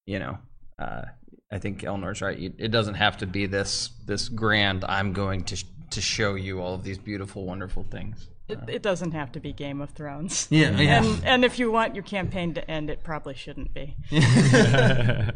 you 0.07 0.19
know. 0.19 0.39
Uh, 0.79 1.03
I 1.51 1.59
think 1.59 1.83
Eleanor's 1.83 2.21
right. 2.21 2.39
It 2.39 2.55
it 2.59 2.69
doesn't 2.69 2.95
have 2.95 3.17
to 3.19 3.27
be 3.27 3.47
this 3.47 3.91
this 4.07 4.29
grand. 4.29 4.85
I'm 4.85 5.13
going 5.13 5.45
to 5.45 5.57
sh- 5.57 5.65
to 5.91 6.01
show 6.01 6.35
you 6.35 6.61
all 6.61 6.75
of 6.75 6.85
these 6.85 6.99
beautiful, 6.99 7.47
wonderful 7.47 7.85
things. 7.85 8.29
It, 8.49 8.59
it 8.69 8.83
doesn't 8.83 9.13
have 9.13 9.33
to 9.33 9.41
be 9.41 9.53
Game 9.53 9.81
of 9.81 9.91
Thrones. 9.91 10.49
Yeah, 10.51 10.71
yeah. 10.79 11.05
And, 11.05 11.25
and 11.25 11.45
if 11.45 11.59
you 11.59 11.71
want 11.71 11.95
your 11.95 12.05
campaign 12.05 12.55
to 12.55 12.71
end, 12.71 12.89
it 12.89 13.05
probably 13.05 13.35
shouldn't 13.35 13.75
be. 13.75 13.97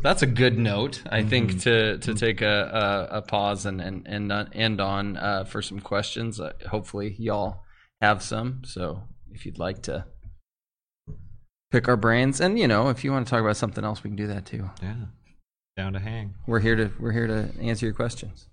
That's 0.00 0.22
a 0.22 0.26
good 0.26 0.58
note, 0.58 1.02
I 1.08 1.22
think, 1.22 1.60
to 1.62 1.98
to 1.98 2.14
take 2.14 2.42
a, 2.42 3.08
a, 3.10 3.18
a 3.18 3.22
pause 3.22 3.64
and 3.64 3.80
and 3.80 4.06
and 4.06 4.32
uh, 4.32 4.46
end 4.52 4.80
on 4.80 5.16
uh, 5.16 5.44
for 5.44 5.62
some 5.62 5.80
questions. 5.80 6.40
Uh, 6.40 6.52
hopefully, 6.68 7.14
y'all 7.18 7.62
have 8.00 8.22
some. 8.22 8.62
So, 8.64 9.04
if 9.32 9.46
you'd 9.46 9.58
like 9.58 9.82
to 9.82 10.06
pick 11.70 11.88
our 11.88 11.96
brains, 11.96 12.40
and 12.40 12.58
you 12.58 12.68
know, 12.68 12.88
if 12.88 13.04
you 13.04 13.12
want 13.12 13.26
to 13.26 13.30
talk 13.30 13.40
about 13.40 13.56
something 13.56 13.84
else, 13.84 14.02
we 14.02 14.10
can 14.10 14.16
do 14.16 14.26
that 14.26 14.46
too. 14.46 14.70
Yeah. 14.82 14.94
Down 15.76 15.92
to 15.94 15.98
hang. 15.98 16.34
We're 16.46 16.60
here 16.60 16.76
to 16.76 16.90
we're 17.00 17.12
here 17.12 17.26
to 17.26 17.50
answer 17.60 17.86
your 17.86 17.94
questions. 17.94 18.48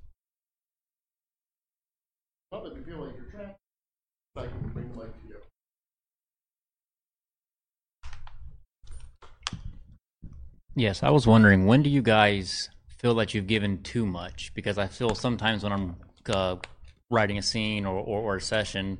Well, 2.51 2.65
if 2.65 2.77
you 2.77 2.84
feel 2.84 3.06
like 3.06 3.15
you're 3.15 3.32
trapped, 3.32 3.60
I 4.35 4.47
can 4.47 4.69
bring 4.73 4.89
the 4.89 4.95
mic 4.95 5.13
to 5.13 5.27
you. 5.27 5.35
Yes, 10.73 11.03
I 11.03 11.09
was 11.09 11.27
wondering 11.27 11.65
when 11.65 11.83
do 11.83 11.89
you 11.89 12.01
guys 12.01 12.69
feel 12.87 13.13
that 13.15 13.33
you've 13.33 13.47
given 13.47 13.83
too 13.83 14.05
much? 14.05 14.53
Because 14.53 14.77
I 14.77 14.87
feel 14.87 15.15
sometimes 15.15 15.63
when 15.63 15.73
I'm 15.73 15.95
uh, 16.29 16.55
writing 17.09 17.37
a 17.37 17.41
scene 17.41 17.85
or, 17.85 17.99
or, 17.99 18.21
or 18.21 18.35
a 18.37 18.41
session, 18.41 18.99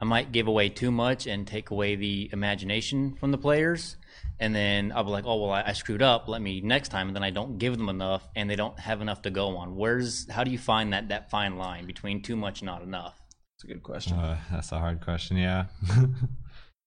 I 0.00 0.06
might 0.06 0.32
give 0.32 0.46
away 0.46 0.70
too 0.70 0.90
much 0.90 1.26
and 1.26 1.46
take 1.46 1.70
away 1.70 1.96
the 1.96 2.30
imagination 2.32 3.14
from 3.16 3.30
the 3.30 3.36
players. 3.36 3.98
And 4.40 4.54
then 4.54 4.90
I'll 4.90 5.04
be 5.04 5.10
like, 5.10 5.26
oh, 5.26 5.36
well, 5.42 5.52
I, 5.52 5.64
I 5.66 5.72
screwed 5.74 6.02
up. 6.02 6.28
Let 6.28 6.40
me 6.40 6.62
next 6.62 6.88
time. 6.88 7.08
And 7.08 7.14
then 7.14 7.22
I 7.22 7.30
don't 7.30 7.58
give 7.58 7.76
them 7.76 7.90
enough 7.90 8.26
and 8.34 8.48
they 8.48 8.56
don't 8.56 8.78
have 8.80 9.02
enough 9.02 9.20
to 9.22 9.30
go 9.30 9.58
on. 9.58 9.76
Where's, 9.76 10.30
how 10.30 10.44
do 10.44 10.50
you 10.50 10.58
find 10.58 10.94
that, 10.94 11.10
that 11.10 11.30
fine 11.30 11.58
line 11.58 11.86
between 11.86 12.22
too 12.22 12.36
much 12.36 12.62
and 12.62 12.66
not 12.66 12.82
enough? 12.82 13.21
It's 13.62 13.70
a 13.70 13.74
good 13.74 13.82
question. 13.84 14.18
Uh, 14.18 14.38
that's 14.50 14.72
a 14.72 14.78
hard 14.78 15.00
question. 15.00 15.36
Yeah. 15.36 15.66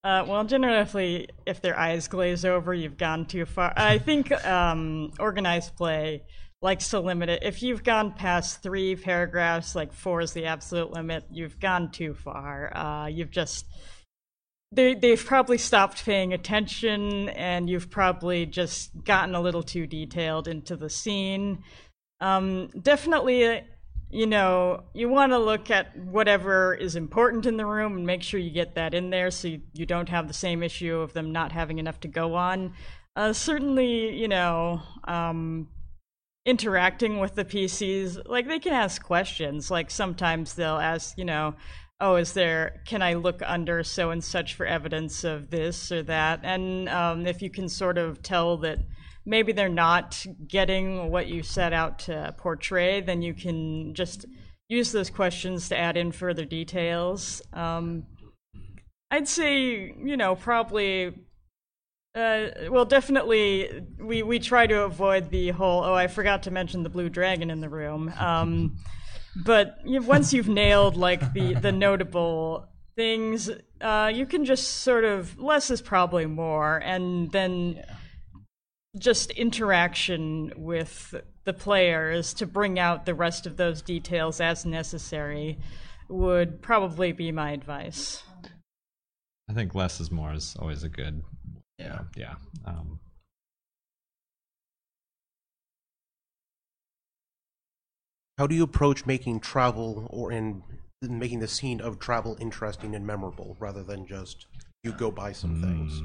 Uh, 0.03 0.23
well, 0.27 0.43
generally, 0.43 1.27
if 1.47 1.61
their 1.61 1.75
eyes 1.79 2.07
glaze 2.07 2.45
over, 2.45 2.75
you've 2.75 2.95
gone 2.95 3.25
too 3.25 3.43
far. 3.43 3.73
I 3.75 3.97
think 4.07 4.31
um, 4.45 5.11
organized 5.19 5.75
play 5.75 6.21
likes 6.61 6.91
to 6.91 6.99
limit 6.99 7.27
it. 7.29 7.41
If 7.41 7.63
you've 7.63 7.83
gone 7.83 8.13
past 8.13 8.61
three 8.61 8.95
paragraphs, 8.95 9.73
like 9.73 9.91
four 9.93 10.21
is 10.21 10.31
the 10.31 10.45
absolute 10.45 10.91
limit, 10.91 11.23
you've 11.31 11.59
gone 11.59 11.89
too 11.89 12.13
far. 12.13 12.71
Uh, 12.77 13.07
you've 13.07 13.31
just 13.31 13.65
they 14.71 14.93
they've 14.93 15.25
probably 15.25 15.57
stopped 15.57 16.05
paying 16.05 16.33
attention, 16.33 17.29
and 17.29 17.67
you've 17.67 17.89
probably 17.89 18.45
just 18.45 18.91
gotten 19.05 19.33
a 19.33 19.41
little 19.41 19.63
too 19.63 19.87
detailed 19.87 20.47
into 20.47 20.75
the 20.75 20.91
scene. 20.91 21.63
Um, 22.21 22.69
definitely, 22.79 23.63
you 24.15 24.25
know, 24.25 24.81
you 24.93 25.09
want 25.09 25.33
to 25.33 25.37
look 25.37 25.69
at 25.69 25.97
whatever 25.97 26.73
is 26.73 26.95
important 26.95 27.45
in 27.45 27.57
the 27.57 27.65
room 27.65 27.97
and 27.97 28.05
make 28.05 28.23
sure 28.23 28.39
you 28.39 28.49
get 28.49 28.75
that 28.75 28.93
in 28.93 29.09
there 29.09 29.29
so 29.29 29.49
you, 29.49 29.61
you 29.73 29.85
don't 29.85 30.07
have 30.07 30.29
the 30.29 30.33
same 30.33 30.63
issue 30.63 30.95
of 30.95 31.11
them 31.11 31.33
not 31.33 31.51
having 31.51 31.79
enough 31.79 31.99
to 31.99 32.07
go 32.07 32.33
on. 32.33 32.73
Uh, 33.17 33.33
certainly, 33.33 34.15
you 34.15 34.29
know, 34.29 34.81
um, 35.03 35.67
interacting 36.45 37.19
with 37.19 37.35
the 37.35 37.43
PCs, 37.43 38.21
like 38.25 38.47
they 38.47 38.59
can 38.59 38.71
ask 38.71 39.03
questions. 39.03 39.69
Like 39.69 39.91
sometimes 39.91 40.53
they'll 40.53 40.77
ask, 40.77 41.17
you 41.17 41.25
know, 41.25 41.55
oh, 41.99 42.15
is 42.15 42.31
there, 42.31 42.81
can 42.85 43.01
I 43.01 43.15
look 43.15 43.41
under 43.45 43.83
so 43.83 44.11
and 44.11 44.23
such 44.23 44.53
for 44.53 44.65
evidence 44.65 45.25
of 45.25 45.49
this 45.49 45.91
or 45.91 46.03
that? 46.03 46.39
And 46.43 46.87
um, 46.87 47.27
if 47.27 47.41
you 47.41 47.49
can 47.49 47.67
sort 47.67 47.97
of 47.97 48.21
tell 48.21 48.55
that 48.59 48.79
maybe 49.25 49.51
they're 49.51 49.69
not 49.69 50.25
getting 50.47 51.09
what 51.09 51.27
you 51.27 51.43
set 51.43 51.73
out 51.73 51.99
to 51.99 52.33
portray, 52.37 53.01
then 53.01 53.21
you 53.21 53.33
can 53.33 53.93
just 53.93 54.25
use 54.69 54.91
those 54.91 55.09
questions 55.09 55.69
to 55.69 55.77
add 55.77 55.97
in 55.97 56.11
further 56.11 56.45
details. 56.45 57.41
Um, 57.53 58.05
I'd 59.11 59.27
say, 59.27 59.93
you 60.03 60.17
know, 60.17 60.35
probably. 60.35 61.13
Uh, 62.15 62.47
well, 62.69 62.85
definitely, 62.85 63.85
we, 63.99 64.23
we 64.23 64.39
try 64.39 64.65
to 64.65 64.83
avoid 64.83 65.29
the 65.31 65.49
whole. 65.49 65.83
Oh, 65.83 65.93
I 65.93 66.07
forgot 66.07 66.43
to 66.43 66.51
mention 66.51 66.83
the 66.83 66.89
blue 66.89 67.09
dragon 67.09 67.49
in 67.49 67.59
the 67.59 67.67
room. 67.67 68.13
Um, 68.17 68.77
but 69.43 69.79
once 69.83 70.31
you've 70.31 70.47
nailed 70.47 70.95
like 70.95 71.33
the 71.33 71.55
the 71.55 71.73
notable 71.73 72.69
things, 72.95 73.51
uh, 73.81 74.09
you 74.13 74.25
can 74.25 74.45
just 74.45 74.83
sort 74.83 75.03
of 75.03 75.37
less 75.37 75.69
is 75.69 75.81
probably 75.81 76.25
more, 76.25 76.77
and 76.77 77.29
then 77.33 77.83
just 78.97 79.31
interaction 79.31 80.51
with 80.55 81.15
the 81.43 81.53
players 81.53 82.33
to 82.35 82.45
bring 82.45 82.79
out 82.79 83.05
the 83.05 83.13
rest 83.13 83.45
of 83.45 83.57
those 83.57 83.81
details 83.81 84.41
as 84.41 84.65
necessary 84.65 85.57
would 86.07 86.61
probably 86.61 87.11
be 87.11 87.31
my 87.31 87.51
advice. 87.51 88.23
I 89.49 89.53
think 89.53 89.75
less 89.75 89.99
is 89.99 90.11
more 90.11 90.33
is 90.33 90.55
always 90.59 90.83
a 90.83 90.89
good. 90.89 91.23
Yeah. 91.77 92.01
Yeah. 92.15 92.35
Um, 92.65 92.99
How 98.37 98.47
do 98.47 98.55
you 98.55 98.63
approach 98.63 99.05
making 99.05 99.39
travel 99.39 100.07
or 100.09 100.31
in 100.31 100.61
making 101.01 101.39
the 101.39 101.47
scene 101.47 101.79
of 101.79 101.99
travel 101.99 102.35
interesting 102.39 102.93
and 102.93 103.07
memorable 103.07 103.55
rather 103.59 103.81
than 103.81 104.05
just 104.05 104.45
you 104.83 104.91
go 104.91 105.09
buy 105.09 105.31
some 105.31 105.61
things? 105.61 106.01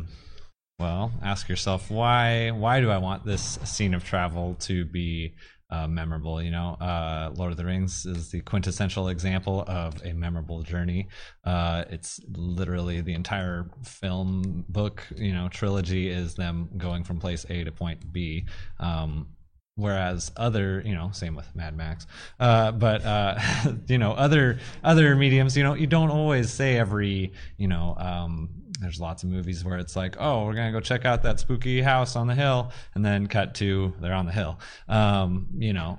Well, 0.80 1.12
ask 1.22 1.50
yourself 1.50 1.90
why. 1.90 2.52
Why 2.52 2.80
do 2.80 2.90
I 2.90 2.96
want 2.96 3.26
this 3.26 3.58
scene 3.64 3.92
of 3.92 4.02
travel 4.02 4.56
to 4.60 4.86
be 4.86 5.34
uh, 5.68 5.86
memorable? 5.86 6.40
You 6.40 6.52
know, 6.52 6.70
uh, 6.80 7.32
Lord 7.34 7.50
of 7.50 7.58
the 7.58 7.66
Rings 7.66 8.06
is 8.06 8.30
the 8.30 8.40
quintessential 8.40 9.08
example 9.08 9.62
of 9.68 10.02
a 10.06 10.14
memorable 10.14 10.62
journey. 10.62 11.08
Uh, 11.44 11.84
it's 11.90 12.18
literally 12.32 13.02
the 13.02 13.12
entire 13.12 13.68
film, 13.84 14.64
book, 14.70 15.06
you 15.16 15.34
know, 15.34 15.50
trilogy 15.50 16.08
is 16.08 16.34
them 16.34 16.70
going 16.78 17.04
from 17.04 17.20
place 17.20 17.44
A 17.50 17.62
to 17.62 17.72
point 17.72 18.10
B. 18.10 18.46
Um, 18.78 19.26
whereas 19.76 20.30
other 20.36 20.82
you 20.84 20.94
know 20.94 21.10
same 21.12 21.34
with 21.34 21.46
mad 21.54 21.74
max 21.74 22.06
uh, 22.40 22.70
but 22.72 23.02
uh, 23.04 23.38
you 23.86 23.96
know 23.96 24.12
other 24.12 24.58
other 24.84 25.14
mediums 25.14 25.56
you 25.56 25.62
know 25.62 25.74
you 25.74 25.86
don't 25.86 26.10
always 26.10 26.52
say 26.52 26.76
every 26.76 27.32
you 27.56 27.68
know 27.68 27.94
um, 27.98 28.60
there's 28.80 29.00
lots 29.00 29.22
of 29.22 29.28
movies 29.28 29.64
where 29.64 29.78
it's 29.78 29.94
like 29.94 30.16
oh 30.18 30.44
we're 30.44 30.54
gonna 30.54 30.72
go 30.72 30.80
check 30.80 31.04
out 31.04 31.22
that 31.22 31.38
spooky 31.38 31.80
house 31.80 32.16
on 32.16 32.26
the 32.26 32.34
hill 32.34 32.72
and 32.94 33.04
then 33.04 33.26
cut 33.26 33.54
to 33.54 33.92
they're 34.00 34.14
on 34.14 34.26
the 34.26 34.32
hill. 34.32 34.58
Um, 34.88 35.48
you 35.56 35.72
know 35.72 35.98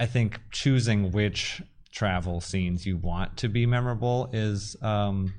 i 0.00 0.06
think 0.06 0.40
choosing 0.52 1.10
which 1.10 1.62
travel 1.92 2.40
scenes 2.40 2.86
you 2.86 2.96
want 2.96 3.36
to 3.36 3.48
be 3.48 3.66
memorable 3.66 4.30
is 4.32 4.76
um, 4.82 5.34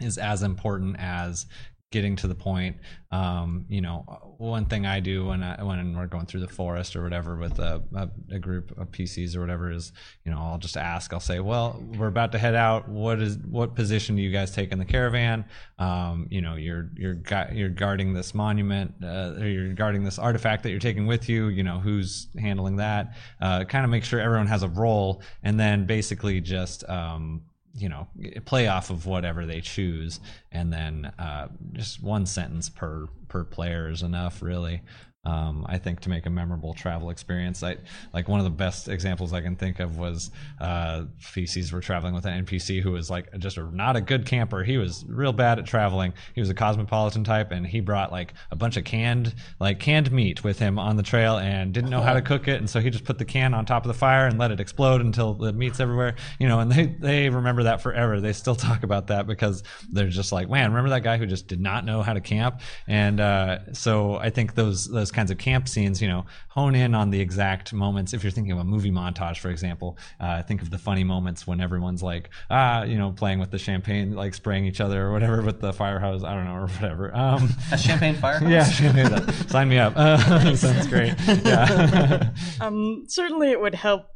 is 0.00 0.18
as 0.18 0.42
important 0.42 0.96
as 0.98 1.46
getting 1.90 2.16
to 2.16 2.28
the 2.28 2.34
point. 2.34 2.76
Um, 3.10 3.64
you 3.70 3.80
know, 3.80 4.04
one 4.36 4.66
thing 4.66 4.84
I 4.84 5.00
do 5.00 5.26
when 5.26 5.42
I, 5.42 5.62
when 5.62 5.96
we're 5.96 6.06
going 6.06 6.26
through 6.26 6.40
the 6.40 6.48
forest 6.48 6.94
or 6.94 7.02
whatever 7.02 7.36
with 7.36 7.58
a, 7.58 7.82
a, 7.94 8.10
a, 8.32 8.38
group 8.38 8.78
of 8.78 8.90
PCs 8.92 9.34
or 9.34 9.40
whatever 9.40 9.70
is, 9.70 9.92
you 10.24 10.30
know, 10.30 10.38
I'll 10.38 10.58
just 10.58 10.76
ask. 10.76 11.14
I'll 11.14 11.20
say, 11.20 11.40
well, 11.40 11.82
we're 11.96 12.08
about 12.08 12.32
to 12.32 12.38
head 12.38 12.54
out. 12.54 12.86
What 12.86 13.22
is 13.22 13.38
what 13.38 13.74
position 13.74 14.16
do 14.16 14.22
you 14.22 14.30
guys 14.30 14.50
take 14.50 14.72
in 14.72 14.78
the 14.78 14.84
caravan? 14.84 15.46
Um, 15.78 16.26
you 16.30 16.42
know, 16.42 16.56
you're 16.56 16.90
you're 16.94 17.14
gu- 17.14 17.54
you're 17.54 17.70
guarding 17.70 18.12
this 18.12 18.34
monument, 18.34 18.92
uh, 19.02 19.36
or 19.38 19.46
you're 19.46 19.72
guarding 19.72 20.04
this 20.04 20.18
artifact 20.18 20.64
that 20.64 20.70
you're 20.70 20.80
taking 20.80 21.06
with 21.06 21.30
you. 21.30 21.48
You 21.48 21.62
know, 21.62 21.78
who's 21.78 22.28
handling 22.38 22.76
that? 22.76 23.14
Uh, 23.40 23.64
kind 23.64 23.84
of 23.86 23.90
make 23.90 24.04
sure 24.04 24.20
everyone 24.20 24.48
has 24.48 24.62
a 24.62 24.68
role, 24.68 25.22
and 25.42 25.58
then 25.58 25.86
basically 25.86 26.42
just 26.42 26.86
um, 26.90 27.40
you 27.78 27.88
know 27.88 28.06
play 28.44 28.68
off 28.68 28.90
of 28.90 29.06
whatever 29.06 29.46
they 29.46 29.60
choose 29.60 30.20
and 30.52 30.72
then 30.72 31.12
uh, 31.18 31.48
just 31.72 32.02
one 32.02 32.26
sentence 32.26 32.68
per 32.68 33.06
per 33.28 33.44
player 33.44 33.88
is 33.90 34.02
enough 34.02 34.42
really 34.42 34.82
Um, 35.28 35.66
I 35.68 35.76
think 35.76 36.00
to 36.00 36.08
make 36.08 36.24
a 36.24 36.30
memorable 36.30 36.72
travel 36.72 37.10
experience, 37.10 37.62
I 37.62 37.76
like 38.14 38.28
one 38.28 38.40
of 38.40 38.44
the 38.44 38.50
best 38.50 38.88
examples 38.88 39.34
I 39.34 39.42
can 39.42 39.56
think 39.56 39.78
of 39.78 39.98
was 39.98 40.30
uh, 40.58 41.04
PCs 41.20 41.70
were 41.70 41.82
traveling 41.82 42.14
with 42.14 42.24
an 42.24 42.46
NPC 42.46 42.80
who 42.80 42.92
was 42.92 43.10
like 43.10 43.38
just 43.38 43.58
a, 43.58 43.64
not 43.76 43.94
a 43.94 44.00
good 44.00 44.24
camper. 44.24 44.64
He 44.64 44.78
was 44.78 45.04
real 45.06 45.34
bad 45.34 45.58
at 45.58 45.66
traveling. 45.66 46.14
He 46.34 46.40
was 46.40 46.48
a 46.48 46.54
cosmopolitan 46.54 47.24
type, 47.24 47.52
and 47.52 47.66
he 47.66 47.80
brought 47.80 48.10
like 48.10 48.32
a 48.50 48.56
bunch 48.56 48.78
of 48.78 48.84
canned 48.84 49.34
like 49.60 49.80
canned 49.80 50.10
meat 50.10 50.42
with 50.42 50.58
him 50.58 50.78
on 50.78 50.96
the 50.96 51.02
trail 51.02 51.36
and 51.36 51.74
didn't 51.74 51.90
know 51.90 52.00
how 52.00 52.14
to 52.14 52.22
cook 52.22 52.48
it, 52.48 52.56
and 52.56 52.70
so 52.70 52.80
he 52.80 52.88
just 52.88 53.04
put 53.04 53.18
the 53.18 53.26
can 53.26 53.52
on 53.52 53.66
top 53.66 53.84
of 53.84 53.88
the 53.88 53.98
fire 53.98 54.26
and 54.26 54.38
let 54.38 54.50
it 54.50 54.60
explode 54.60 55.02
until 55.02 55.34
the 55.34 55.52
meat's 55.52 55.78
everywhere. 55.78 56.14
You 56.40 56.48
know, 56.48 56.60
and 56.60 56.72
they 56.72 56.86
they 56.86 57.28
remember 57.28 57.64
that 57.64 57.82
forever. 57.82 58.18
They 58.22 58.32
still 58.32 58.56
talk 58.68 58.82
about 58.82 59.08
that 59.08 59.26
because 59.26 59.62
they're 59.92 60.08
just 60.08 60.32
like, 60.32 60.48
man, 60.48 60.70
remember 60.70 60.88
that 60.90 61.02
guy 61.02 61.18
who 61.18 61.26
just 61.26 61.48
did 61.48 61.60
not 61.60 61.84
know 61.84 62.00
how 62.00 62.14
to 62.14 62.22
camp? 62.22 62.62
And 62.86 63.20
uh, 63.20 63.74
so 63.74 64.16
I 64.16 64.30
think 64.30 64.54
those 64.54 64.88
those 64.88 65.10
kinds 65.18 65.30
of 65.32 65.38
camp 65.38 65.68
scenes, 65.68 66.00
you 66.00 66.06
know, 66.06 66.24
hone 66.48 66.74
in 66.76 66.94
on 66.94 67.10
the 67.10 67.20
exact 67.20 67.72
moments. 67.72 68.14
If 68.14 68.22
you're 68.22 68.30
thinking 68.30 68.52
of 68.52 68.58
a 68.58 68.64
movie 68.64 68.92
montage, 68.92 69.38
for 69.38 69.50
example, 69.50 69.98
uh, 70.20 70.42
think 70.44 70.62
of 70.62 70.70
the 70.70 70.78
funny 70.78 71.02
moments 71.02 71.44
when 71.46 71.60
everyone's 71.60 72.02
like, 72.02 72.30
ah, 72.50 72.84
you 72.84 72.96
know, 72.96 73.10
playing 73.10 73.40
with 73.40 73.50
the 73.50 73.58
champagne, 73.58 74.14
like 74.14 74.32
spraying 74.34 74.64
each 74.64 74.80
other 74.80 75.06
or 75.06 75.12
whatever 75.12 75.42
with 75.42 75.60
the 75.60 75.72
fire 75.72 75.98
hose. 75.98 76.22
I 76.22 76.34
don't 76.34 76.44
know, 76.44 76.54
or 76.54 76.66
whatever. 76.68 77.14
Um, 77.16 77.48
A 77.72 77.78
champagne 77.78 78.14
fire. 78.14 78.38
yeah, 78.48 78.64
champagne. 78.64 79.32
Sign 79.48 79.68
me 79.68 79.78
up. 79.78 79.94
Uh, 79.96 80.54
sounds 80.56 80.86
great. 80.86 81.14
Yeah. 81.44 82.30
Um, 82.60 83.04
certainly, 83.08 83.50
it 83.50 83.60
would 83.60 83.74
help. 83.74 84.06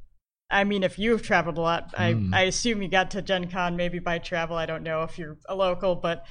I 0.50 0.64
mean, 0.64 0.82
if 0.82 0.98
you've 0.98 1.22
traveled 1.22 1.58
a 1.58 1.60
lot, 1.60 1.94
I, 1.96 2.12
Hmm. 2.12 2.34
I 2.34 2.42
assume 2.42 2.82
you 2.82 2.88
got 2.88 3.12
to 3.12 3.22
Gen 3.22 3.50
Con 3.50 3.76
maybe 3.76 3.98
by 3.98 4.18
travel. 4.18 4.56
I 4.56 4.66
don't 4.66 4.82
know 4.82 5.02
if 5.02 5.18
you're 5.18 5.38
a 5.48 5.54
local, 5.54 5.94
but 5.96 6.26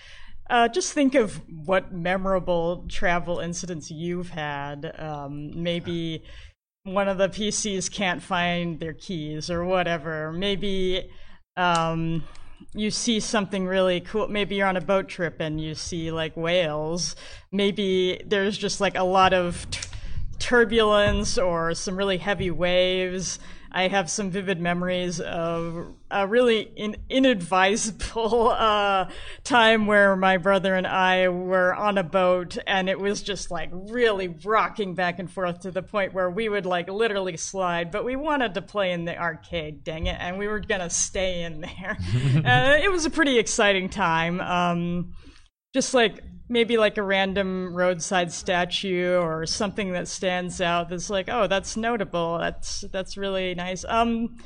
uh, 0.51 0.67
just 0.67 0.91
think 0.91 1.15
of 1.15 1.41
what 1.65 1.93
memorable 1.93 2.85
travel 2.89 3.39
incidents 3.39 3.89
you've 3.89 4.29
had. 4.29 4.93
Um, 4.99 5.63
maybe 5.63 6.23
one 6.83 7.07
of 7.07 7.17
the 7.17 7.29
PCs 7.29 7.89
can't 7.89 8.21
find 8.21 8.77
their 8.79 8.93
keys 8.93 9.49
or 9.49 9.63
whatever. 9.63 10.33
Maybe 10.33 11.09
um, 11.55 12.25
you 12.73 12.91
see 12.91 13.21
something 13.21 13.65
really 13.65 14.01
cool. 14.01 14.27
Maybe 14.27 14.55
you're 14.55 14.67
on 14.67 14.75
a 14.75 14.81
boat 14.81 15.07
trip 15.07 15.37
and 15.39 15.61
you 15.61 15.73
see 15.73 16.11
like 16.11 16.35
whales. 16.35 17.15
Maybe 17.53 18.21
there's 18.25 18.57
just 18.57 18.81
like 18.81 18.97
a 18.97 19.03
lot 19.03 19.33
of 19.33 19.65
t- 19.71 19.87
turbulence 20.37 21.37
or 21.37 21.73
some 21.73 21.95
really 21.95 22.17
heavy 22.17 22.51
waves. 22.51 23.39
I 23.73 23.87
have 23.87 24.09
some 24.09 24.31
vivid 24.31 24.59
memories 24.59 25.21
of 25.21 25.93
a 26.09 26.27
really 26.27 26.59
in, 26.75 26.97
inadvisable 27.09 28.49
uh, 28.57 29.09
time 29.43 29.87
where 29.87 30.15
my 30.15 30.37
brother 30.37 30.75
and 30.75 30.85
I 30.85 31.29
were 31.29 31.73
on 31.73 31.97
a 31.97 32.03
boat 32.03 32.57
and 32.67 32.89
it 32.89 32.99
was 32.99 33.23
just 33.23 33.49
like 33.49 33.69
really 33.71 34.27
rocking 34.27 34.93
back 34.93 35.19
and 35.19 35.31
forth 35.31 35.61
to 35.61 35.71
the 35.71 35.81
point 35.81 36.13
where 36.13 36.29
we 36.29 36.49
would 36.49 36.65
like 36.65 36.89
literally 36.89 37.37
slide. 37.37 37.91
But 37.91 38.03
we 38.03 38.17
wanted 38.17 38.53
to 38.55 38.61
play 38.61 38.91
in 38.91 39.05
the 39.05 39.17
arcade, 39.17 39.83
dang 39.85 40.07
it, 40.07 40.17
and 40.19 40.37
we 40.37 40.47
were 40.47 40.59
gonna 40.59 40.89
stay 40.89 41.43
in 41.43 41.61
there. 41.61 41.97
uh, 42.45 42.77
it 42.83 42.91
was 42.91 43.05
a 43.05 43.09
pretty 43.09 43.39
exciting 43.39 43.87
time. 43.87 44.41
Um, 44.41 45.13
just 45.73 45.93
like 45.93 46.21
maybe 46.51 46.77
like 46.77 46.97
a 46.97 47.03
random 47.03 47.73
roadside 47.73 48.31
statue 48.31 49.15
or 49.15 49.45
something 49.45 49.93
that 49.93 50.07
stands 50.07 50.59
out 50.59 50.89
that's 50.89 51.09
like 51.09 51.29
oh 51.29 51.47
that's 51.47 51.77
notable. 51.77 52.37
That's 52.37 52.83
that's 52.91 53.17
really 53.17 53.55
nice. 53.55 53.85
Um 53.87 54.37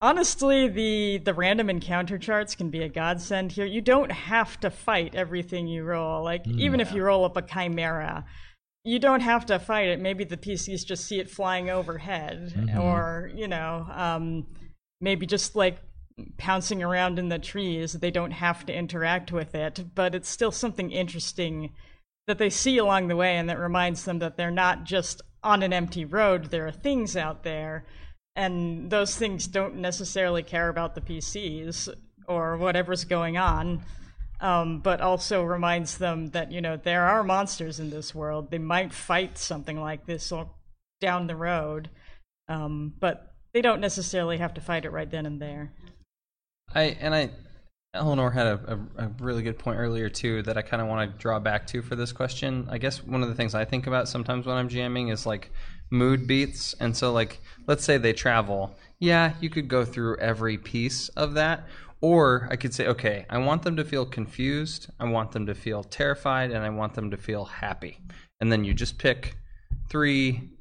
honestly 0.00 0.68
the 0.68 1.18
the 1.18 1.34
random 1.34 1.68
encounter 1.68 2.18
charts 2.18 2.54
can 2.54 2.70
be 2.70 2.82
a 2.82 2.88
godsend 2.88 3.52
here. 3.52 3.66
You 3.66 3.82
don't 3.82 4.10
have 4.10 4.58
to 4.60 4.70
fight 4.70 5.14
everything 5.14 5.68
you 5.68 5.84
roll. 5.84 6.24
Like 6.24 6.46
even 6.46 6.80
if 6.80 6.92
you 6.92 7.02
roll 7.02 7.24
up 7.24 7.36
a 7.36 7.42
chimera 7.42 8.24
you 8.84 8.98
don't 8.98 9.20
have 9.20 9.44
to 9.46 9.58
fight 9.58 9.88
it. 9.88 10.00
Maybe 10.00 10.24
the 10.24 10.38
pcs 10.38 10.84
just 10.84 11.04
see 11.04 11.20
it 11.20 11.30
flying 11.30 11.68
overhead 11.68 12.70
or 12.80 13.30
you 13.34 13.48
know 13.48 13.86
um 13.92 14.46
maybe 15.00 15.26
just 15.26 15.54
like 15.54 15.78
pouncing 16.36 16.82
around 16.82 17.18
in 17.18 17.28
the 17.28 17.38
trees. 17.38 17.92
They 17.92 18.10
don't 18.10 18.32
have 18.32 18.66
to 18.66 18.74
interact 18.74 19.32
with 19.32 19.54
it, 19.54 19.94
but 19.94 20.14
it's 20.14 20.28
still 20.28 20.52
something 20.52 20.90
interesting 20.90 21.72
that 22.26 22.38
they 22.38 22.50
see 22.50 22.78
along 22.78 23.08
the 23.08 23.16
way 23.16 23.36
and 23.36 23.48
that 23.48 23.58
reminds 23.58 24.04
them 24.04 24.18
that 24.18 24.36
they're 24.36 24.50
not 24.50 24.84
just 24.84 25.22
on 25.42 25.62
an 25.62 25.72
empty 25.72 26.04
road. 26.04 26.46
There 26.46 26.66
are 26.66 26.72
things 26.72 27.16
out 27.16 27.42
there, 27.42 27.84
and 28.36 28.90
those 28.90 29.16
things 29.16 29.46
don't 29.46 29.76
necessarily 29.76 30.42
care 30.42 30.68
about 30.68 30.94
the 30.94 31.00
PCs 31.00 31.88
or 32.26 32.56
whatever's 32.56 33.04
going 33.04 33.36
on. 33.36 33.82
Um, 34.40 34.78
but 34.78 35.00
also 35.00 35.42
reminds 35.42 35.98
them 35.98 36.28
that 36.28 36.52
you 36.52 36.60
know 36.60 36.76
there 36.76 37.06
are 37.06 37.24
monsters 37.24 37.80
in 37.80 37.90
this 37.90 38.14
world. 38.14 38.52
They 38.52 38.58
might 38.58 38.92
fight 38.92 39.36
something 39.36 39.80
like 39.80 40.06
this 40.06 40.32
down 41.00 41.26
the 41.26 41.34
road, 41.34 41.90
um, 42.46 42.94
but 43.00 43.34
they 43.52 43.62
don't 43.62 43.80
necessarily 43.80 44.38
have 44.38 44.54
to 44.54 44.60
fight 44.60 44.84
it 44.84 44.92
right 44.92 45.10
then 45.10 45.26
and 45.26 45.42
there. 45.42 45.72
I 46.74 46.96
and 47.00 47.14
I, 47.14 47.30
Eleanor 47.94 48.30
had 48.30 48.46
a, 48.46 48.78
a, 48.98 49.04
a 49.04 49.08
really 49.20 49.42
good 49.42 49.58
point 49.58 49.78
earlier 49.78 50.08
too 50.08 50.42
that 50.42 50.56
I 50.56 50.62
kind 50.62 50.82
of 50.82 50.88
want 50.88 51.10
to 51.10 51.18
draw 51.18 51.38
back 51.38 51.66
to 51.68 51.82
for 51.82 51.96
this 51.96 52.12
question. 52.12 52.66
I 52.70 52.78
guess 52.78 53.04
one 53.04 53.22
of 53.22 53.28
the 53.28 53.34
things 53.34 53.54
I 53.54 53.64
think 53.64 53.86
about 53.86 54.08
sometimes 54.08 54.46
when 54.46 54.56
I'm 54.56 54.68
jamming 54.68 55.08
is 55.08 55.26
like 55.26 55.50
mood 55.90 56.26
beats, 56.26 56.74
and 56.80 56.96
so 56.96 57.12
like 57.12 57.40
let's 57.66 57.84
say 57.84 57.96
they 57.96 58.12
travel, 58.12 58.76
yeah, 58.98 59.34
you 59.40 59.50
could 59.50 59.68
go 59.68 59.84
through 59.84 60.18
every 60.18 60.58
piece 60.58 61.08
of 61.10 61.34
that. 61.34 61.66
Or 62.00 62.46
I 62.48 62.54
could 62.54 62.72
say, 62.72 62.86
okay, 62.86 63.26
I 63.28 63.38
want 63.38 63.64
them 63.64 63.74
to 63.74 63.84
feel 63.84 64.06
confused, 64.06 64.88
I 65.00 65.06
want 65.06 65.32
them 65.32 65.46
to 65.46 65.54
feel 65.54 65.82
terrified, 65.82 66.52
and 66.52 66.64
I 66.64 66.70
want 66.70 66.94
them 66.94 67.10
to 67.10 67.16
feel 67.16 67.44
happy. 67.44 67.98
And 68.40 68.52
then 68.52 68.62
you 68.62 68.72
just 68.72 68.98
pick 68.98 69.36
three 69.88 70.57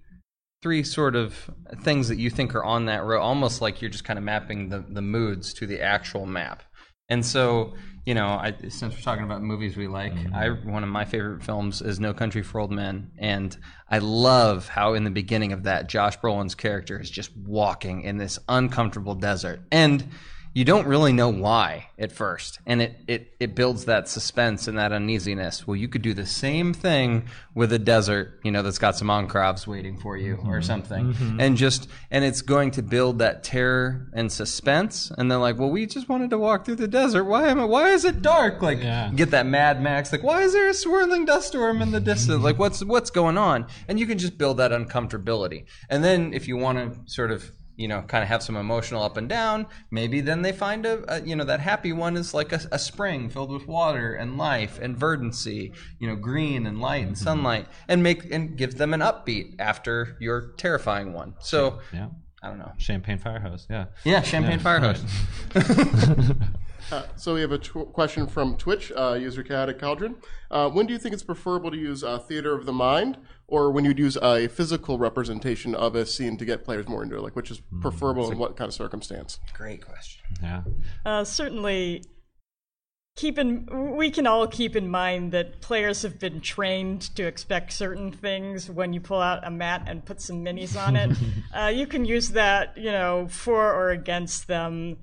three 0.67 0.83
sort 0.83 1.15
of 1.15 1.49
things 1.81 2.09
that 2.09 2.17
you 2.17 2.29
think 2.29 2.53
are 2.53 2.61
on 2.61 2.87
that 2.87 3.01
row, 3.05 3.21
almost 3.21 3.61
like 3.61 3.81
you're 3.81 3.89
just 3.89 4.03
kind 4.03 4.19
of 4.19 4.25
mapping 4.25 4.67
the, 4.67 4.83
the 4.89 5.01
moods 5.01 5.53
to 5.53 5.65
the 5.65 5.81
actual 5.81 6.25
map. 6.25 6.61
And 7.07 7.25
so, 7.25 7.73
you 8.05 8.13
know, 8.13 8.27
I, 8.27 8.53
since 8.67 8.93
we're 8.93 9.01
talking 9.01 9.23
about 9.23 9.41
movies 9.41 9.77
we 9.77 9.87
like, 9.87 10.13
mm-hmm. 10.13 10.35
I 10.35 10.49
one 10.69 10.83
of 10.83 10.89
my 10.89 11.05
favorite 11.05 11.41
films 11.41 11.81
is 11.81 12.01
No 12.01 12.13
Country 12.13 12.43
for 12.43 12.59
Old 12.59 12.73
Men, 12.73 13.11
and 13.17 13.57
I 13.89 13.99
love 13.99 14.67
how 14.67 14.93
in 14.93 15.05
the 15.05 15.09
beginning 15.09 15.53
of 15.53 15.63
that, 15.63 15.87
Josh 15.87 16.19
Brolin's 16.19 16.53
character 16.53 16.99
is 16.99 17.09
just 17.09 17.31
walking 17.37 18.01
in 18.01 18.17
this 18.17 18.37
uncomfortable 18.49 19.15
desert, 19.15 19.61
and 19.71 20.05
you 20.57 20.65
don't 20.65 20.87
really 20.87 21.13
know 21.13 21.29
why 21.29 21.87
at 21.99 22.11
first 22.11 22.57
and 22.65 22.81
it, 22.81 22.95
it, 23.07 23.35
it 23.39 23.53
builds 23.53 23.85
that 23.85 24.09
suspense 24.09 24.67
and 24.67 24.79
that 24.79 24.91
uneasiness. 24.91 25.67
Well 25.67 25.75
you 25.75 25.87
could 25.87 26.01
do 26.01 26.15
the 26.15 26.25
same 26.25 26.73
thing 26.73 27.27
with 27.53 27.71
a 27.73 27.77
desert 27.77 28.39
you 28.43 28.49
know 28.49 28.63
that's 28.63 28.79
got 28.79 28.95
some 28.95 29.09
enclaves 29.09 29.67
waiting 29.67 29.99
for 29.99 30.17
you 30.17 30.33
or 30.33 30.37
mm-hmm. 30.37 30.61
something. 30.63 31.13
Mm-hmm. 31.13 31.39
And 31.39 31.57
just 31.57 31.87
and 32.09 32.25
it's 32.25 32.41
going 32.41 32.71
to 32.71 32.81
build 32.81 33.19
that 33.19 33.43
terror 33.43 34.09
and 34.13 34.31
suspense 34.31 35.11
and 35.15 35.29
they're 35.29 35.37
like 35.37 35.59
well 35.59 35.69
we 35.69 35.85
just 35.85 36.09
wanted 36.09 36.31
to 36.31 36.39
walk 36.39 36.65
through 36.65 36.77
the 36.77 36.87
desert. 36.87 37.25
Why 37.25 37.49
am 37.49 37.59
I, 37.59 37.65
why 37.65 37.91
is 37.91 38.03
it 38.03 38.23
dark? 38.23 38.63
Like 38.63 38.79
Yeah. 38.79 39.11
get 39.15 39.29
that 39.29 39.45
mad 39.45 39.79
max 39.79 40.11
like 40.11 40.23
why 40.23 40.41
is 40.41 40.53
there 40.53 40.69
a 40.69 40.73
swirling 40.73 41.25
dust 41.25 41.49
storm 41.49 41.83
in 41.83 41.91
the 41.91 41.99
distance? 41.99 42.41
Like 42.41 42.57
what's 42.57 42.83
what's 42.83 43.11
going 43.11 43.37
on? 43.37 43.67
And 43.87 43.99
you 43.99 44.07
can 44.07 44.17
just 44.17 44.39
build 44.39 44.57
that 44.57 44.71
uncomfortability. 44.71 45.65
And 45.87 46.03
then 46.03 46.33
if 46.33 46.47
you 46.47 46.57
want 46.57 46.79
to 46.79 47.11
sort 47.11 47.29
of 47.29 47.51
you 47.77 47.87
know, 47.87 48.01
kind 48.01 48.23
of 48.23 48.27
have 48.27 48.43
some 48.43 48.57
emotional 48.57 49.03
up 49.03 49.15
and 49.15 49.29
down. 49.29 49.67
Maybe 49.91 50.19
then 50.19 50.41
they 50.41 50.51
find 50.51 50.85
a, 50.85 51.15
a 51.15 51.21
you 51.21 51.35
know, 51.35 51.45
that 51.45 51.61
happy 51.61 51.93
one 51.93 52.17
is 52.17 52.33
like 52.33 52.51
a, 52.51 52.59
a 52.71 52.79
spring 52.79 53.29
filled 53.29 53.51
with 53.51 53.67
water 53.67 54.13
and 54.13 54.37
life 54.37 54.79
and 54.79 54.97
verdancy, 54.97 55.71
you 55.99 56.07
know, 56.07 56.15
green 56.15 56.65
and 56.65 56.81
light 56.81 57.05
and 57.05 57.17
sunlight, 57.17 57.67
and 57.87 58.03
make 58.03 58.29
and 58.31 58.57
give 58.57 58.77
them 58.77 58.93
an 58.93 58.99
upbeat 58.99 59.55
after 59.59 60.17
your 60.19 60.53
terrifying 60.57 61.13
one. 61.13 61.35
So 61.39 61.79
yeah. 61.93 62.07
I 62.41 62.49
don't 62.49 62.59
know. 62.59 62.73
Champagne 62.77 63.17
fire 63.17 63.39
hose. 63.39 63.67
Yeah. 63.69 63.85
Yeah, 64.03 64.21
champagne 64.21 64.59
fire 64.59 64.79
hose. 64.79 65.03
Uh, 66.91 67.03
so 67.17 67.33
we 67.33 67.41
have 67.41 67.51
a 67.51 67.57
tw- 67.57 67.91
question 67.91 68.25
from 68.27 68.55
Twitch, 68.55 68.93
uh, 68.95 69.13
user 69.13 69.43
Chaotic 69.43 69.77
Cauldron. 69.79 70.15
Uh, 70.49 70.69
when 70.69 70.85
do 70.85 70.93
you 70.93 70.99
think 70.99 71.11
it's 71.13 71.23
preferable 71.23 71.69
to 71.69 71.77
use 71.77 72.03
uh, 72.03 72.17
theater 72.17 72.55
of 72.55 72.65
the 72.65 72.71
mind, 72.71 73.17
or 73.47 73.71
when 73.71 73.85
you'd 73.85 73.99
use 73.99 74.17
a 74.21 74.47
physical 74.47 74.97
representation 74.97 75.73
of 75.73 75.95
a 75.95 76.05
scene 76.05 76.37
to 76.37 76.45
get 76.45 76.65
players 76.65 76.87
more 76.87 77.03
into 77.03 77.15
it? 77.15 77.21
Like, 77.21 77.35
which 77.35 77.49
is 77.49 77.61
preferable 77.81 78.31
in 78.31 78.37
what 78.37 78.55
kind 78.57 78.67
of 78.67 78.73
circumstance? 78.73 79.39
Great 79.53 79.85
question. 79.85 80.23
Yeah. 80.41 80.61
Uh, 81.05 81.23
certainly, 81.23 82.03
keep 83.17 83.39
in 83.39 83.65
we 83.97 84.11
can 84.11 84.27
all 84.27 84.47
keep 84.47 84.75
in 84.75 84.87
mind 84.87 85.31
that 85.31 85.59
players 85.59 86.03
have 86.03 86.19
been 86.19 86.39
trained 86.39 87.01
to 87.15 87.25
expect 87.25 87.73
certain 87.73 88.11
things 88.11 88.69
when 88.69 88.93
you 88.93 89.01
pull 89.01 89.19
out 89.19 89.45
a 89.45 89.49
mat 89.49 89.83
and 89.87 90.05
put 90.05 90.21
some 90.21 90.45
minis 90.45 90.77
on 90.77 90.95
it. 90.95 91.17
uh, 91.53 91.67
you 91.67 91.87
can 91.87 92.05
use 92.05 92.29
that, 92.29 92.77
you 92.77 92.91
know, 92.91 93.27
for 93.27 93.73
or 93.73 93.89
against 93.89 94.47
them. 94.47 94.97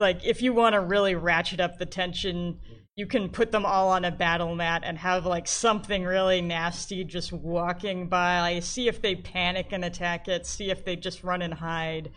Like 0.00 0.24
if 0.24 0.40
you 0.40 0.52
want 0.52 0.74
to 0.74 0.80
really 0.80 1.14
ratchet 1.14 1.60
up 1.60 1.78
the 1.78 1.86
tension, 1.86 2.60
you 2.98 3.06
can 3.06 3.28
put 3.28 3.52
them 3.52 3.64
all 3.64 3.90
on 3.90 4.04
a 4.04 4.10
battle 4.10 4.56
mat 4.56 4.82
and 4.84 4.98
have 4.98 5.24
like 5.24 5.46
something 5.46 6.02
really 6.02 6.42
nasty 6.42 7.04
just 7.04 7.32
walking 7.32 8.08
by. 8.08 8.58
See 8.60 8.88
if 8.88 9.00
they 9.00 9.14
panic 9.14 9.68
and 9.70 9.84
attack 9.84 10.26
it. 10.26 10.44
See 10.46 10.70
if 10.70 10.84
they 10.84 10.96
just 10.96 11.22
run 11.22 11.40
and 11.40 11.54
hide 11.54 12.10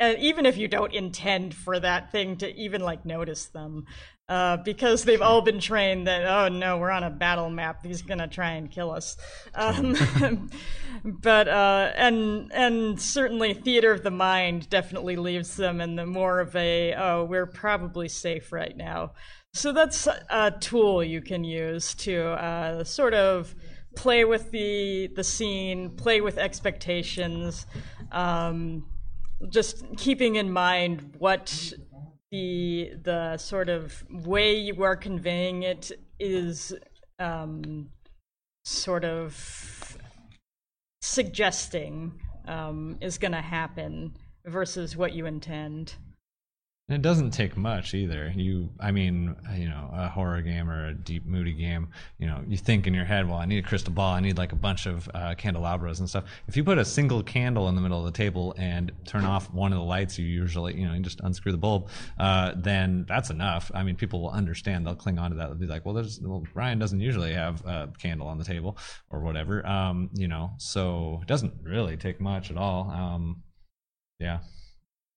even 0.00 0.46
if 0.46 0.56
you 0.56 0.66
don't 0.68 0.94
intend 0.94 1.54
for 1.54 1.78
that 1.78 2.10
thing 2.10 2.36
to 2.38 2.54
even 2.56 2.80
like 2.80 3.04
notice 3.04 3.46
them, 3.46 3.84
uh, 4.30 4.56
because 4.58 5.02
they've 5.02 5.20
all 5.20 5.42
been 5.42 5.58
trained 5.58 6.06
that 6.06 6.24
oh 6.24 6.46
no, 6.46 6.78
we're 6.78 6.92
on 6.92 7.02
a 7.02 7.10
battle 7.10 7.50
map, 7.50 7.84
he's 7.84 8.00
gonna 8.00 8.28
try 8.28 8.52
and 8.52 8.70
kill 8.70 8.92
us. 8.92 9.16
Um, 9.56 10.48
but 11.04 11.48
uh, 11.48 11.90
and 11.96 12.50
and 12.54 13.00
certainly 13.00 13.54
theater 13.54 13.90
of 13.90 14.04
the 14.04 14.12
mind 14.12 14.70
definitely 14.70 15.16
leaves 15.16 15.56
them 15.56 15.80
in 15.80 15.96
the 15.96 16.06
more 16.06 16.38
of 16.38 16.54
a 16.54 16.94
oh 16.94 17.24
we're 17.24 17.46
probably 17.46 18.08
safe 18.08 18.52
right 18.52 18.76
now. 18.76 19.14
So 19.52 19.72
that's 19.72 20.06
a 20.06 20.52
tool 20.60 21.02
you 21.02 21.20
can 21.20 21.42
use 21.42 21.92
to 21.96 22.22
uh, 22.22 22.84
sort 22.84 23.14
of 23.14 23.52
play 23.96 24.24
with 24.24 24.52
the 24.52 25.08
the 25.16 25.24
scene, 25.24 25.96
play 25.96 26.20
with 26.20 26.38
expectations. 26.38 27.66
Um, 28.12 28.86
just 29.48 29.84
keeping 29.96 30.36
in 30.36 30.52
mind 30.52 31.14
what 31.18 31.72
the 32.30 32.92
the 33.02 33.36
sort 33.36 33.68
of 33.68 34.04
way 34.10 34.54
you 34.54 34.82
are 34.82 34.96
conveying 34.96 35.62
it 35.62 35.90
is 36.18 36.72
um, 37.18 37.90
sort 38.64 39.04
of 39.04 39.96
suggesting 41.02 42.12
um, 42.46 42.96
is 43.00 43.18
going 43.18 43.32
to 43.32 43.40
happen 43.40 44.14
versus 44.44 44.96
what 44.96 45.12
you 45.12 45.26
intend. 45.26 45.94
And 46.90 46.96
it 46.96 47.02
doesn't 47.02 47.30
take 47.30 47.56
much 47.56 47.94
either. 47.94 48.32
You, 48.34 48.68
I 48.80 48.90
mean, 48.90 49.36
you 49.54 49.68
know, 49.68 49.90
a 49.92 50.08
horror 50.08 50.42
game 50.42 50.68
or 50.68 50.88
a 50.88 50.92
deep, 50.92 51.24
moody 51.24 51.52
game, 51.52 51.90
you 52.18 52.26
know, 52.26 52.42
you 52.48 52.56
think 52.56 52.88
in 52.88 52.94
your 52.94 53.04
head, 53.04 53.28
well, 53.28 53.38
I 53.38 53.46
need 53.46 53.64
a 53.64 53.68
crystal 53.68 53.92
ball, 53.92 54.12
I 54.12 54.18
need 54.18 54.36
like 54.36 54.50
a 54.50 54.56
bunch 54.56 54.86
of 54.86 55.08
uh, 55.14 55.36
candelabras 55.36 56.00
and 56.00 56.08
stuff. 56.08 56.24
If 56.48 56.56
you 56.56 56.64
put 56.64 56.78
a 56.78 56.84
single 56.84 57.22
candle 57.22 57.68
in 57.68 57.76
the 57.76 57.80
middle 57.80 58.04
of 58.04 58.12
the 58.12 58.16
table 58.18 58.56
and 58.58 58.90
turn 59.06 59.24
off 59.24 59.54
one 59.54 59.72
of 59.72 59.78
the 59.78 59.84
lights, 59.84 60.18
you 60.18 60.26
usually, 60.26 60.80
you 60.80 60.84
know, 60.84 60.92
you 60.92 61.00
just 61.00 61.20
unscrew 61.20 61.52
the 61.52 61.58
bulb, 61.58 61.90
uh, 62.18 62.54
then 62.56 63.04
that's 63.06 63.30
enough. 63.30 63.70
I 63.72 63.84
mean, 63.84 63.94
people 63.94 64.20
will 64.20 64.30
understand. 64.30 64.84
They'll 64.84 64.96
cling 64.96 65.20
on 65.20 65.30
to 65.30 65.36
that. 65.36 65.46
They'll 65.46 65.58
be 65.58 65.66
like, 65.66 65.84
well, 65.84 65.94
there's, 65.94 66.18
well, 66.20 66.42
Ryan 66.54 66.80
doesn't 66.80 67.00
usually 67.00 67.34
have 67.34 67.64
a 67.64 67.92
candle 68.00 68.26
on 68.26 68.36
the 68.36 68.44
table 68.44 68.76
or 69.10 69.20
whatever. 69.20 69.64
Um, 69.64 70.10
you 70.14 70.26
know, 70.26 70.54
so 70.58 71.20
it 71.22 71.28
doesn't 71.28 71.54
really 71.62 71.96
take 71.96 72.20
much 72.20 72.50
at 72.50 72.56
all. 72.56 72.90
Um, 72.90 73.44
yeah. 74.18 74.40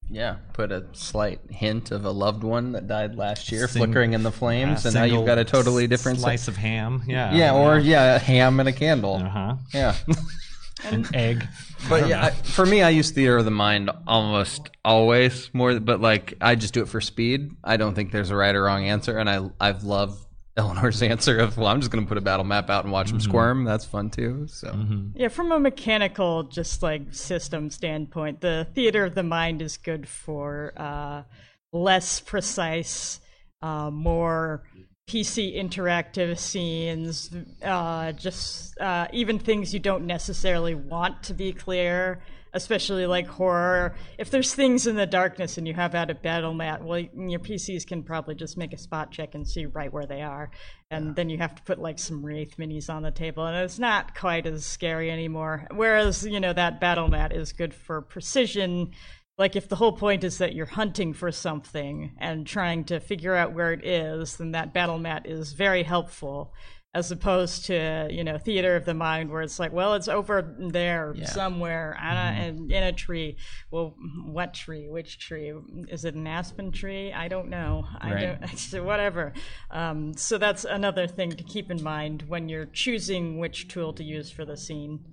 Yeah, 0.09 0.35
put 0.53 0.71
a 0.71 0.85
slight 0.93 1.39
hint 1.49 1.91
of 1.91 2.05
a 2.05 2.11
loved 2.11 2.43
one 2.43 2.73
that 2.73 2.87
died 2.87 3.15
last 3.15 3.51
year 3.51 3.67
Sing- 3.67 3.81
flickering 3.83 4.13
in 4.13 4.23
the 4.23 4.31
flames, 4.31 4.83
Yeah, 4.83 4.89
and 4.89 4.95
now 4.95 5.03
you've 5.05 5.25
got 5.25 5.37
a 5.39 5.43
totally 5.45 5.87
different 5.87 6.19
slice 6.19 6.47
of 6.47 6.55
ham. 6.55 7.03
Yeah. 7.07 7.33
Yeah, 7.33 7.53
or 7.55 7.79
yeah, 7.79 8.15
a 8.15 8.19
ham 8.19 8.59
and 8.59 8.69
a 8.69 8.73
candle. 8.73 9.15
Uh 9.15 9.29
huh. 9.29 9.55
Yeah. 9.73 9.95
An 10.85 11.07
egg. 11.13 11.47
But 11.87 12.07
yeah, 12.09 12.25
I, 12.25 12.29
for 12.31 12.65
me, 12.65 12.81
I 12.81 12.89
use 12.89 13.11
theater 13.11 13.37
of 13.37 13.45
the 13.45 13.51
mind 13.51 13.89
almost 14.05 14.69
always 14.83 15.49
more. 15.53 15.79
But 15.79 16.01
like, 16.01 16.33
I 16.41 16.55
just 16.55 16.73
do 16.73 16.81
it 16.81 16.89
for 16.89 16.99
speed. 16.99 17.51
I 17.63 17.77
don't 17.77 17.95
think 17.95 18.11
there's 18.11 18.31
a 18.31 18.35
right 18.35 18.53
or 18.53 18.63
wrong 18.63 18.85
answer, 18.85 19.17
and 19.17 19.29
I 19.29 19.49
I've 19.61 19.83
loved 19.83 20.19
Eleanor's 20.55 21.01
answer 21.01 21.39
of 21.39 21.57
well, 21.57 21.67
I'm 21.67 21.81
just 21.81 21.91
going 21.91 22.03
to 22.03 22.07
put 22.07 22.17
a 22.17 22.21
battle 22.21 22.45
map 22.45 22.69
out 22.69 22.83
and 22.83 22.93
watch 22.93 23.09
them 23.09 23.19
squirm. 23.19 23.63
That's 23.63 23.85
fun 23.85 24.11
too. 24.11 24.47
So 24.47 24.71
Yeah, 25.15 25.29
from 25.29 25.51
a 25.51 25.59
mechanical, 25.59 26.43
just 26.43 26.83
like 26.83 27.13
system 27.13 27.71
standpoint, 27.71 28.41
the 28.41 28.67
theater 28.75 29.05
of 29.05 29.15
the 29.15 29.23
mind 29.23 29.61
is 29.63 29.77
good 29.77 30.07
for 30.07 30.73
uh, 30.77 31.23
less 31.71 32.19
precise, 32.19 33.19
uh, 33.63 33.89
more 33.89 34.63
PC 35.09 35.55
interactive 35.57 36.37
scenes, 36.37 37.29
uh, 37.63 38.11
just 38.13 38.79
uh, 38.79 39.07
even 39.11 39.39
things 39.39 39.73
you 39.73 39.79
don't 39.79 40.05
necessarily 40.05 40.75
want 40.75 41.23
to 41.23 41.33
be 41.33 41.51
clear, 41.51 42.21
especially 42.53 43.05
like 43.05 43.27
horror. 43.27 43.95
If 44.17 44.29
there's 44.29 44.53
things 44.53 44.87
in 44.87 44.95
the 44.95 45.05
darkness 45.05 45.57
and 45.57 45.67
you 45.67 45.73
have 45.73 45.95
out 45.95 46.11
a 46.11 46.15
battle 46.15 46.53
mat, 46.53 46.83
well, 46.83 46.99
your 46.99 47.39
PCs 47.39 47.85
can 47.87 48.03
probably 48.03 48.35
just 48.35 48.57
make 48.57 48.73
a 48.73 48.77
spot 48.77 49.11
check 49.11 49.33
and 49.33 49.47
see 49.47 49.65
right 49.65 49.91
where 49.91 50.05
they 50.05 50.21
are. 50.21 50.51
And 50.91 51.15
then 51.15 51.29
you 51.29 51.39
have 51.39 51.55
to 51.55 51.63
put 51.63 51.79
like 51.79 51.97
some 51.97 52.23
Wraith 52.23 52.57
minis 52.57 52.89
on 52.89 53.01
the 53.01 53.11
table, 53.11 53.45
and 53.45 53.57
it's 53.57 53.79
not 53.79 54.15
quite 54.15 54.45
as 54.45 54.65
scary 54.65 55.09
anymore. 55.09 55.67
Whereas, 55.71 56.25
you 56.25 56.39
know, 56.39 56.53
that 56.53 56.79
battle 56.79 57.07
mat 57.07 57.35
is 57.35 57.53
good 57.53 57.73
for 57.73 58.01
precision. 58.01 58.91
Like 59.37 59.55
if 59.55 59.67
the 59.67 59.77
whole 59.77 59.93
point 59.93 60.23
is 60.23 60.37
that 60.37 60.53
you're 60.53 60.67
hunting 60.67 61.13
for 61.13 61.31
something 61.31 62.11
and 62.19 62.45
trying 62.45 62.83
to 62.85 62.99
figure 62.99 63.33
out 63.33 63.53
where 63.53 63.73
it 63.73 63.83
is, 63.83 64.37
then 64.37 64.51
that 64.51 64.73
battle 64.73 64.99
mat 64.99 65.25
is 65.25 65.53
very 65.53 65.81
helpful. 65.81 66.53
As 66.95 67.11
opposed 67.11 67.65
to 67.65 68.07
you 68.11 68.23
know 68.23 68.37
theater 68.37 68.75
of 68.75 68.85
the 68.85 68.93
mind, 68.93 69.31
where 69.31 69.41
it's 69.41 69.57
like, 69.57 69.73
well, 69.73 69.95
it's 69.95 70.07
over 70.07 70.55
there 70.59 71.13
Yeah. 71.15 71.25
somewhere 71.25 71.97
on 71.99 72.15
a, 72.17 72.45
in, 72.47 72.71
in 72.71 72.83
a 72.83 72.91
tree. 72.91 73.35
Well, 73.71 73.95
what 74.25 74.53
tree? 74.53 74.87
Which 74.89 75.17
tree? 75.17 75.51
Is 75.89 76.05
it 76.05 76.13
an 76.13 76.27
aspen 76.27 76.71
tree? 76.71 77.11
I 77.11 77.27
don't 77.29 77.49
know. 77.49 77.85
I 77.99 78.09
don't. 78.21 78.57
So 78.59 78.83
whatever. 78.83 79.33
Um, 79.71 80.13
so 80.15 80.37
that's 80.37 80.65
another 80.65 81.07
thing 81.07 81.31
to 81.31 81.43
keep 81.43 81.71
in 81.71 81.81
mind 81.81 82.25
when 82.27 82.47
you're 82.47 82.67
choosing 82.67 83.39
which 83.39 83.67
tool 83.67 83.93
to 83.93 84.03
use 84.03 84.29
for 84.29 84.45
the 84.45 84.55
scene. 84.55 85.03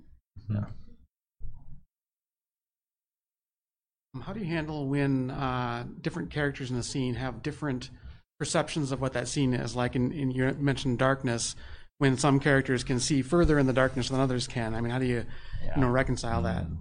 Um, 4.13 4.21
How 4.21 4.33
do 4.33 4.39
you 4.39 4.45
handle 4.45 4.87
when 4.87 5.31
uh, 5.31 5.85
different 6.01 6.29
characters 6.29 6.69
in 6.69 6.75
the 6.77 6.83
scene 6.83 7.15
have 7.15 7.41
different 7.41 7.89
perceptions 8.41 8.91
of 8.91 8.99
what 8.99 9.13
that 9.13 9.27
scene 9.27 9.53
is? 9.53 9.75
Like 9.75 9.95
in, 9.95 10.11
in 10.11 10.31
you 10.31 10.51
mentioned 10.57 10.97
darkness, 10.97 11.55
when 11.99 12.17
some 12.17 12.39
characters 12.39 12.83
can 12.83 12.99
see 12.99 13.21
further 13.21 13.59
in 13.59 13.67
the 13.67 13.73
darkness 13.73 14.09
than 14.09 14.19
others 14.19 14.47
can. 14.47 14.73
I 14.73 14.81
mean, 14.81 14.89
how 14.89 14.97
do 14.97 15.05
you, 15.05 15.23
you 15.75 15.79
know, 15.79 15.87
reconcile 15.87 16.41
that? 16.41 16.63
Mm-hmm. 16.63 16.73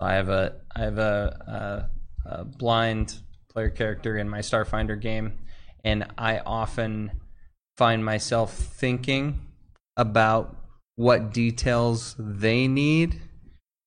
I 0.00 0.12
have 0.12 0.28
a 0.28 0.56
I 0.76 0.80
have 0.82 0.98
a, 0.98 1.88
a, 2.26 2.30
a 2.30 2.44
blind 2.44 3.20
player 3.50 3.70
character 3.70 4.18
in 4.18 4.28
my 4.28 4.40
Starfinder 4.40 5.00
game, 5.00 5.38
and 5.82 6.06
I 6.18 6.40
often 6.40 7.12
find 7.78 8.04
myself 8.04 8.52
thinking 8.52 9.40
about 9.96 10.54
what 10.96 11.32
details 11.32 12.16
they 12.18 12.68
need 12.68 13.18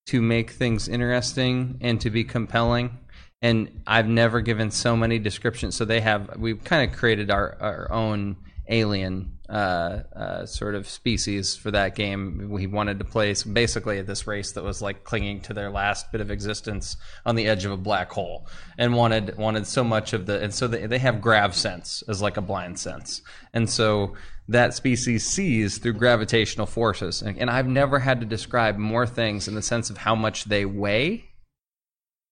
to 0.08 0.24
make 0.24 0.50
things 0.50 0.88
interesting 0.88 1.78
and 1.82 2.02
to 2.02 2.10
be 2.10 2.24
compelling. 2.24 2.98
And 3.42 3.82
I've 3.88 4.08
never 4.08 4.42
given 4.42 4.70
so 4.70 4.96
many 4.96 5.18
descriptions. 5.18 5.76
So 5.76 5.86
they 5.86 6.02
have 6.02 6.38
we've 6.38 6.64
kind 6.64 6.90
of 6.90 6.98
created 6.98 7.32
our 7.32 7.58
our 7.60 7.92
own 7.92 8.38
alien 8.68 9.38
uh, 9.50 10.04
uh, 10.16 10.46
sort 10.46 10.76
of 10.76 10.88
species 10.88 11.56
for 11.56 11.72
that 11.72 11.94
game. 11.96 12.50
We 12.50 12.68
wanted 12.68 13.00
to 13.00 13.06
play 13.06 13.36
basically 13.52 14.02
this 14.02 14.26
race 14.26 14.54
that 14.54 14.64
was 14.64 14.82
like 14.82 15.04
clinging 15.04 15.42
to 15.42 15.54
their 15.54 15.70
last 15.70 16.12
bit 16.12 16.22
of 16.22 16.32
existence 16.32 16.96
on 17.26 17.36
the 17.36 17.48
edge 17.48 17.66
of 17.66 17.72
a 17.72 17.78
black 17.78 18.12
hole, 18.12 18.48
and 18.78 18.96
wanted 18.96 19.38
wanted 19.38 19.68
so 19.68 19.84
much 19.84 20.14
of 20.14 20.26
the. 20.26 20.42
And 20.42 20.54
so 20.54 20.68
they, 20.68 20.86
they 20.86 21.00
have 21.00 21.20
grav 21.20 21.54
sense 21.54 22.02
as 22.08 22.22
like 22.22 22.38
a 22.38 22.42
blind 22.42 22.80
sense, 22.80 23.22
and 23.54 23.70
so 23.70 24.16
that 24.48 24.74
species 24.74 25.26
sees 25.26 25.78
through 25.78 25.94
gravitational 25.94 26.66
forces. 26.66 27.22
And, 27.22 27.38
and 27.38 27.50
I've 27.50 27.68
never 27.68 28.00
had 28.00 28.20
to 28.22 28.26
describe 28.26 28.78
more 28.78 29.08
things 29.08 29.48
in 29.48 29.56
the 29.56 29.62
sense 29.62 29.90
of 29.90 29.98
how 29.98 30.16
much 30.16 30.46
they 30.46 30.66
weigh 30.66 31.26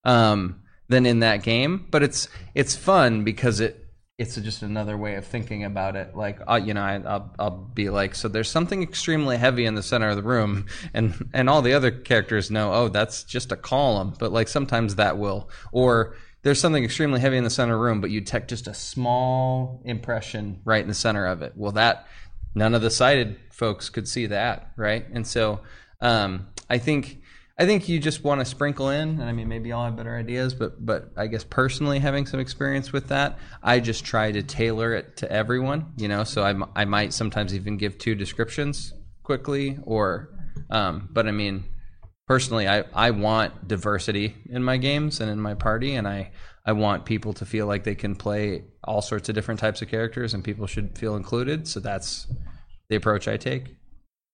um, 0.03 0.62
than 0.90 1.06
in 1.06 1.20
that 1.20 1.44
game. 1.44 1.88
But 1.90 2.04
it's 2.04 2.28
it's 2.54 2.76
fun 2.76 3.24
because 3.24 3.60
it 3.62 3.86
it's 4.18 4.36
just 4.36 4.64
another 4.64 4.98
way 4.98 5.16
of 5.16 5.26
thinking 5.26 5.64
about 5.64 5.96
it. 5.96 6.16
Like 6.16 6.40
uh, 6.48 6.60
you 6.62 6.74
know, 6.74 6.82
I, 6.82 6.96
I'll 6.96 7.34
I'll 7.40 7.52
be 7.52 7.90
like, 7.90 8.16
so 8.16 8.28
there's 8.28 8.50
something 8.50 8.84
extremely 8.84 9.38
heavy 9.38 9.66
in 9.66 9.76
the 9.76 9.84
center 9.84 10.10
of 10.10 10.18
the 10.18 10.24
room, 10.24 10.66
and 10.94 11.30
and 11.34 11.50
all 11.50 11.62
the 11.62 11.74
other 11.74 11.92
characters 11.92 12.52
know, 12.52 12.74
oh, 12.74 12.88
that's 12.90 13.24
just 13.24 13.52
a 13.54 13.56
column. 13.56 14.14
But 14.20 14.34
like 14.34 14.50
sometimes 14.50 14.96
that 14.96 15.18
will 15.18 15.50
or. 15.72 16.16
There's 16.42 16.62
something 16.62 16.86
extremely 16.86 17.20
heavy 17.20 17.36
in 17.36 17.44
the 17.44 17.50
center 17.50 17.74
of 17.74 17.80
the 17.80 17.84
room, 17.84 18.00
but 18.00 18.12
you 18.12 18.22
take 18.22 18.48
just 18.48 18.68
a 18.68 18.74
small 18.74 19.82
impression 19.84 20.62
right 20.64 20.82
in 20.82 20.88
the 20.88 20.94
center 20.94 21.26
of 21.26 21.42
it. 21.42 21.52
Well, 21.58 21.74
that 21.74 22.08
none 22.56 22.74
of 22.74 22.82
the 22.82 22.90
sighted 22.90 23.38
folks 23.52 23.90
could 23.90 24.08
see 24.08 24.28
that, 24.28 24.72
right? 24.78 25.06
And 25.12 25.28
so 25.28 25.60
um, 26.00 26.48
I 26.70 26.78
think 26.78 27.22
I 27.60 27.66
think 27.66 27.89
you 27.89 27.99
just 27.99 28.24
want 28.24 28.39
to 28.39 28.45
sprinkle 28.45 28.89
in, 28.89 29.20
and 29.20 29.24
I 29.24 29.34
mean 29.34 29.49
maybe 29.49 29.74
I'll 29.74 29.84
have 29.84 29.97
better 29.97 30.16
ideas, 30.16 30.53
but 30.53 30.84
but 30.84 31.12
I 31.18 31.28
guess 31.28 31.43
personally 31.43 31.99
having 31.99 32.26
some 32.26 32.39
experience 32.39 32.93
with 32.93 33.10
that, 33.10 33.38
I 33.62 33.82
just 33.82 34.05
try 34.05 34.32
to 34.32 34.41
tailor 34.41 34.93
it 34.93 35.18
to 35.18 35.30
everyone, 35.30 35.91
you 35.97 36.07
know. 36.07 36.24
So 36.24 36.41
I, 36.41 36.82
I 36.82 36.86
might 36.86 37.14
sometimes 37.14 37.53
even 37.53 37.76
give 37.76 37.97
two 37.97 38.16
descriptions 38.16 38.93
quickly, 39.24 39.78
or 39.84 40.30
um, 40.70 41.10
but 41.12 41.28
I 41.28 41.32
mean 41.32 41.66
personally 42.30 42.68
I, 42.68 42.86
I 42.93 43.12
want 43.12 43.68
diversity 43.68 44.36
in 44.49 44.64
my 44.64 44.78
games 44.78 45.20
and 45.20 45.30
in 45.30 45.41
my 45.41 45.55
party 45.55 45.95
and 45.95 46.07
I, 46.07 46.32
I 46.64 46.74
want 46.74 47.03
people 47.03 47.34
to 47.34 47.45
feel 47.45 47.66
like 47.66 47.84
they 47.84 47.95
can 47.95 48.16
play 48.16 48.66
all 48.84 49.01
sorts 49.01 49.28
of 49.28 49.36
different 49.36 49.60
types 49.60 49.82
of 49.82 49.89
characters 49.89 50.34
and 50.36 50.43
people 50.43 50.68
should 50.68 50.97
feel 50.97 51.16
included 51.16 51.68
so 51.68 51.80
that's 51.80 52.28
the 52.88 52.95
approach 52.95 53.28
i 53.28 53.36
take 53.36 53.76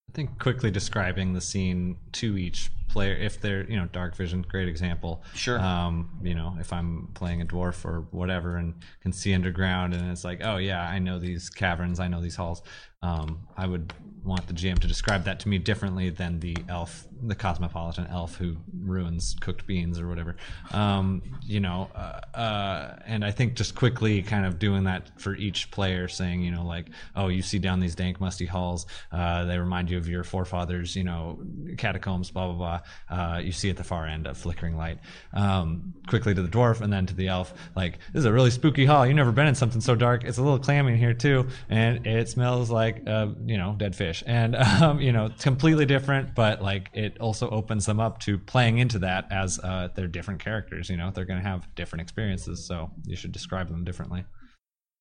I 0.09 0.11
think 0.13 0.39
quickly 0.39 0.71
describing 0.71 1.33
the 1.33 1.41
scene 1.41 1.97
to 2.13 2.37
each 2.37 2.69
player, 2.95 3.13
if 3.13 3.41
they're, 3.41 3.69
you 3.69 3.75
know, 3.75 3.87
dark 3.91 4.15
vision, 4.15 4.41
great 4.47 4.69
example. 4.69 5.21
Sure. 5.33 5.59
Um, 5.59 6.17
you 6.23 6.33
know, 6.33 6.55
if 6.61 6.71
I'm 6.71 7.09
playing 7.13 7.41
a 7.41 7.45
dwarf 7.45 7.83
or 7.83 8.07
whatever 8.11 8.55
and 8.55 8.73
can 9.01 9.11
see 9.11 9.33
underground 9.33 9.93
and 9.93 10.09
it's 10.09 10.23
like, 10.23 10.39
oh 10.45 10.55
yeah, 10.55 10.81
I 10.81 10.99
know 10.99 11.19
these 11.19 11.49
caverns, 11.49 11.99
I 11.99 12.07
know 12.07 12.21
these 12.21 12.37
halls. 12.37 12.61
Um, 13.01 13.47
I 13.57 13.67
would 13.67 13.93
want 14.23 14.47
the 14.47 14.53
GM 14.53 14.79
to 14.79 14.87
describe 14.87 15.25
that 15.25 15.41
to 15.41 15.49
me 15.49 15.57
differently 15.57 16.09
than 16.09 16.39
the 16.39 16.55
elf, 16.69 17.05
the 17.23 17.35
cosmopolitan 17.35 18.07
elf 18.07 18.35
who 18.35 18.55
ruins 18.81 19.35
cooked 19.39 19.65
beans 19.65 19.99
or 19.99 20.07
whatever. 20.07 20.35
Um, 20.71 21.21
you 21.43 21.59
know, 21.59 21.89
uh, 21.95 22.37
uh, 22.37 22.99
and 23.05 23.23
I 23.23 23.31
think 23.31 23.55
just 23.55 23.75
quickly 23.75 24.21
kind 24.21 24.45
of 24.45 24.59
doing 24.59 24.83
that 24.85 25.19
for 25.19 25.35
each 25.35 25.71
player, 25.71 26.07
saying, 26.07 26.41
you 26.41 26.51
know, 26.51 26.65
like, 26.65 26.87
oh, 27.15 27.27
you 27.29 27.41
see 27.41 27.59
down 27.59 27.79
these 27.79 27.95
dank, 27.95 28.19
musty 28.19 28.45
halls, 28.45 28.85
uh, 29.11 29.45
they 29.45 29.57
remind 29.57 29.89
you 29.89 29.97
of 29.97 30.07
your 30.07 30.23
forefathers, 30.23 30.95
you 30.95 31.03
know, 31.03 31.39
catacombs, 31.77 32.31
blah 32.31 32.51
blah 32.51 32.81
blah. 33.09 33.17
Uh, 33.17 33.39
you 33.39 33.51
see 33.51 33.69
at 33.69 33.77
the 33.77 33.83
far 33.83 34.05
end 34.05 34.27
a 34.27 34.33
flickering 34.33 34.77
light. 34.77 34.99
Um, 35.33 35.93
quickly 36.07 36.35
to 36.35 36.41
the 36.41 36.49
dwarf 36.49 36.81
and 36.81 36.91
then 36.91 37.05
to 37.05 37.13
the 37.13 37.27
elf, 37.27 37.53
like, 37.75 37.99
this 38.13 38.19
is 38.19 38.25
a 38.25 38.33
really 38.33 38.51
spooky 38.51 38.85
hall. 38.85 39.05
You've 39.05 39.15
never 39.15 39.31
been 39.31 39.47
in 39.47 39.55
something 39.55 39.81
so 39.81 39.95
dark. 39.95 40.23
It's 40.23 40.37
a 40.37 40.43
little 40.43 40.59
clammy 40.59 40.93
in 40.93 40.99
here 40.99 41.13
too, 41.13 41.47
and 41.69 42.05
it 42.05 42.29
smells 42.29 42.69
like, 42.69 43.07
uh, 43.07 43.27
you 43.45 43.57
know, 43.57 43.75
dead 43.77 43.95
fish 43.95 44.23
and 44.25 44.55
um, 44.81 44.99
you 44.99 45.11
know 45.11 45.29
completely 45.39 45.85
different 45.85 46.35
but 46.35 46.61
like 46.61 46.89
it 46.93 47.04
also 47.19 47.49
opens 47.49 47.85
them 47.85 47.99
up 47.99 48.19
to 48.19 48.37
playing 48.37 48.77
into 48.77 48.99
that 48.99 49.31
as 49.31 49.59
uh, 49.59 49.89
they're 49.95 50.07
different 50.07 50.39
characters 50.39 50.89
you 50.89 50.97
know 50.97 51.11
they're 51.11 51.25
going 51.25 51.41
to 51.41 51.47
have 51.47 51.67
different 51.75 52.01
experiences 52.01 52.65
so 52.65 52.91
you 53.05 53.15
should 53.15 53.31
describe 53.31 53.69
them 53.69 53.83
differently 53.83 54.23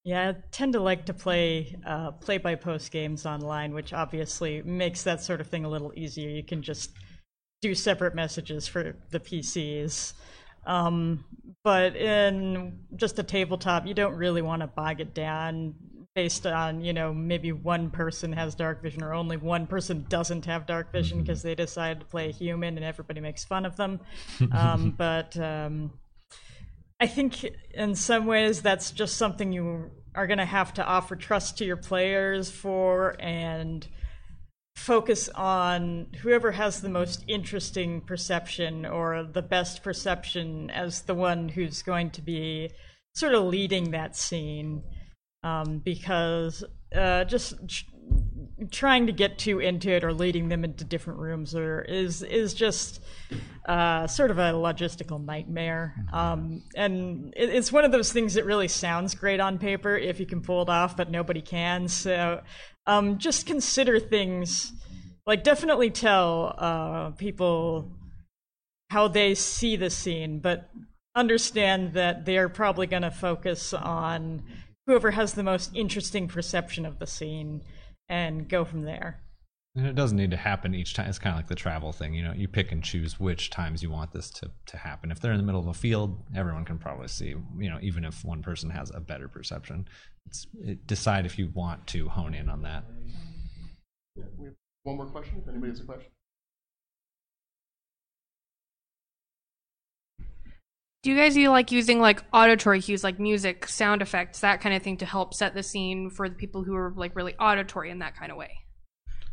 Yeah, 0.04 0.30
I 0.30 0.36
tend 0.50 0.74
to 0.74 0.80
like 0.80 1.06
to 1.06 1.14
play 1.14 1.76
uh, 1.86 2.10
play 2.12 2.36
by 2.36 2.56
post 2.56 2.92
games 2.92 3.24
online, 3.24 3.72
which 3.72 3.94
obviously 3.94 4.60
makes 4.62 5.02
that 5.04 5.22
sort 5.22 5.40
of 5.40 5.46
thing 5.46 5.64
a 5.64 5.68
little 5.68 5.92
easier. 5.96 6.28
You 6.28 6.44
can 6.44 6.60
just 6.60 6.90
do 7.62 7.74
separate 7.74 8.14
messages 8.14 8.68
for 8.68 8.96
the 9.10 9.18
PCs. 9.18 10.12
Um, 10.66 11.24
but 11.62 11.96
in 11.96 12.80
just 12.96 13.18
a 13.18 13.22
tabletop, 13.22 13.86
you 13.86 13.94
don't 13.94 14.14
really 14.14 14.42
want 14.42 14.60
to 14.60 14.66
bog 14.66 15.00
it 15.00 15.14
down 15.14 15.74
based 16.14 16.46
on, 16.46 16.80
you 16.80 16.92
know, 16.92 17.12
maybe 17.12 17.50
one 17.50 17.90
person 17.90 18.32
has 18.32 18.54
dark 18.54 18.80
vision 18.80 19.02
or 19.02 19.12
only 19.12 19.36
one 19.36 19.66
person 19.66 20.06
doesn't 20.08 20.46
have 20.46 20.66
dark 20.66 20.92
vision 20.92 21.20
because 21.20 21.42
they 21.42 21.54
decide 21.54 22.00
to 22.00 22.06
play 22.06 22.28
a 22.28 22.32
human 22.32 22.76
and 22.76 22.84
everybody 22.84 23.20
makes 23.20 23.44
fun 23.44 23.66
of 23.66 23.76
them. 23.76 24.00
um, 24.52 24.94
but 24.96 25.36
um, 25.38 25.92
I 27.00 27.08
think 27.08 27.44
in 27.72 27.94
some 27.96 28.26
ways 28.26 28.62
that's 28.62 28.92
just 28.92 29.16
something 29.16 29.52
you 29.52 29.90
are 30.14 30.28
going 30.28 30.38
to 30.38 30.44
have 30.44 30.72
to 30.74 30.84
offer 30.84 31.16
trust 31.16 31.58
to 31.58 31.64
your 31.64 31.76
players 31.76 32.48
for 32.48 33.16
and 33.18 33.86
focus 34.76 35.28
on 35.30 36.06
whoever 36.20 36.52
has 36.52 36.80
the 36.80 36.88
most 36.88 37.24
interesting 37.26 38.00
perception 38.00 38.86
or 38.86 39.24
the 39.24 39.42
best 39.42 39.82
perception 39.82 40.70
as 40.70 41.02
the 41.02 41.14
one 41.14 41.48
who's 41.48 41.82
going 41.82 42.10
to 42.10 42.22
be 42.22 42.70
sort 43.14 43.34
of 43.34 43.44
leading 43.44 43.90
that 43.90 44.16
scene 44.16 44.82
um, 45.44 45.78
because 45.78 46.64
uh, 46.96 47.22
just 47.24 47.54
tr- 47.68 47.84
trying 48.70 49.06
to 49.06 49.12
get 49.12 49.38
too 49.38 49.60
into 49.60 49.90
it 49.90 50.02
or 50.02 50.12
leading 50.12 50.48
them 50.48 50.64
into 50.64 50.84
different 50.84 51.20
rooms 51.20 51.54
or 51.54 51.82
is 51.82 52.22
is 52.22 52.54
just 52.54 53.00
uh, 53.66 54.06
sort 54.06 54.30
of 54.30 54.38
a 54.38 54.52
logistical 54.52 55.22
nightmare. 55.22 55.94
Um, 56.12 56.62
and 56.74 57.32
it, 57.36 57.50
it's 57.50 57.70
one 57.70 57.84
of 57.84 57.92
those 57.92 58.12
things 58.12 58.34
that 58.34 58.44
really 58.44 58.68
sounds 58.68 59.14
great 59.14 59.40
on 59.40 59.58
paper 59.58 59.96
if 59.96 60.18
you 60.18 60.26
can 60.26 60.40
pull 60.40 60.62
it 60.62 60.68
off, 60.68 60.96
but 60.96 61.10
nobody 61.10 61.40
can. 61.40 61.88
So 61.88 62.42
um, 62.86 63.18
just 63.18 63.46
consider 63.46 64.00
things 64.00 64.72
like 65.26 65.44
definitely 65.44 65.90
tell 65.90 66.54
uh, 66.58 67.10
people 67.10 67.90
how 68.90 69.08
they 69.08 69.34
see 69.34 69.76
the 69.76 69.90
scene, 69.90 70.38
but 70.38 70.70
understand 71.16 71.94
that 71.94 72.24
they're 72.24 72.48
probably 72.48 72.86
going 72.86 73.02
to 73.02 73.10
focus 73.10 73.72
on 73.72 74.42
whoever 74.86 75.12
has 75.12 75.34
the 75.34 75.42
most 75.42 75.70
interesting 75.74 76.28
perception 76.28 76.84
of 76.86 76.98
the 76.98 77.06
scene 77.06 77.62
and 78.08 78.48
go 78.48 78.64
from 78.64 78.82
there. 78.82 79.20
and 79.76 79.86
it 79.86 79.94
doesn't 79.94 80.18
need 80.18 80.30
to 80.30 80.36
happen 80.36 80.74
each 80.74 80.94
time 80.94 81.08
it's 81.08 81.18
kind 81.18 81.34
of 81.34 81.38
like 81.38 81.48
the 81.48 81.54
travel 81.54 81.90
thing 81.92 82.14
you 82.14 82.22
know 82.22 82.32
you 82.32 82.46
pick 82.46 82.70
and 82.70 82.84
choose 82.84 83.18
which 83.18 83.50
times 83.50 83.82
you 83.82 83.90
want 83.90 84.12
this 84.12 84.30
to, 84.30 84.50
to 84.66 84.76
happen 84.76 85.10
if 85.10 85.18
they're 85.20 85.32
in 85.32 85.38
the 85.38 85.44
middle 85.44 85.60
of 85.60 85.66
a 85.66 85.74
field 85.74 86.22
everyone 86.36 86.64
can 86.64 86.78
probably 86.78 87.08
see 87.08 87.34
you 87.58 87.70
know 87.70 87.78
even 87.80 88.04
if 88.04 88.24
one 88.24 88.42
person 88.42 88.70
has 88.70 88.90
a 88.94 89.00
better 89.00 89.26
perception 89.26 89.86
it's 90.26 90.46
it, 90.62 90.86
decide 90.86 91.26
if 91.26 91.38
you 91.38 91.50
want 91.54 91.84
to 91.86 92.08
hone 92.08 92.34
in 92.34 92.48
on 92.48 92.62
that 92.62 92.84
Yeah, 94.16 94.24
we 94.38 94.46
have 94.46 94.54
one 94.84 94.96
more 94.96 95.06
question. 95.06 95.38
If 95.42 95.48
anybody 95.48 95.70
has 95.72 95.80
a 95.80 95.84
question. 95.84 96.10
Do 101.04 101.10
you 101.10 101.18
guys 101.18 101.36
you 101.36 101.50
like 101.50 101.70
using 101.70 102.00
like 102.00 102.24
auditory 102.32 102.80
cues, 102.80 103.04
like 103.04 103.20
music, 103.20 103.68
sound 103.68 104.00
effects, 104.00 104.40
that 104.40 104.62
kind 104.62 104.74
of 104.74 104.82
thing, 104.82 104.96
to 104.96 105.04
help 105.04 105.34
set 105.34 105.52
the 105.52 105.62
scene 105.62 106.08
for 106.08 106.30
the 106.30 106.34
people 106.34 106.64
who 106.64 106.74
are 106.74 106.94
like 106.96 107.14
really 107.14 107.34
auditory 107.34 107.90
in 107.90 107.98
that 107.98 108.16
kind 108.16 108.32
of 108.32 108.38
way? 108.38 108.52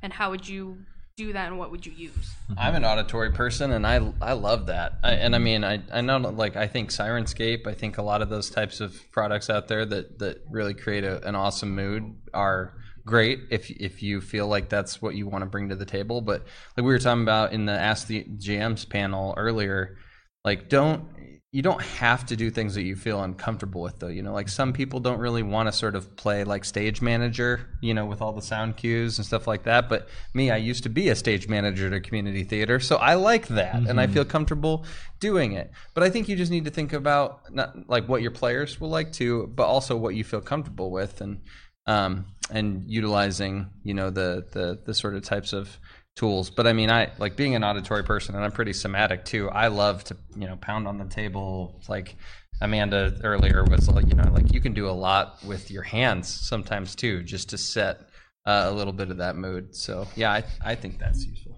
And 0.01 0.11
how 0.11 0.31
would 0.31 0.45
you 0.45 0.79
do 1.15 1.31
that, 1.31 1.47
and 1.47 1.57
what 1.57 1.71
would 1.71 1.85
you 1.85 1.93
use? 1.93 2.11
Mm-hmm. 2.11 2.55
I'm 2.57 2.75
an 2.75 2.83
auditory 2.83 3.31
person, 3.31 3.71
and 3.71 3.87
I 3.87 4.11
I 4.21 4.33
love 4.33 4.65
that. 4.65 4.95
I, 5.01 5.13
and 5.13 5.33
I 5.33 5.37
mm-hmm. 5.37 5.43
mean, 5.45 5.63
I 5.63 5.81
I 5.93 6.01
know 6.01 6.17
like 6.17 6.57
I 6.57 6.67
think 6.67 6.89
Syrinscape. 6.89 7.65
I 7.65 7.73
think 7.73 7.97
a 7.97 8.03
lot 8.03 8.21
of 8.21 8.27
those 8.27 8.49
types 8.49 8.81
of 8.81 8.99
products 9.13 9.49
out 9.49 9.69
there 9.69 9.85
that 9.85 10.19
that 10.19 10.39
really 10.49 10.73
create 10.73 11.05
a, 11.05 11.25
an 11.25 11.35
awesome 11.35 11.73
mood 11.73 12.03
are 12.33 12.73
great 13.05 13.39
if 13.49 13.71
if 13.71 14.03
you 14.03 14.19
feel 14.19 14.47
like 14.47 14.67
that's 14.67 15.01
what 15.01 15.15
you 15.15 15.25
want 15.25 15.43
to 15.43 15.49
bring 15.49 15.69
to 15.69 15.77
the 15.77 15.85
table. 15.85 16.19
But 16.19 16.43
like 16.75 16.85
we 16.85 16.91
were 16.91 16.99
talking 16.99 17.23
about 17.23 17.53
in 17.53 17.65
the 17.65 17.79
Ask 17.79 18.07
the 18.07 18.25
GMs 18.25 18.89
panel 18.89 19.33
earlier, 19.37 19.95
like 20.43 20.67
don't 20.67 21.05
you 21.53 21.61
don't 21.61 21.81
have 21.81 22.25
to 22.25 22.37
do 22.37 22.49
things 22.49 22.75
that 22.75 22.83
you 22.83 22.95
feel 22.95 23.21
uncomfortable 23.21 23.81
with 23.81 23.99
though 23.99 24.07
you 24.07 24.21
know 24.21 24.33
like 24.33 24.47
some 24.47 24.71
people 24.71 25.01
don't 25.01 25.19
really 25.19 25.43
want 25.43 25.67
to 25.67 25.71
sort 25.71 25.95
of 25.95 26.15
play 26.15 26.45
like 26.45 26.63
stage 26.63 27.01
manager 27.01 27.67
you 27.81 27.93
know 27.93 28.05
with 28.05 28.21
all 28.21 28.31
the 28.31 28.41
sound 28.41 28.77
cues 28.77 29.17
and 29.17 29.25
stuff 29.25 29.47
like 29.47 29.63
that 29.63 29.89
but 29.89 30.07
me 30.33 30.49
i 30.49 30.55
used 30.55 30.83
to 30.83 30.89
be 30.89 31.09
a 31.09 31.15
stage 31.15 31.49
manager 31.49 31.87
at 31.87 31.93
a 31.93 31.99
community 31.99 32.43
theater 32.43 32.79
so 32.79 32.95
i 32.97 33.15
like 33.15 33.47
that 33.47 33.75
and 33.75 33.99
i 33.99 34.07
feel 34.07 34.23
comfortable 34.25 34.85
doing 35.19 35.53
it. 35.53 35.71
But 35.93 36.03
i 36.03 36.09
think 36.09 36.29
you 36.29 36.35
just 36.35 36.51
need 36.51 36.65
to 36.65 36.71
think 36.71 36.93
about 36.93 37.53
not 37.53 37.89
like 37.89 38.07
what 38.07 38.21
your 38.21 38.31
players 38.31 38.79
will 38.79 38.89
like 38.89 39.11
to 39.13 39.47
but 39.47 39.63
also 39.63 39.97
what 39.97 40.15
you 40.15 40.23
feel 40.23 40.41
comfortable 40.41 40.89
with 40.89 41.19
and 41.21 41.41
um 41.85 42.27
and 42.49 42.83
utilizing 42.87 43.69
you 43.83 43.93
know 43.93 44.09
the 44.09 44.45
the 44.51 44.79
the 44.85 44.93
sort 44.93 45.15
of 45.15 45.23
types 45.23 45.51
of 45.53 45.77
tools. 46.15 46.49
But 46.49 46.67
I 46.67 46.73
mean, 46.73 46.91
I 46.91 47.11
like 47.17 47.35
being 47.35 47.55
an 47.55 47.63
auditory 47.63 48.03
person, 48.03 48.35
and 48.35 48.43
I'm 48.43 48.51
pretty 48.51 48.73
somatic 48.73 49.25
too. 49.25 49.49
I 49.49 49.67
love 49.67 50.03
to 50.05 50.17
you 50.35 50.47
know 50.47 50.55
pound 50.57 50.87
on 50.87 50.97
the 50.97 51.05
table. 51.05 51.81
Like 51.87 52.15
Amanda 52.61 53.17
earlier 53.23 53.63
was 53.63 53.89
like, 53.89 54.07
you 54.07 54.15
know, 54.15 54.31
like 54.31 54.53
you 54.53 54.61
can 54.61 54.73
do 54.73 54.87
a 54.87 54.91
lot 54.91 55.43
with 55.43 55.71
your 55.71 55.83
hands 55.83 56.27
sometimes 56.27 56.95
too, 56.95 57.23
just 57.23 57.49
to 57.49 57.57
set 57.57 58.01
uh, 58.45 58.67
a 58.67 58.71
little 58.71 58.93
bit 58.93 59.09
of 59.09 59.17
that 59.17 59.35
mood. 59.35 59.75
So 59.75 60.07
yeah, 60.15 60.31
I 60.31 60.43
I 60.63 60.75
think 60.75 60.99
that's 60.99 61.25
useful. 61.25 61.57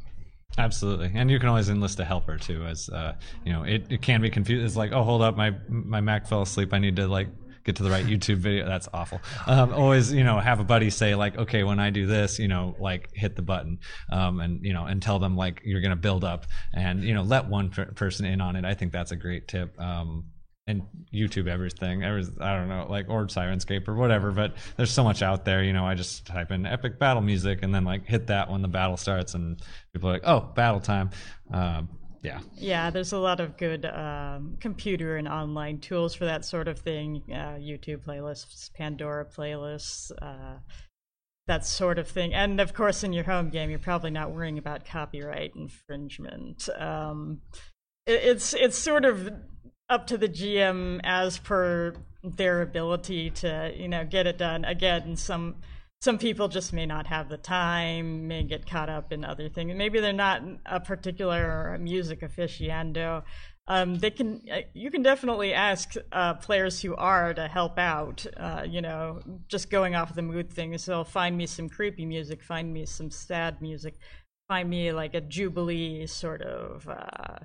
Absolutely, 0.57 1.11
and 1.15 1.31
you 1.31 1.39
can 1.39 1.49
always 1.49 1.69
enlist 1.69 1.99
a 1.99 2.05
helper 2.05 2.37
too. 2.37 2.63
As 2.65 2.87
uh, 2.89 3.15
you 3.43 3.51
know, 3.51 3.63
it, 3.63 3.87
it 3.89 4.01
can 4.01 4.21
be 4.21 4.29
confused. 4.29 4.65
It's 4.65 4.75
like, 4.75 4.91
oh, 4.91 5.03
hold 5.03 5.21
up, 5.21 5.35
my 5.35 5.55
my 5.67 5.99
Mac 5.99 6.27
fell 6.27 6.43
asleep. 6.43 6.73
I 6.73 6.79
need 6.79 6.95
to 6.97 7.07
like 7.07 7.27
get 7.63 7.77
to 7.77 7.83
the 7.83 7.89
right 7.89 8.05
YouTube 8.05 8.37
video. 8.37 8.65
That's 8.65 8.87
awful. 8.93 9.21
Um, 9.47 9.73
always, 9.73 10.11
you 10.11 10.23
know, 10.23 10.39
have 10.39 10.59
a 10.59 10.63
buddy 10.63 10.89
say 10.89 11.15
like, 11.15 11.37
okay, 11.37 11.63
when 11.63 11.79
I 11.79 11.89
do 11.89 12.05
this, 12.05 12.39
you 12.39 12.47
know, 12.47 12.75
like 12.79 13.09
hit 13.13 13.35
the 13.35 13.41
button, 13.41 13.79
um, 14.11 14.39
and 14.39 14.63
you 14.63 14.73
know, 14.73 14.85
and 14.85 15.01
tell 15.01 15.19
them 15.19 15.35
like 15.35 15.61
you're 15.63 15.81
gonna 15.81 15.95
build 15.95 16.23
up, 16.23 16.45
and 16.73 17.03
you 17.03 17.13
know, 17.13 17.23
let 17.23 17.47
one 17.47 17.69
per- 17.69 17.91
person 17.91 18.25
in 18.25 18.41
on 18.41 18.55
it. 18.55 18.65
I 18.65 18.73
think 18.73 18.91
that's 18.91 19.11
a 19.11 19.15
great 19.15 19.47
tip. 19.47 19.79
Um, 19.79 20.25
and 20.65 20.83
YouTube 21.13 21.47
everything. 21.47 22.03
Every, 22.03 22.25
I 22.39 22.57
don't 22.57 22.69
know, 22.69 22.87
like 22.89 23.09
or 23.09 23.25
Syrinscape 23.27 23.87
or 23.87 23.95
whatever. 23.95 24.31
But 24.31 24.55
there's 24.77 24.91
so 24.91 25.03
much 25.03 25.21
out 25.21 25.45
there. 25.45 25.63
You 25.63 25.73
know, 25.73 25.85
I 25.85 25.95
just 25.95 26.25
type 26.25 26.51
in 26.51 26.65
epic 26.65 26.99
battle 26.99 27.21
music 27.21 27.59
and 27.63 27.75
then 27.75 27.83
like 27.83 28.05
hit 28.05 28.27
that 28.27 28.49
when 28.49 28.61
the 28.61 28.67
battle 28.67 28.97
starts, 28.97 29.33
and 29.33 29.61
people 29.91 30.09
are 30.09 30.13
like, 30.13 30.23
oh, 30.25 30.39
battle 30.39 30.79
time. 30.79 31.09
Um, 31.51 31.89
yeah. 32.23 32.39
Yeah, 32.55 32.89
there's 32.89 33.11
a 33.11 33.17
lot 33.17 33.41
of 33.41 33.57
good 33.57 33.85
um, 33.85 34.55
computer 34.61 35.17
and 35.17 35.27
online 35.27 35.79
tools 35.79 36.15
for 36.15 36.25
that 36.25 36.45
sort 36.45 36.69
of 36.69 36.79
thing. 36.79 37.21
Uh, 37.29 37.59
YouTube 37.59 38.05
playlists, 38.05 38.73
Pandora 38.73 39.25
playlists, 39.25 40.09
uh, 40.21 40.59
that 41.47 41.65
sort 41.65 41.99
of 41.99 42.07
thing. 42.07 42.33
And 42.33 42.61
of 42.61 42.73
course, 42.73 43.03
in 43.03 43.11
your 43.11 43.25
home 43.25 43.49
game, 43.49 43.69
you're 43.69 43.77
probably 43.77 44.09
not 44.09 44.31
worrying 44.31 44.57
about 44.57 44.85
copyright 44.85 45.51
infringement. 45.55 46.69
Um, 46.77 47.41
it, 48.05 48.21
it's 48.23 48.53
it's 48.53 48.77
sort 48.77 49.03
of 49.03 49.29
up 49.89 50.07
to 50.07 50.17
the 50.17 50.29
GM 50.29 51.01
as 51.03 51.37
per 51.37 51.93
their 52.23 52.61
ability 52.61 53.31
to 53.31 53.73
you 53.75 53.89
know 53.89 54.05
get 54.05 54.27
it 54.27 54.37
done. 54.37 54.63
Again, 54.63 55.17
some 55.17 55.55
some 56.03 56.17
people 56.17 56.49
just 56.49 56.73
may 56.73 56.85
not 56.85 57.07
have 57.07 57.29
the 57.29 57.37
time, 57.37 58.27
may 58.27 58.43
get 58.43 58.69
caught 58.69 58.89
up 58.89 59.13
in 59.13 59.23
other 59.23 59.47
things. 59.47 59.73
Maybe 59.73 60.01
they're 60.01 60.11
not 60.11 60.41
a 60.65 60.77
particular 60.77 61.77
music 61.79 62.19
aficionado. 62.19 63.23
Um, 63.69 63.95
they 63.99 64.11
can, 64.11 64.41
uh, 64.51 64.63
you 64.73 64.91
can 64.91 65.01
definitely 65.01 65.53
ask 65.53 65.93
uh, 66.11 66.33
players 66.33 66.81
who 66.81 66.93
are 66.97 67.33
to 67.33 67.47
help 67.47 67.79
out. 67.79 68.25
Uh, 68.35 68.65
you 68.67 68.81
know, 68.81 69.21
just 69.47 69.69
going 69.69 69.95
off 69.95 70.13
the 70.13 70.21
mood 70.21 70.51
thing. 70.51 70.77
So 70.77 71.05
find 71.05 71.37
me 71.37 71.45
some 71.45 71.69
creepy 71.69 72.05
music, 72.05 72.43
find 72.43 72.73
me 72.73 72.85
some 72.85 73.09
sad 73.09 73.61
music, 73.61 73.93
find 74.49 74.69
me 74.69 74.91
like 74.91 75.13
a 75.13 75.21
jubilee 75.21 76.05
sort 76.05 76.41
of 76.41 76.85
uh, 76.85 77.37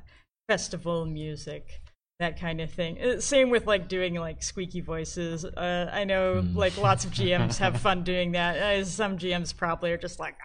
festival 0.49 1.07
music. 1.07 1.81
That 2.19 2.41
kind 2.41 2.61
of 2.61 2.71
thing. 2.71 3.01
Uh, 3.01 3.21
Same 3.21 3.51
with 3.51 3.67
like 3.67 3.89
doing 3.89 4.15
like 4.15 4.43
squeaky 4.43 4.81
voices. 4.81 5.45
Uh, 5.45 5.91
I 5.93 6.05
know 6.05 6.45
like 6.55 6.77
lots 6.77 7.05
of 7.05 7.13
GMs 7.13 7.59
have 7.59 7.81
fun 7.81 8.03
doing 8.03 8.33
that. 8.33 8.57
Uh, 8.57 8.85
some 8.85 9.19
GMs 9.19 9.57
probably 9.57 9.93
are 9.93 9.99
just 9.99 10.19
like, 10.19 10.37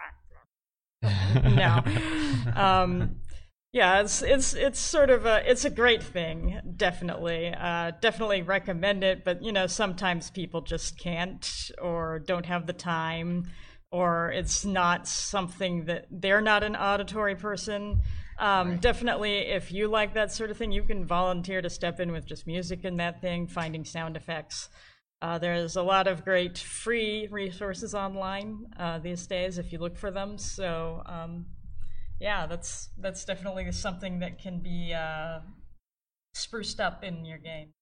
"Ah, 1.02 1.40
no. 1.44 2.52
Um, 2.60 3.16
yeah, 3.72 4.00
it's 4.02 4.22
it's 4.22 4.54
it's 4.54 4.78
sort 4.78 5.10
of 5.10 5.26
a 5.26 5.50
it's 5.50 5.64
a 5.64 5.70
great 5.70 6.02
thing, 6.02 6.60
definitely. 6.76 7.52
Uh, 7.52 7.90
definitely 8.00 8.42
recommend 8.42 9.02
it, 9.02 9.24
but 9.24 9.42
you 9.42 9.50
know 9.50 9.66
sometimes 9.66 10.30
people 10.30 10.60
just 10.60 10.96
can't 10.96 11.72
or 11.82 12.20
don't 12.20 12.46
have 12.46 12.68
the 12.68 12.72
time, 12.72 13.48
or 13.90 14.30
it's 14.30 14.64
not 14.64 15.08
something 15.08 15.86
that 15.86 16.06
they're 16.08 16.40
not 16.40 16.62
an 16.62 16.76
auditory 16.76 17.34
person. 17.34 18.00
Um, 18.38 18.78
Definitely, 18.78 19.38
if 19.38 19.72
you 19.72 19.88
like 19.88 20.14
that 20.14 20.32
sort 20.32 20.50
of 20.50 20.56
thing, 20.56 20.72
you 20.72 20.82
can 20.82 21.04
volunteer 21.04 21.62
to 21.62 21.70
step 21.70 22.00
in 22.00 22.12
with 22.12 22.26
just 22.26 22.46
music 22.46 22.84
in 22.84 22.96
that 22.96 23.20
thing, 23.20 23.46
finding 23.46 23.84
sound 23.84 24.16
effects. 24.16 24.68
Uh, 25.22 25.38
there's 25.38 25.76
a 25.76 25.82
lot 25.82 26.06
of 26.06 26.24
great 26.24 26.58
free 26.58 27.28
resources 27.30 27.94
online 27.94 28.66
uh, 28.78 28.98
these 28.98 29.26
days 29.26 29.56
if 29.56 29.72
you 29.72 29.78
look 29.78 29.96
for 29.96 30.10
them. 30.10 30.36
So 30.36 31.02
um, 31.06 31.46
yeah, 32.20 32.46
that's 32.46 32.90
that's 32.98 33.24
definitely 33.24 33.70
something 33.72 34.18
that 34.18 34.38
can 34.38 34.58
be 34.58 34.92
uh, 34.92 35.40
spruced 36.34 36.80
up 36.80 37.02
in 37.02 37.24
your 37.24 37.38
game. 37.38 37.72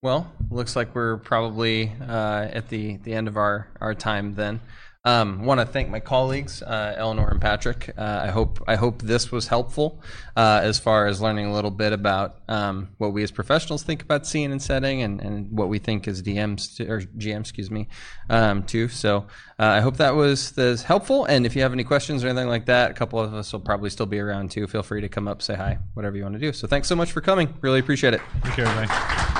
Well, 0.00 0.30
looks 0.48 0.76
like 0.76 0.94
we're 0.94 1.16
probably 1.16 1.92
uh, 2.00 2.48
at 2.52 2.68
the, 2.68 2.98
the 2.98 3.14
end 3.14 3.26
of 3.26 3.36
our, 3.36 3.66
our 3.80 3.94
time 3.96 4.36
then. 4.36 4.60
Um, 5.04 5.44
want 5.44 5.60
to 5.60 5.66
thank 5.66 5.88
my 5.88 6.00
colleagues, 6.00 6.60
uh, 6.60 6.94
Eleanor 6.96 7.28
and 7.28 7.40
Patrick. 7.40 7.94
Uh, 7.96 8.20
I 8.24 8.28
hope 8.28 8.62
I 8.66 8.74
hope 8.74 9.00
this 9.00 9.30
was 9.30 9.46
helpful 9.46 10.02
uh, 10.36 10.60
as 10.62 10.78
far 10.78 11.06
as 11.06 11.20
learning 11.20 11.46
a 11.46 11.52
little 11.54 11.70
bit 11.70 11.92
about 11.92 12.40
um, 12.48 12.90
what 12.98 13.12
we 13.12 13.22
as 13.22 13.30
professionals 13.30 13.84
think 13.84 14.02
about 14.02 14.26
scene 14.26 14.50
and 14.50 14.60
setting, 14.60 15.02
and, 15.02 15.20
and 15.20 15.56
what 15.56 15.68
we 15.68 15.78
think 15.78 16.08
as 16.08 16.20
DMs 16.20 16.76
to, 16.76 16.88
or 16.90 17.00
GM, 17.00 17.40
excuse 17.40 17.70
me, 17.70 17.86
um, 18.28 18.64
too. 18.64 18.88
So 18.88 19.26
uh, 19.58 19.64
I 19.64 19.80
hope 19.80 19.98
that 19.98 20.16
was 20.16 20.54
was 20.56 20.82
helpful. 20.82 21.24
And 21.26 21.46
if 21.46 21.54
you 21.54 21.62
have 21.62 21.72
any 21.72 21.84
questions 21.84 22.24
or 22.24 22.28
anything 22.28 22.48
like 22.48 22.66
that, 22.66 22.90
a 22.90 22.94
couple 22.94 23.20
of 23.20 23.32
us 23.32 23.52
will 23.52 23.60
probably 23.60 23.90
still 23.90 24.06
be 24.06 24.18
around 24.18 24.50
too. 24.50 24.66
Feel 24.66 24.82
free 24.82 25.00
to 25.00 25.08
come 25.08 25.28
up, 25.28 25.42
say 25.42 25.54
hi, 25.54 25.78
whatever 25.94 26.16
you 26.16 26.24
want 26.24 26.34
to 26.34 26.40
do. 26.40 26.52
So 26.52 26.66
thanks 26.66 26.88
so 26.88 26.96
much 26.96 27.12
for 27.12 27.20
coming. 27.20 27.54
Really 27.60 27.78
appreciate 27.78 28.14
it. 28.14 28.20
Thank 28.42 28.58
you, 28.58 28.64
everybody. 28.64 29.37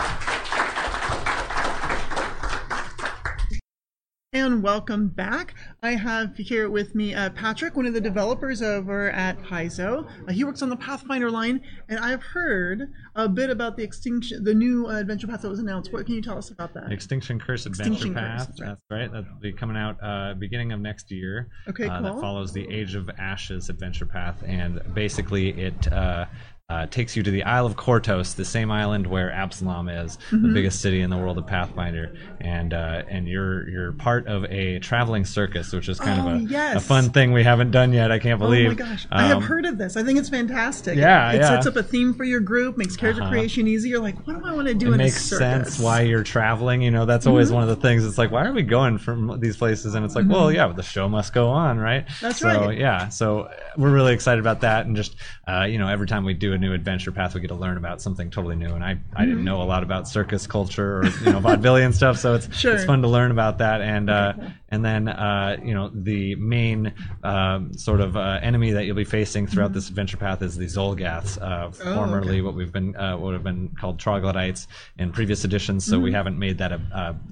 And 4.34 4.62
welcome 4.62 5.08
back. 5.08 5.54
I 5.82 5.92
have 5.92 6.36
here 6.36 6.68
with 6.68 6.94
me 6.94 7.14
uh, 7.14 7.30
Patrick, 7.30 7.76
one 7.76 7.86
of 7.86 7.94
the 7.94 8.00
developers 8.00 8.60
over 8.60 9.10
at 9.10 9.40
Paizo. 9.42 10.06
Uh, 10.28 10.32
he 10.32 10.44
works 10.44 10.60
on 10.60 10.68
the 10.68 10.76
Pathfinder 10.76 11.30
line, 11.30 11.62
and 11.88 11.98
I've 11.98 12.22
heard 12.22 12.92
a 13.14 13.26
bit 13.26 13.48
about 13.48 13.78
the 13.78 13.82
extinction, 13.82 14.44
the 14.44 14.52
new 14.52 14.86
uh, 14.86 14.98
adventure 14.98 15.26
path 15.26 15.40
that 15.40 15.48
was 15.48 15.60
announced. 15.60 15.94
What 15.94 16.04
can 16.04 16.14
you 16.14 16.20
tell 16.20 16.36
us 16.36 16.50
about 16.50 16.74
that? 16.74 16.92
Extinction 16.92 17.40
Curse 17.40 17.64
Adventure 17.64 17.92
Extinction 17.92 18.14
Curse, 18.14 18.22
Path. 18.22 18.46
that's 18.48 18.60
right. 18.60 18.68
That's 18.68 18.82
right. 18.90 19.10
That'll 19.10 19.40
be 19.40 19.52
coming 19.54 19.78
out 19.78 19.96
uh, 20.02 20.34
beginning 20.34 20.72
of 20.72 20.80
next 20.80 21.10
year. 21.10 21.48
Okay, 21.66 21.88
uh, 21.88 22.02
cool. 22.02 22.14
That 22.14 22.20
follows 22.20 22.52
the 22.52 22.68
Age 22.68 22.96
of 22.96 23.08
Ashes 23.18 23.70
adventure 23.70 24.04
path, 24.04 24.42
and 24.46 24.82
basically 24.92 25.58
it. 25.58 25.88
Uh, 26.70 26.84
takes 26.84 27.16
you 27.16 27.22
to 27.22 27.30
the 27.30 27.42
Isle 27.44 27.64
of 27.64 27.76
Kortos, 27.76 28.36
the 28.36 28.44
same 28.44 28.70
island 28.70 29.06
where 29.06 29.32
Absalom 29.32 29.88
is, 29.88 30.18
the 30.30 30.36
Mhm. 30.36 30.52
biggest 30.52 30.82
city 30.82 31.00
in 31.00 31.08
the 31.08 31.16
world 31.16 31.38
of 31.38 31.46
Pathfinder, 31.46 32.12
and 32.42 32.74
uh, 32.74 33.04
and 33.08 33.26
you're 33.26 33.66
you're 33.70 33.92
part 33.92 34.26
of 34.26 34.44
a 34.50 34.78
traveling 34.80 35.24
circus, 35.24 35.72
which 35.72 35.88
is 35.88 35.98
kind 35.98 36.20
Oh, 36.20 36.28
of 36.28 36.42
a, 36.42 36.44
yes. 36.44 36.76
a 36.76 36.80
fun 36.80 37.08
thing 37.08 37.32
we 37.32 37.42
haven't 37.42 37.70
done 37.70 37.94
yet. 37.94 38.12
I 38.12 38.18
can't 38.18 38.38
believe. 38.38 38.66
Oh 38.66 38.68
my 38.68 38.74
gosh, 38.74 39.06
I 39.10 39.22
have 39.28 39.38
Um, 39.38 39.42
heard 39.44 39.64
of 39.64 39.78
this. 39.78 39.96
I 39.96 40.02
think 40.02 40.18
it's 40.18 40.28
fantastic. 40.28 40.98
Yeah, 40.98 41.32
it 41.32 41.36
yeah. 41.40 41.48
sets 41.48 41.66
up 41.66 41.76
a 41.76 41.82
theme 41.82 42.12
for 42.12 42.24
your 42.24 42.40
group, 42.40 42.76
makes 42.76 42.98
character 42.98 43.22
Uh-huh. 43.22 43.30
creation 43.30 43.66
easy. 43.66 43.88
You're 43.88 44.02
like, 44.02 44.16
what 44.26 44.34
do 44.38 44.46
I 44.46 44.52
want 44.52 44.68
to 44.68 44.74
do 44.74 44.88
it 44.88 44.92
in 44.92 44.98
makes 44.98 45.16
a 45.16 45.20
circus? 45.20 45.38
sense 45.38 45.78
why 45.78 46.02
you're 46.02 46.22
traveling. 46.22 46.82
You 46.82 46.90
know, 46.90 47.06
that's 47.06 47.26
always 47.26 47.48
Mhm. 47.50 47.54
one 47.54 47.62
of 47.62 47.70
the 47.70 47.76
things. 47.76 48.04
It's 48.04 48.18
like, 48.18 48.30
why 48.30 48.44
are 48.44 48.52
we 48.52 48.62
going 48.62 48.98
from 48.98 49.40
these 49.40 49.56
places? 49.56 49.94
And 49.94 50.04
it's 50.04 50.14
like, 50.14 50.26
Mhm. 50.26 50.32
well, 50.32 50.52
yeah, 50.52 50.66
but 50.66 50.76
the 50.76 50.82
show 50.82 51.08
must 51.08 51.32
go 51.32 51.48
on, 51.48 51.78
right? 51.78 52.04
That's 52.20 52.40
so, 52.40 52.46
right. 52.66 52.76
yeah, 52.76 53.08
so 53.08 53.44
uh, 53.44 53.48
we're 53.78 53.90
really 53.90 54.12
excited 54.12 54.40
about 54.40 54.60
that, 54.60 54.84
and 54.84 54.94
just 54.94 55.16
uh, 55.48 55.64
you 55.64 55.78
know, 55.78 55.88
every 55.88 56.06
time 56.06 56.26
we 56.26 56.34
do 56.34 56.52
a 56.58 56.60
new 56.60 56.72
adventure 56.74 57.12
path, 57.12 57.34
we 57.34 57.40
get 57.40 57.48
to 57.48 57.54
learn 57.54 57.76
about 57.76 58.02
something 58.02 58.30
totally 58.30 58.56
new. 58.56 58.74
And 58.74 58.84
I, 58.84 58.98
I 59.16 59.24
didn't 59.24 59.40
Mhm. 59.40 59.44
know 59.44 59.62
a 59.62 59.64
lot 59.64 59.82
about 59.82 60.08
circus 60.08 60.46
culture 60.46 61.02
or 61.02 61.04
you 61.04 61.30
know 61.32 61.40
vaudevillian 61.46 61.94
stuff, 61.94 62.18
so 62.18 62.34
it's 62.34 62.48
Sure. 62.56 62.74
it's 62.74 62.84
fun 62.84 63.02
to 63.02 63.08
learn 63.08 63.30
about 63.30 63.58
that. 63.58 63.80
And 63.80 64.10
uh, 64.10 64.34
and 64.68 64.84
then 64.84 65.08
uh, 65.08 65.56
you 65.62 65.72
know, 65.74 65.90
the 65.94 66.34
main 66.36 66.92
um, 67.22 67.72
sort 67.74 68.00
of 68.00 68.16
uh, 68.16 68.40
enemy 68.42 68.72
that 68.72 68.84
you'll 68.84 68.96
be 68.96 69.04
facing 69.04 69.46
throughout 69.46 69.70
Mhm. 69.70 69.74
this 69.74 69.88
adventure 69.88 70.16
path 70.16 70.42
is 70.42 70.56
the 70.56 70.66
Xulgaths, 70.66 71.40
uh, 71.40 71.68
Oh, 71.68 71.70
formerly 71.94 72.28
okay. 72.36 72.40
what 72.42 72.54
we've 72.54 72.72
been 72.72 72.94
uh, 72.96 73.16
what 73.16 73.32
have 73.34 73.44
been 73.44 73.70
called 73.80 73.98
troglodytes 73.98 74.66
in 74.98 75.12
previous 75.12 75.44
editions. 75.44 75.84
So 75.84 75.98
we 76.00 76.10
Mhm. 76.10 76.14
haven't 76.14 76.38
made 76.38 76.58
that 76.58 76.72
a, 76.72 76.80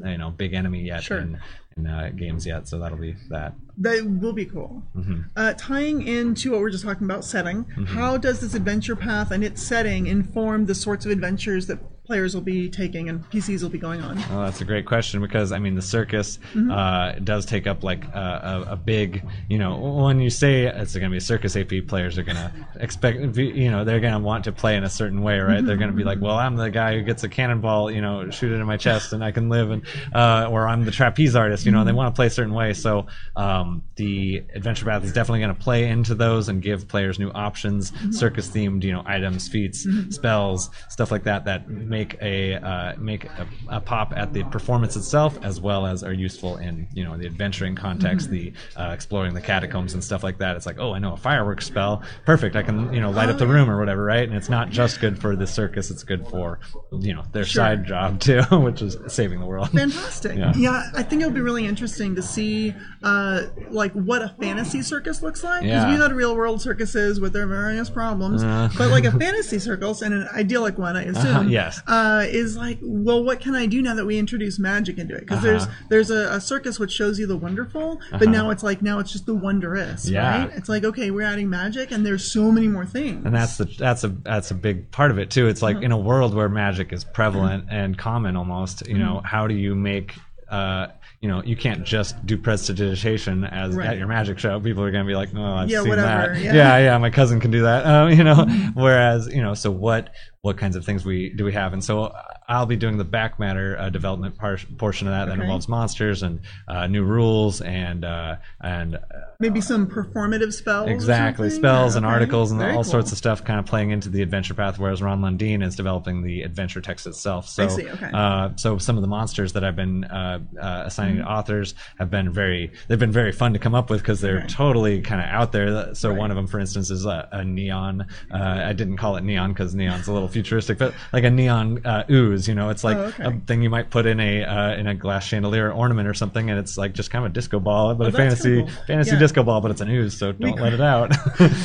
a 0.03 0.11
you 0.11 0.19
know 0.19 0.31
big 0.31 0.55
enemy 0.55 0.83
yet 0.85 1.03
Sure. 1.03 1.19
in, 1.19 1.39
in 1.77 1.87
uh, 1.87 2.11
games 2.17 2.47
yet. 2.47 2.67
So 2.69 2.79
that'll 2.79 2.99
be 2.99 3.15
that. 3.29 3.55
That 3.79 4.05
will 4.07 4.33
be 4.33 4.47
cool. 4.47 4.83
Mhm. 4.97 5.25
Uh, 5.37 5.53
tying 5.57 6.07
into 6.07 6.53
what 6.53 6.61
we're 6.61 6.71
just 6.71 6.85
talking 6.85 7.05
about 7.05 7.25
setting, 7.25 7.65
Mhm. 7.77 7.87
how 7.89 8.17
does 8.17 8.41
this 8.41 8.55
adventure 8.55 8.97
path 8.97 9.31
and 9.31 9.45
its 9.45 9.63
setting 9.63 10.07
inform 10.07 10.67
the 10.67 10.75
sorts 10.75 11.05
of 11.05 11.13
adventures 11.13 11.67
that 11.67 11.79
players 12.07 12.35
will 12.35 12.41
be 12.43 12.69
taking 12.71 13.09
and 13.09 13.29
PCs 13.31 13.63
will 13.63 13.69
be 13.69 13.79
going 13.79 14.01
on? 14.01 14.17
Well, 14.31 14.45
that's 14.45 14.61
a 14.61 14.65
great 14.65 14.87
question 14.87 15.21
because 15.21 15.51
I 15.53 15.59
mean 15.59 15.75
the 15.75 15.83
circus 15.83 16.39
Mhm. 16.55 16.71
uh, 16.71 17.19
does 17.19 17.45
take 17.45 17.67
up 17.67 17.83
like 17.83 18.05
a, 18.15 18.65
a, 18.69 18.73
a 18.73 18.77
big, 18.77 19.23
you 19.49 19.59
know, 19.59 19.77
when 19.77 20.21
you 20.21 20.31
say 20.31 20.65
it's 20.67 20.93
going 20.95 21.05
to 21.05 21.11
be 21.11 21.17
a 21.17 21.21
circus, 21.21 21.57
AP 21.57 21.73
players 21.89 22.17
are 22.17 22.23
going 22.23 22.37
to 22.37 22.51
expect, 22.81 23.19
you 23.37 23.71
know, 23.71 23.85
they're 23.85 24.01
going 24.01 24.13
to 24.13 24.19
want 24.21 24.45
to 24.45 24.53
play 24.53 24.77
in 24.77 24.85
a 24.85 24.89
certain 24.91 25.23
way, 25.23 25.39
right? 25.41 25.65
They're 25.65 25.77
going 25.77 25.91
to 25.91 25.97
be 25.97 26.05
like, 26.05 26.21
well, 26.21 26.37
I'm 26.37 26.57
the 26.57 26.71
guy 26.71 26.95
who 26.95 27.03
gets 27.03 27.25
a 27.25 27.29
cannonball, 27.29 27.91
you 27.91 28.01
know, 28.01 28.31
shoot 28.31 28.53
it 28.53 28.61
in 28.61 28.67
my 28.67 28.77
chest 28.77 29.13
and 29.13 29.25
I 29.25 29.33
can 29.33 29.49
live, 29.49 29.71
and 29.71 29.83
uh, 30.15 30.49
or 30.51 30.69
I'm 30.69 30.85
the 30.85 30.93
trapeze 30.93 31.35
artist, 31.35 31.67
you 31.67 31.73
know, 31.73 31.85
they 31.85 31.93
want 31.93 32.15
to 32.15 32.17
play 32.17 32.27
a 32.27 32.31
certain 32.31 32.55
way. 32.55 32.73
So 32.73 33.07
um, 33.35 33.83
the 33.97 34.45
adventure 34.55 34.85
path 34.85 35.03
is 35.05 35.13
definitely 35.13 35.41
going 35.41 35.55
to 35.55 35.61
play 35.61 35.89
into 35.89 36.15
those 36.15 36.49
and 36.49 36.63
give 36.63 36.87
players 36.87 37.19
new 37.19 37.31
options, 37.31 37.93
circus 38.17 38.49
themed, 38.49 38.85
you 38.85 38.93
know, 38.93 39.03
items, 39.07 39.49
feats, 39.49 39.85
Mhm. 39.87 40.13
spells, 40.13 40.71
stuff 40.89 41.11
like 41.11 41.25
that 41.25 41.45
that 41.47 41.69
make 41.69 41.96
a 42.05 42.55
uh, 42.55 42.95
make 42.99 43.25
a, 43.25 43.47
a 43.69 43.81
pop 43.81 44.13
at 44.17 44.33
the 44.33 44.45
performance 44.45 44.97
itself, 44.97 45.39
as 45.43 45.61
well 45.61 45.87
as 45.87 46.03
are 46.03 46.13
useful 46.13 46.57
in 46.59 46.87
you 46.93 47.05
know 47.05 47.17
the 47.17 47.27
adventuring 47.27 47.75
context, 47.75 48.29
Mhm. 48.29 48.31
the 48.31 48.53
uh, 48.81 48.91
exploring 48.93 49.35
the 49.35 49.41
catacombs 49.41 49.95
and 49.95 50.03
stuff 50.03 50.23
like 50.23 50.39
that. 50.39 50.57
It's 50.57 50.67
like, 50.67 50.79
oh, 50.79 50.93
I 50.95 50.99
know 50.99 51.13
a 51.15 51.17
fireworks 51.17 51.67
spell, 51.67 52.03
perfect. 52.25 52.57
I 52.57 52.63
can 52.63 52.93
you 52.93 53.01
know 53.01 53.11
light 53.11 53.29
up 53.29 53.39
the 53.39 53.47
room 53.47 53.69
or 53.71 53.79
whatever, 53.79 54.05
right? 54.05 54.27
And 54.29 54.37
it's 54.37 54.49
not 54.49 54.71
just 54.71 55.01
good 55.01 55.19
for 55.21 55.35
the 55.37 55.47
circus; 55.47 55.91
it's 55.91 56.03
good 56.05 56.27
for 56.29 56.61
you 56.93 57.15
know 57.15 57.25
their 57.33 57.45
Sure. 57.45 57.63
side 57.63 57.85
job 57.87 58.21
too, 58.27 58.43
which 58.51 58.83
is 58.83 58.97
saving 59.09 59.41
the 59.41 59.47
world. 59.47 59.71
Fantastic. 59.71 60.37
Yeah. 60.39 60.53
Yeah. 60.57 60.91
I 60.95 61.03
think 61.03 61.23
it'll 61.23 61.35
be 61.35 61.41
really 61.41 61.67
interesting 61.67 62.15
to 62.17 62.23
see, 62.23 62.75
uh, 63.03 63.43
like, 63.71 63.93
what 63.93 64.23
a 64.23 64.35
fantasy 64.41 64.83
circus 64.83 65.23
looks 65.23 65.43
like. 65.45 65.63
Because 65.63 65.85
Yeah. 65.85 65.91
we 65.93 65.97
know 65.99 66.09
the 66.09 66.15
real 66.15 66.37
world 66.37 66.61
circuses 66.61 67.21
with 67.21 67.33
their 67.33 67.47
various 67.47 67.89
problems, 67.91 68.43
Uh. 68.43 68.69
but 68.77 68.91
like 68.91 69.05
a 69.05 69.11
fantasy 69.19 69.59
circus 69.59 70.03
and 70.03 70.15
an 70.15 70.29
idyllic 70.35 70.79
one, 70.79 70.97
I 70.97 71.05
assume. 71.05 71.27
Uh-huh, 71.37 71.49
yes. 71.49 71.83
Uh, 71.87 72.25
is 72.27 72.57
like, 72.57 72.79
well, 72.83 73.23
what 73.23 73.39
can 73.41 73.55
I 73.55 73.67
do 73.67 73.81
now 73.81 73.95
that 73.95 74.05
we 74.05 74.19
introduce 74.19 74.59
magic 74.59 74.99
into 74.99 75.15
it? 75.15 75.21
Because 75.21 75.41
there's 75.43 75.63
Uh-huh. 75.63 75.73
there's 75.89 76.11
a, 76.11 76.33
a 76.33 76.41
circus 76.41 76.81
which 76.81 76.91
shows 76.91 77.19
you 77.21 77.27
the 77.29 77.37
wonderful, 77.37 78.01
but 78.11 78.23
Uh-huh. 78.23 78.31
now 78.33 78.51
it's 78.51 78.63
like 78.65 78.83
now 78.83 78.99
it's 78.99 79.13
just 79.13 79.27
the 79.27 79.35
wondrous, 79.35 80.09
Yeah. 80.09 80.43
right? 80.43 80.51
It's 80.57 80.69
like 80.69 80.85
okay, 80.85 81.11
we're 81.13 81.23
adding 81.27 81.49
magic, 81.49 81.93
and 81.93 82.05
there's 82.05 82.25
so 82.31 82.51
many 82.51 82.67
more 82.67 82.87
things. 82.87 83.25
and 83.25 83.35
that's 83.35 83.57
the 83.59 83.67
that's 83.79 84.03
a 84.05 84.09
that's 84.09 84.51
a 84.51 84.55
big 84.55 84.91
part 84.91 85.11
of 85.13 85.19
it 85.19 85.31
too 85.31 85.47
it's 85.47 85.63
like 85.63 85.77
Uh-huh. 85.77 85.85
in 85.87 85.93
a 85.93 85.99
world 85.99 86.35
where 86.35 86.49
magic 86.49 86.93
is 86.93 87.05
prevalent 87.05 87.65
and 87.71 87.97
common 87.97 88.37
almost 88.37 88.87
you 88.89 88.99
know 88.99 89.21
Mhm. 89.23 89.27
how 89.27 89.47
do 89.47 89.55
you 89.55 89.75
make 89.75 90.15
uh 90.51 90.87
you 91.21 91.29
know 91.29 91.43
you 91.45 91.57
can't 91.57 91.85
just 91.85 92.15
do 92.27 92.37
prestidigitation 92.37 93.45
as 93.45 93.75
Right. 93.75 93.89
at 93.89 93.99
your 93.99 94.07
magic 94.07 94.39
show 94.39 94.61
people 94.61 94.83
are 94.85 94.91
going 94.91 95.05
to 95.05 95.09
be 95.09 95.15
like 95.17 95.33
no 95.33 95.55
i've 95.55 95.69
Yeah, 95.71 95.81
seen 95.81 95.89
whatever, 95.91 96.35
that 96.35 96.41
yeah. 96.43 96.55
yeah 96.55 96.79
yeah 96.79 96.99
my 96.99 97.11
cousin 97.11 97.41
can 97.41 97.51
do 97.51 97.63
that 97.63 97.87
um, 97.87 98.11
you 98.19 98.23
know 98.25 98.35
Mm-hmm. 98.37 98.81
whereas 98.81 99.27
you 99.29 99.43
know 99.43 99.55
so 99.55 99.71
what 99.71 100.11
what 100.43 100.59
kinds 100.59 100.77
of 100.77 100.85
things 100.85 101.05
we 101.05 101.33
do 101.37 101.45
we 101.45 101.53
have 101.55 101.73
and 101.73 101.83
so 101.83 102.13
i'll 102.49 102.67
be 102.67 102.77
doing 102.77 102.97
the 102.97 103.05
back 103.05 103.39
matter 103.39 103.77
uh, 103.79 103.89
development 103.91 104.37
par- 104.37 104.59
portion 104.79 105.07
of 105.09 105.13
that 105.13 105.27
that 105.27 105.41
involves 105.41 105.69
monsters 105.69 106.23
and 106.23 106.41
uh, 106.69 106.87
new 106.87 107.03
rules 107.05 107.61
and 107.61 108.05
uh 108.05 108.37
and 108.61 108.99
Maybe 109.39 109.61
some 109.61 109.87
performative 109.87 110.55
spells. 110.55 110.89
Exactly, 110.89 111.51
spells 111.51 111.93
Yeah, 111.93 111.99
and 111.99 112.07
okay. 112.07 112.13
articles 112.15 112.53
and 112.53 112.59
Very 112.61 112.73
all 112.73 112.79
cool. 112.79 112.91
sorts 112.91 113.13
of 113.13 113.19
stuff 113.19 113.45
kind 113.45 113.61
of 113.61 113.67
playing 113.67 113.91
into 113.91 114.09
the 114.09 114.23
adventure 114.23 114.55
path, 114.55 114.79
whereas 114.79 115.03
Ron 115.03 115.21
Lundeen 115.21 115.63
is 115.63 115.77
developing 115.77 116.23
the 116.23 116.41
adventure 116.41 116.81
text 116.81 117.07
itself. 117.07 117.47
So, 117.47 117.65
I 117.65 117.69
see, 117.69 117.87
okay. 117.87 118.11
uh, 118.15 118.51
so 118.57 118.79
some 118.79 118.97
of 118.97 119.03
the 119.03 119.09
monsters 119.09 119.53
that 119.53 119.63
I've 119.63 119.77
been 119.77 120.05
uh, 120.05 120.39
uh, 120.59 120.85
assigning 120.87 121.19
to 121.19 121.25
authors 121.31 121.75
have 121.99 122.09
been 122.11 122.33
very 122.33 122.73
they've 122.89 122.99
been 122.99 123.13
very 123.13 123.31
fun 123.31 123.53
to 123.53 123.59
come 123.59 123.75
up 123.75 123.91
with 123.91 124.01
because 124.01 124.23
they're 124.23 124.37
Right. 124.39 124.49
totally 124.49 125.03
kind 125.03 125.21
of 125.21 125.27
out 125.29 125.53
there. 125.53 125.95
So 125.95 126.15
one 126.15 126.31
of 126.31 126.37
them, 126.37 126.47
for 126.47 126.59
instance, 126.59 126.91
is 126.91 127.05
a, 127.05 127.29
a 127.31 127.45
neon. 127.45 128.07
Uh, 128.33 128.37
I 128.65 128.73
didn't 128.73 128.97
call 128.97 129.17
it 129.17 129.23
neon 129.25 129.53
because 129.53 129.75
neon's 129.75 130.09
a 130.09 130.15
little 130.15 130.29
futuristic, 130.29 130.79
but 130.79 130.95
like 131.13 131.25
a 131.25 131.31
neon 131.31 131.85
uh, 131.85 132.05
You 132.49 132.55
know, 132.55 132.69
it's 132.71 132.85
like 132.85 132.97
Oh, 132.97 133.05
okay. 133.07 133.25
a 133.25 133.31
thing 133.47 133.63
you 133.63 133.71
might 133.71 133.91
put 133.91 134.05
in 134.07 134.21
a 134.21 134.45
uh, 134.45 134.75
in 134.77 134.87
a 134.87 134.95
glass 134.95 135.25
chandelier 135.27 135.71
ornament 135.73 136.07
or 136.09 136.15
something, 136.15 136.51
and 136.51 136.59
it's 136.59 136.77
like 136.77 136.93
just 136.93 137.11
kind 137.11 137.25
of 137.25 137.31
a 137.31 137.35
disco 137.35 137.59
ball, 137.61 137.95
but 137.95 138.05
Oh, 138.05 138.09
a 138.09 138.13
fantasy 138.13 138.61
cool. 138.63 138.71
fantasy 138.87 139.13
Yeah. 139.13 139.19
disco 139.19 139.43
ball, 139.43 139.61
but 139.61 139.71
it's 139.71 139.81
an 139.81 139.89
ooze, 139.89 140.19
so 140.19 140.33
don't 140.33 140.59
let 140.61 140.73
it 140.73 140.81
out. 140.93 141.15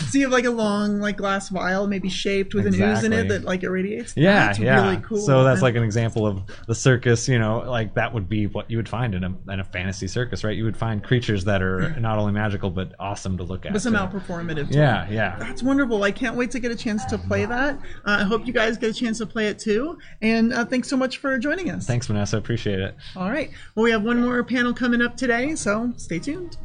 So 0.10 0.18
you 0.18 0.24
have 0.26 0.32
like 0.32 0.46
a 0.46 0.52
long, 0.52 1.00
like 1.00 1.18
glass 1.18 1.50
vial, 1.50 1.88
maybe 1.88 2.10
shaped 2.10 2.54
with 2.54 2.66
an 2.68 2.76
ooze 2.76 3.04
in 3.04 3.14
it 3.14 3.28
that 3.30 3.44
like 3.44 3.64
irradiates. 3.64 4.14
Yeah, 4.16 4.48
That's 4.48 4.60
yeah. 4.60 4.82
really 4.90 5.02
cool. 5.04 5.18
So 5.18 5.44
that's 5.44 5.62
like 5.62 5.76
an 5.76 5.84
example 5.84 6.26
of 6.28 6.42
the 6.68 6.76
circus. 6.76 7.28
You 7.28 7.40
know, 7.40 7.60
like 7.68 7.94
that 7.96 8.14
would 8.14 8.30
be 8.30 8.48
what 8.48 8.70
you 8.70 8.78
would 8.78 8.90
find 8.90 9.14
in 9.16 9.24
a 9.24 9.34
in 9.52 9.60
a 9.60 9.64
fantasy 9.64 10.08
circus, 10.08 10.44
right? 10.44 10.56
You 10.56 10.64
would 10.66 10.78
find 10.78 11.04
creatures 11.04 11.44
that 11.46 11.62
are 11.62 11.90
not 12.00 12.18
only 12.20 12.34
magical 12.34 12.70
but 12.70 12.94
awesome 13.00 13.38
to 13.38 13.44
look 13.44 13.66
at. 13.66 13.74
but 13.74 13.82
somehow 13.82 14.08
too. 14.08 14.18
performative. 14.20 14.72
too. 14.72 14.78
Yeah, 14.80 15.08
yeah. 15.10 15.36
That's 15.40 15.64
wonderful. 15.64 16.04
I 16.04 16.12
can't 16.12 16.36
wait 16.36 16.52
to 16.52 16.60
get 16.60 16.72
a 16.72 16.76
chance 16.76 17.04
to 17.06 17.18
play 17.18 17.46
that. 17.46 17.76
Uh, 18.06 18.18
I 18.20 18.24
hope 18.24 18.46
you 18.46 18.54
guys 18.54 18.78
get 18.78 18.90
a 18.90 18.94
chance 18.94 19.18
to 19.20 19.26
play 19.26 19.48
it 19.48 19.58
too. 19.60 19.98
And 20.22 20.54
uh, 20.54 20.61
Uh, 20.62 20.66
thanks 20.66 20.88
so 20.88 20.96
much 20.96 21.18
for 21.18 21.38
joining 21.40 21.72
us. 21.72 21.88
Thanks, 21.88 22.06
Vanessa. 22.06 22.38
Appreciate 22.38 22.80
it. 22.80 22.96
All 23.16 23.32
right. 23.32 23.50
Well, 23.74 23.84
we 23.84 23.90
have 23.90 24.04
one 24.04 24.22
more 24.22 24.44
panel 24.44 24.74
coming 24.74 25.02
up 25.02 25.18
today, 25.18 25.56
so 25.56 25.92
stay 25.98 26.20
tuned. 26.20 26.58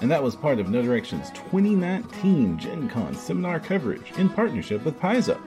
And 0.00 0.08
that 0.10 0.22
was 0.22 0.36
part 0.36 0.60
of 0.60 0.68
No 0.68 0.80
Direction's 0.80 1.30
2019 1.30 2.58
Gen 2.58 2.88
Con 2.88 3.16
seminar 3.16 3.58
coverage 3.58 4.12
in 4.12 4.28
partnership 4.28 4.84
with 4.84 4.96
Paizo. 5.00 5.40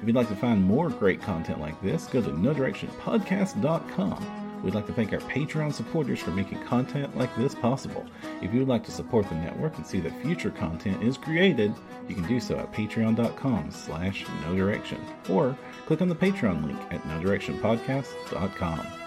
If 0.00 0.06
you'd 0.06 0.14
like 0.14 0.28
to 0.28 0.36
find 0.36 0.62
more 0.62 0.90
great 0.90 1.20
content 1.20 1.60
like 1.60 1.82
this, 1.82 2.06
go 2.06 2.22
to 2.22 2.30
nodirectionpodcast.com. 2.30 4.40
We'd 4.62 4.74
like 4.74 4.86
to 4.86 4.92
thank 4.92 5.12
our 5.12 5.20
Patreon 5.20 5.72
supporters 5.72 6.20
for 6.20 6.30
making 6.30 6.62
content 6.64 7.16
like 7.16 7.34
this 7.36 7.54
possible. 7.54 8.04
If 8.42 8.52
you 8.52 8.60
would 8.60 8.68
like 8.68 8.84
to 8.84 8.90
support 8.90 9.28
the 9.28 9.34
network 9.36 9.76
and 9.76 9.86
see 9.86 10.00
that 10.00 10.20
future 10.22 10.50
content 10.50 11.02
is 11.02 11.16
created, 11.16 11.74
you 12.08 12.14
can 12.14 12.26
do 12.26 12.40
so 12.40 12.58
at 12.58 12.72
patreon.com 12.72 13.70
slash 13.70 14.26
no 14.42 14.54
direction 14.54 15.00
or 15.28 15.56
click 15.90 16.02
on 16.02 16.08
the 16.08 16.14
Patreon 16.14 16.64
link 16.64 16.78
at 16.92 17.02
nodirectionpodcast.com. 17.02 18.99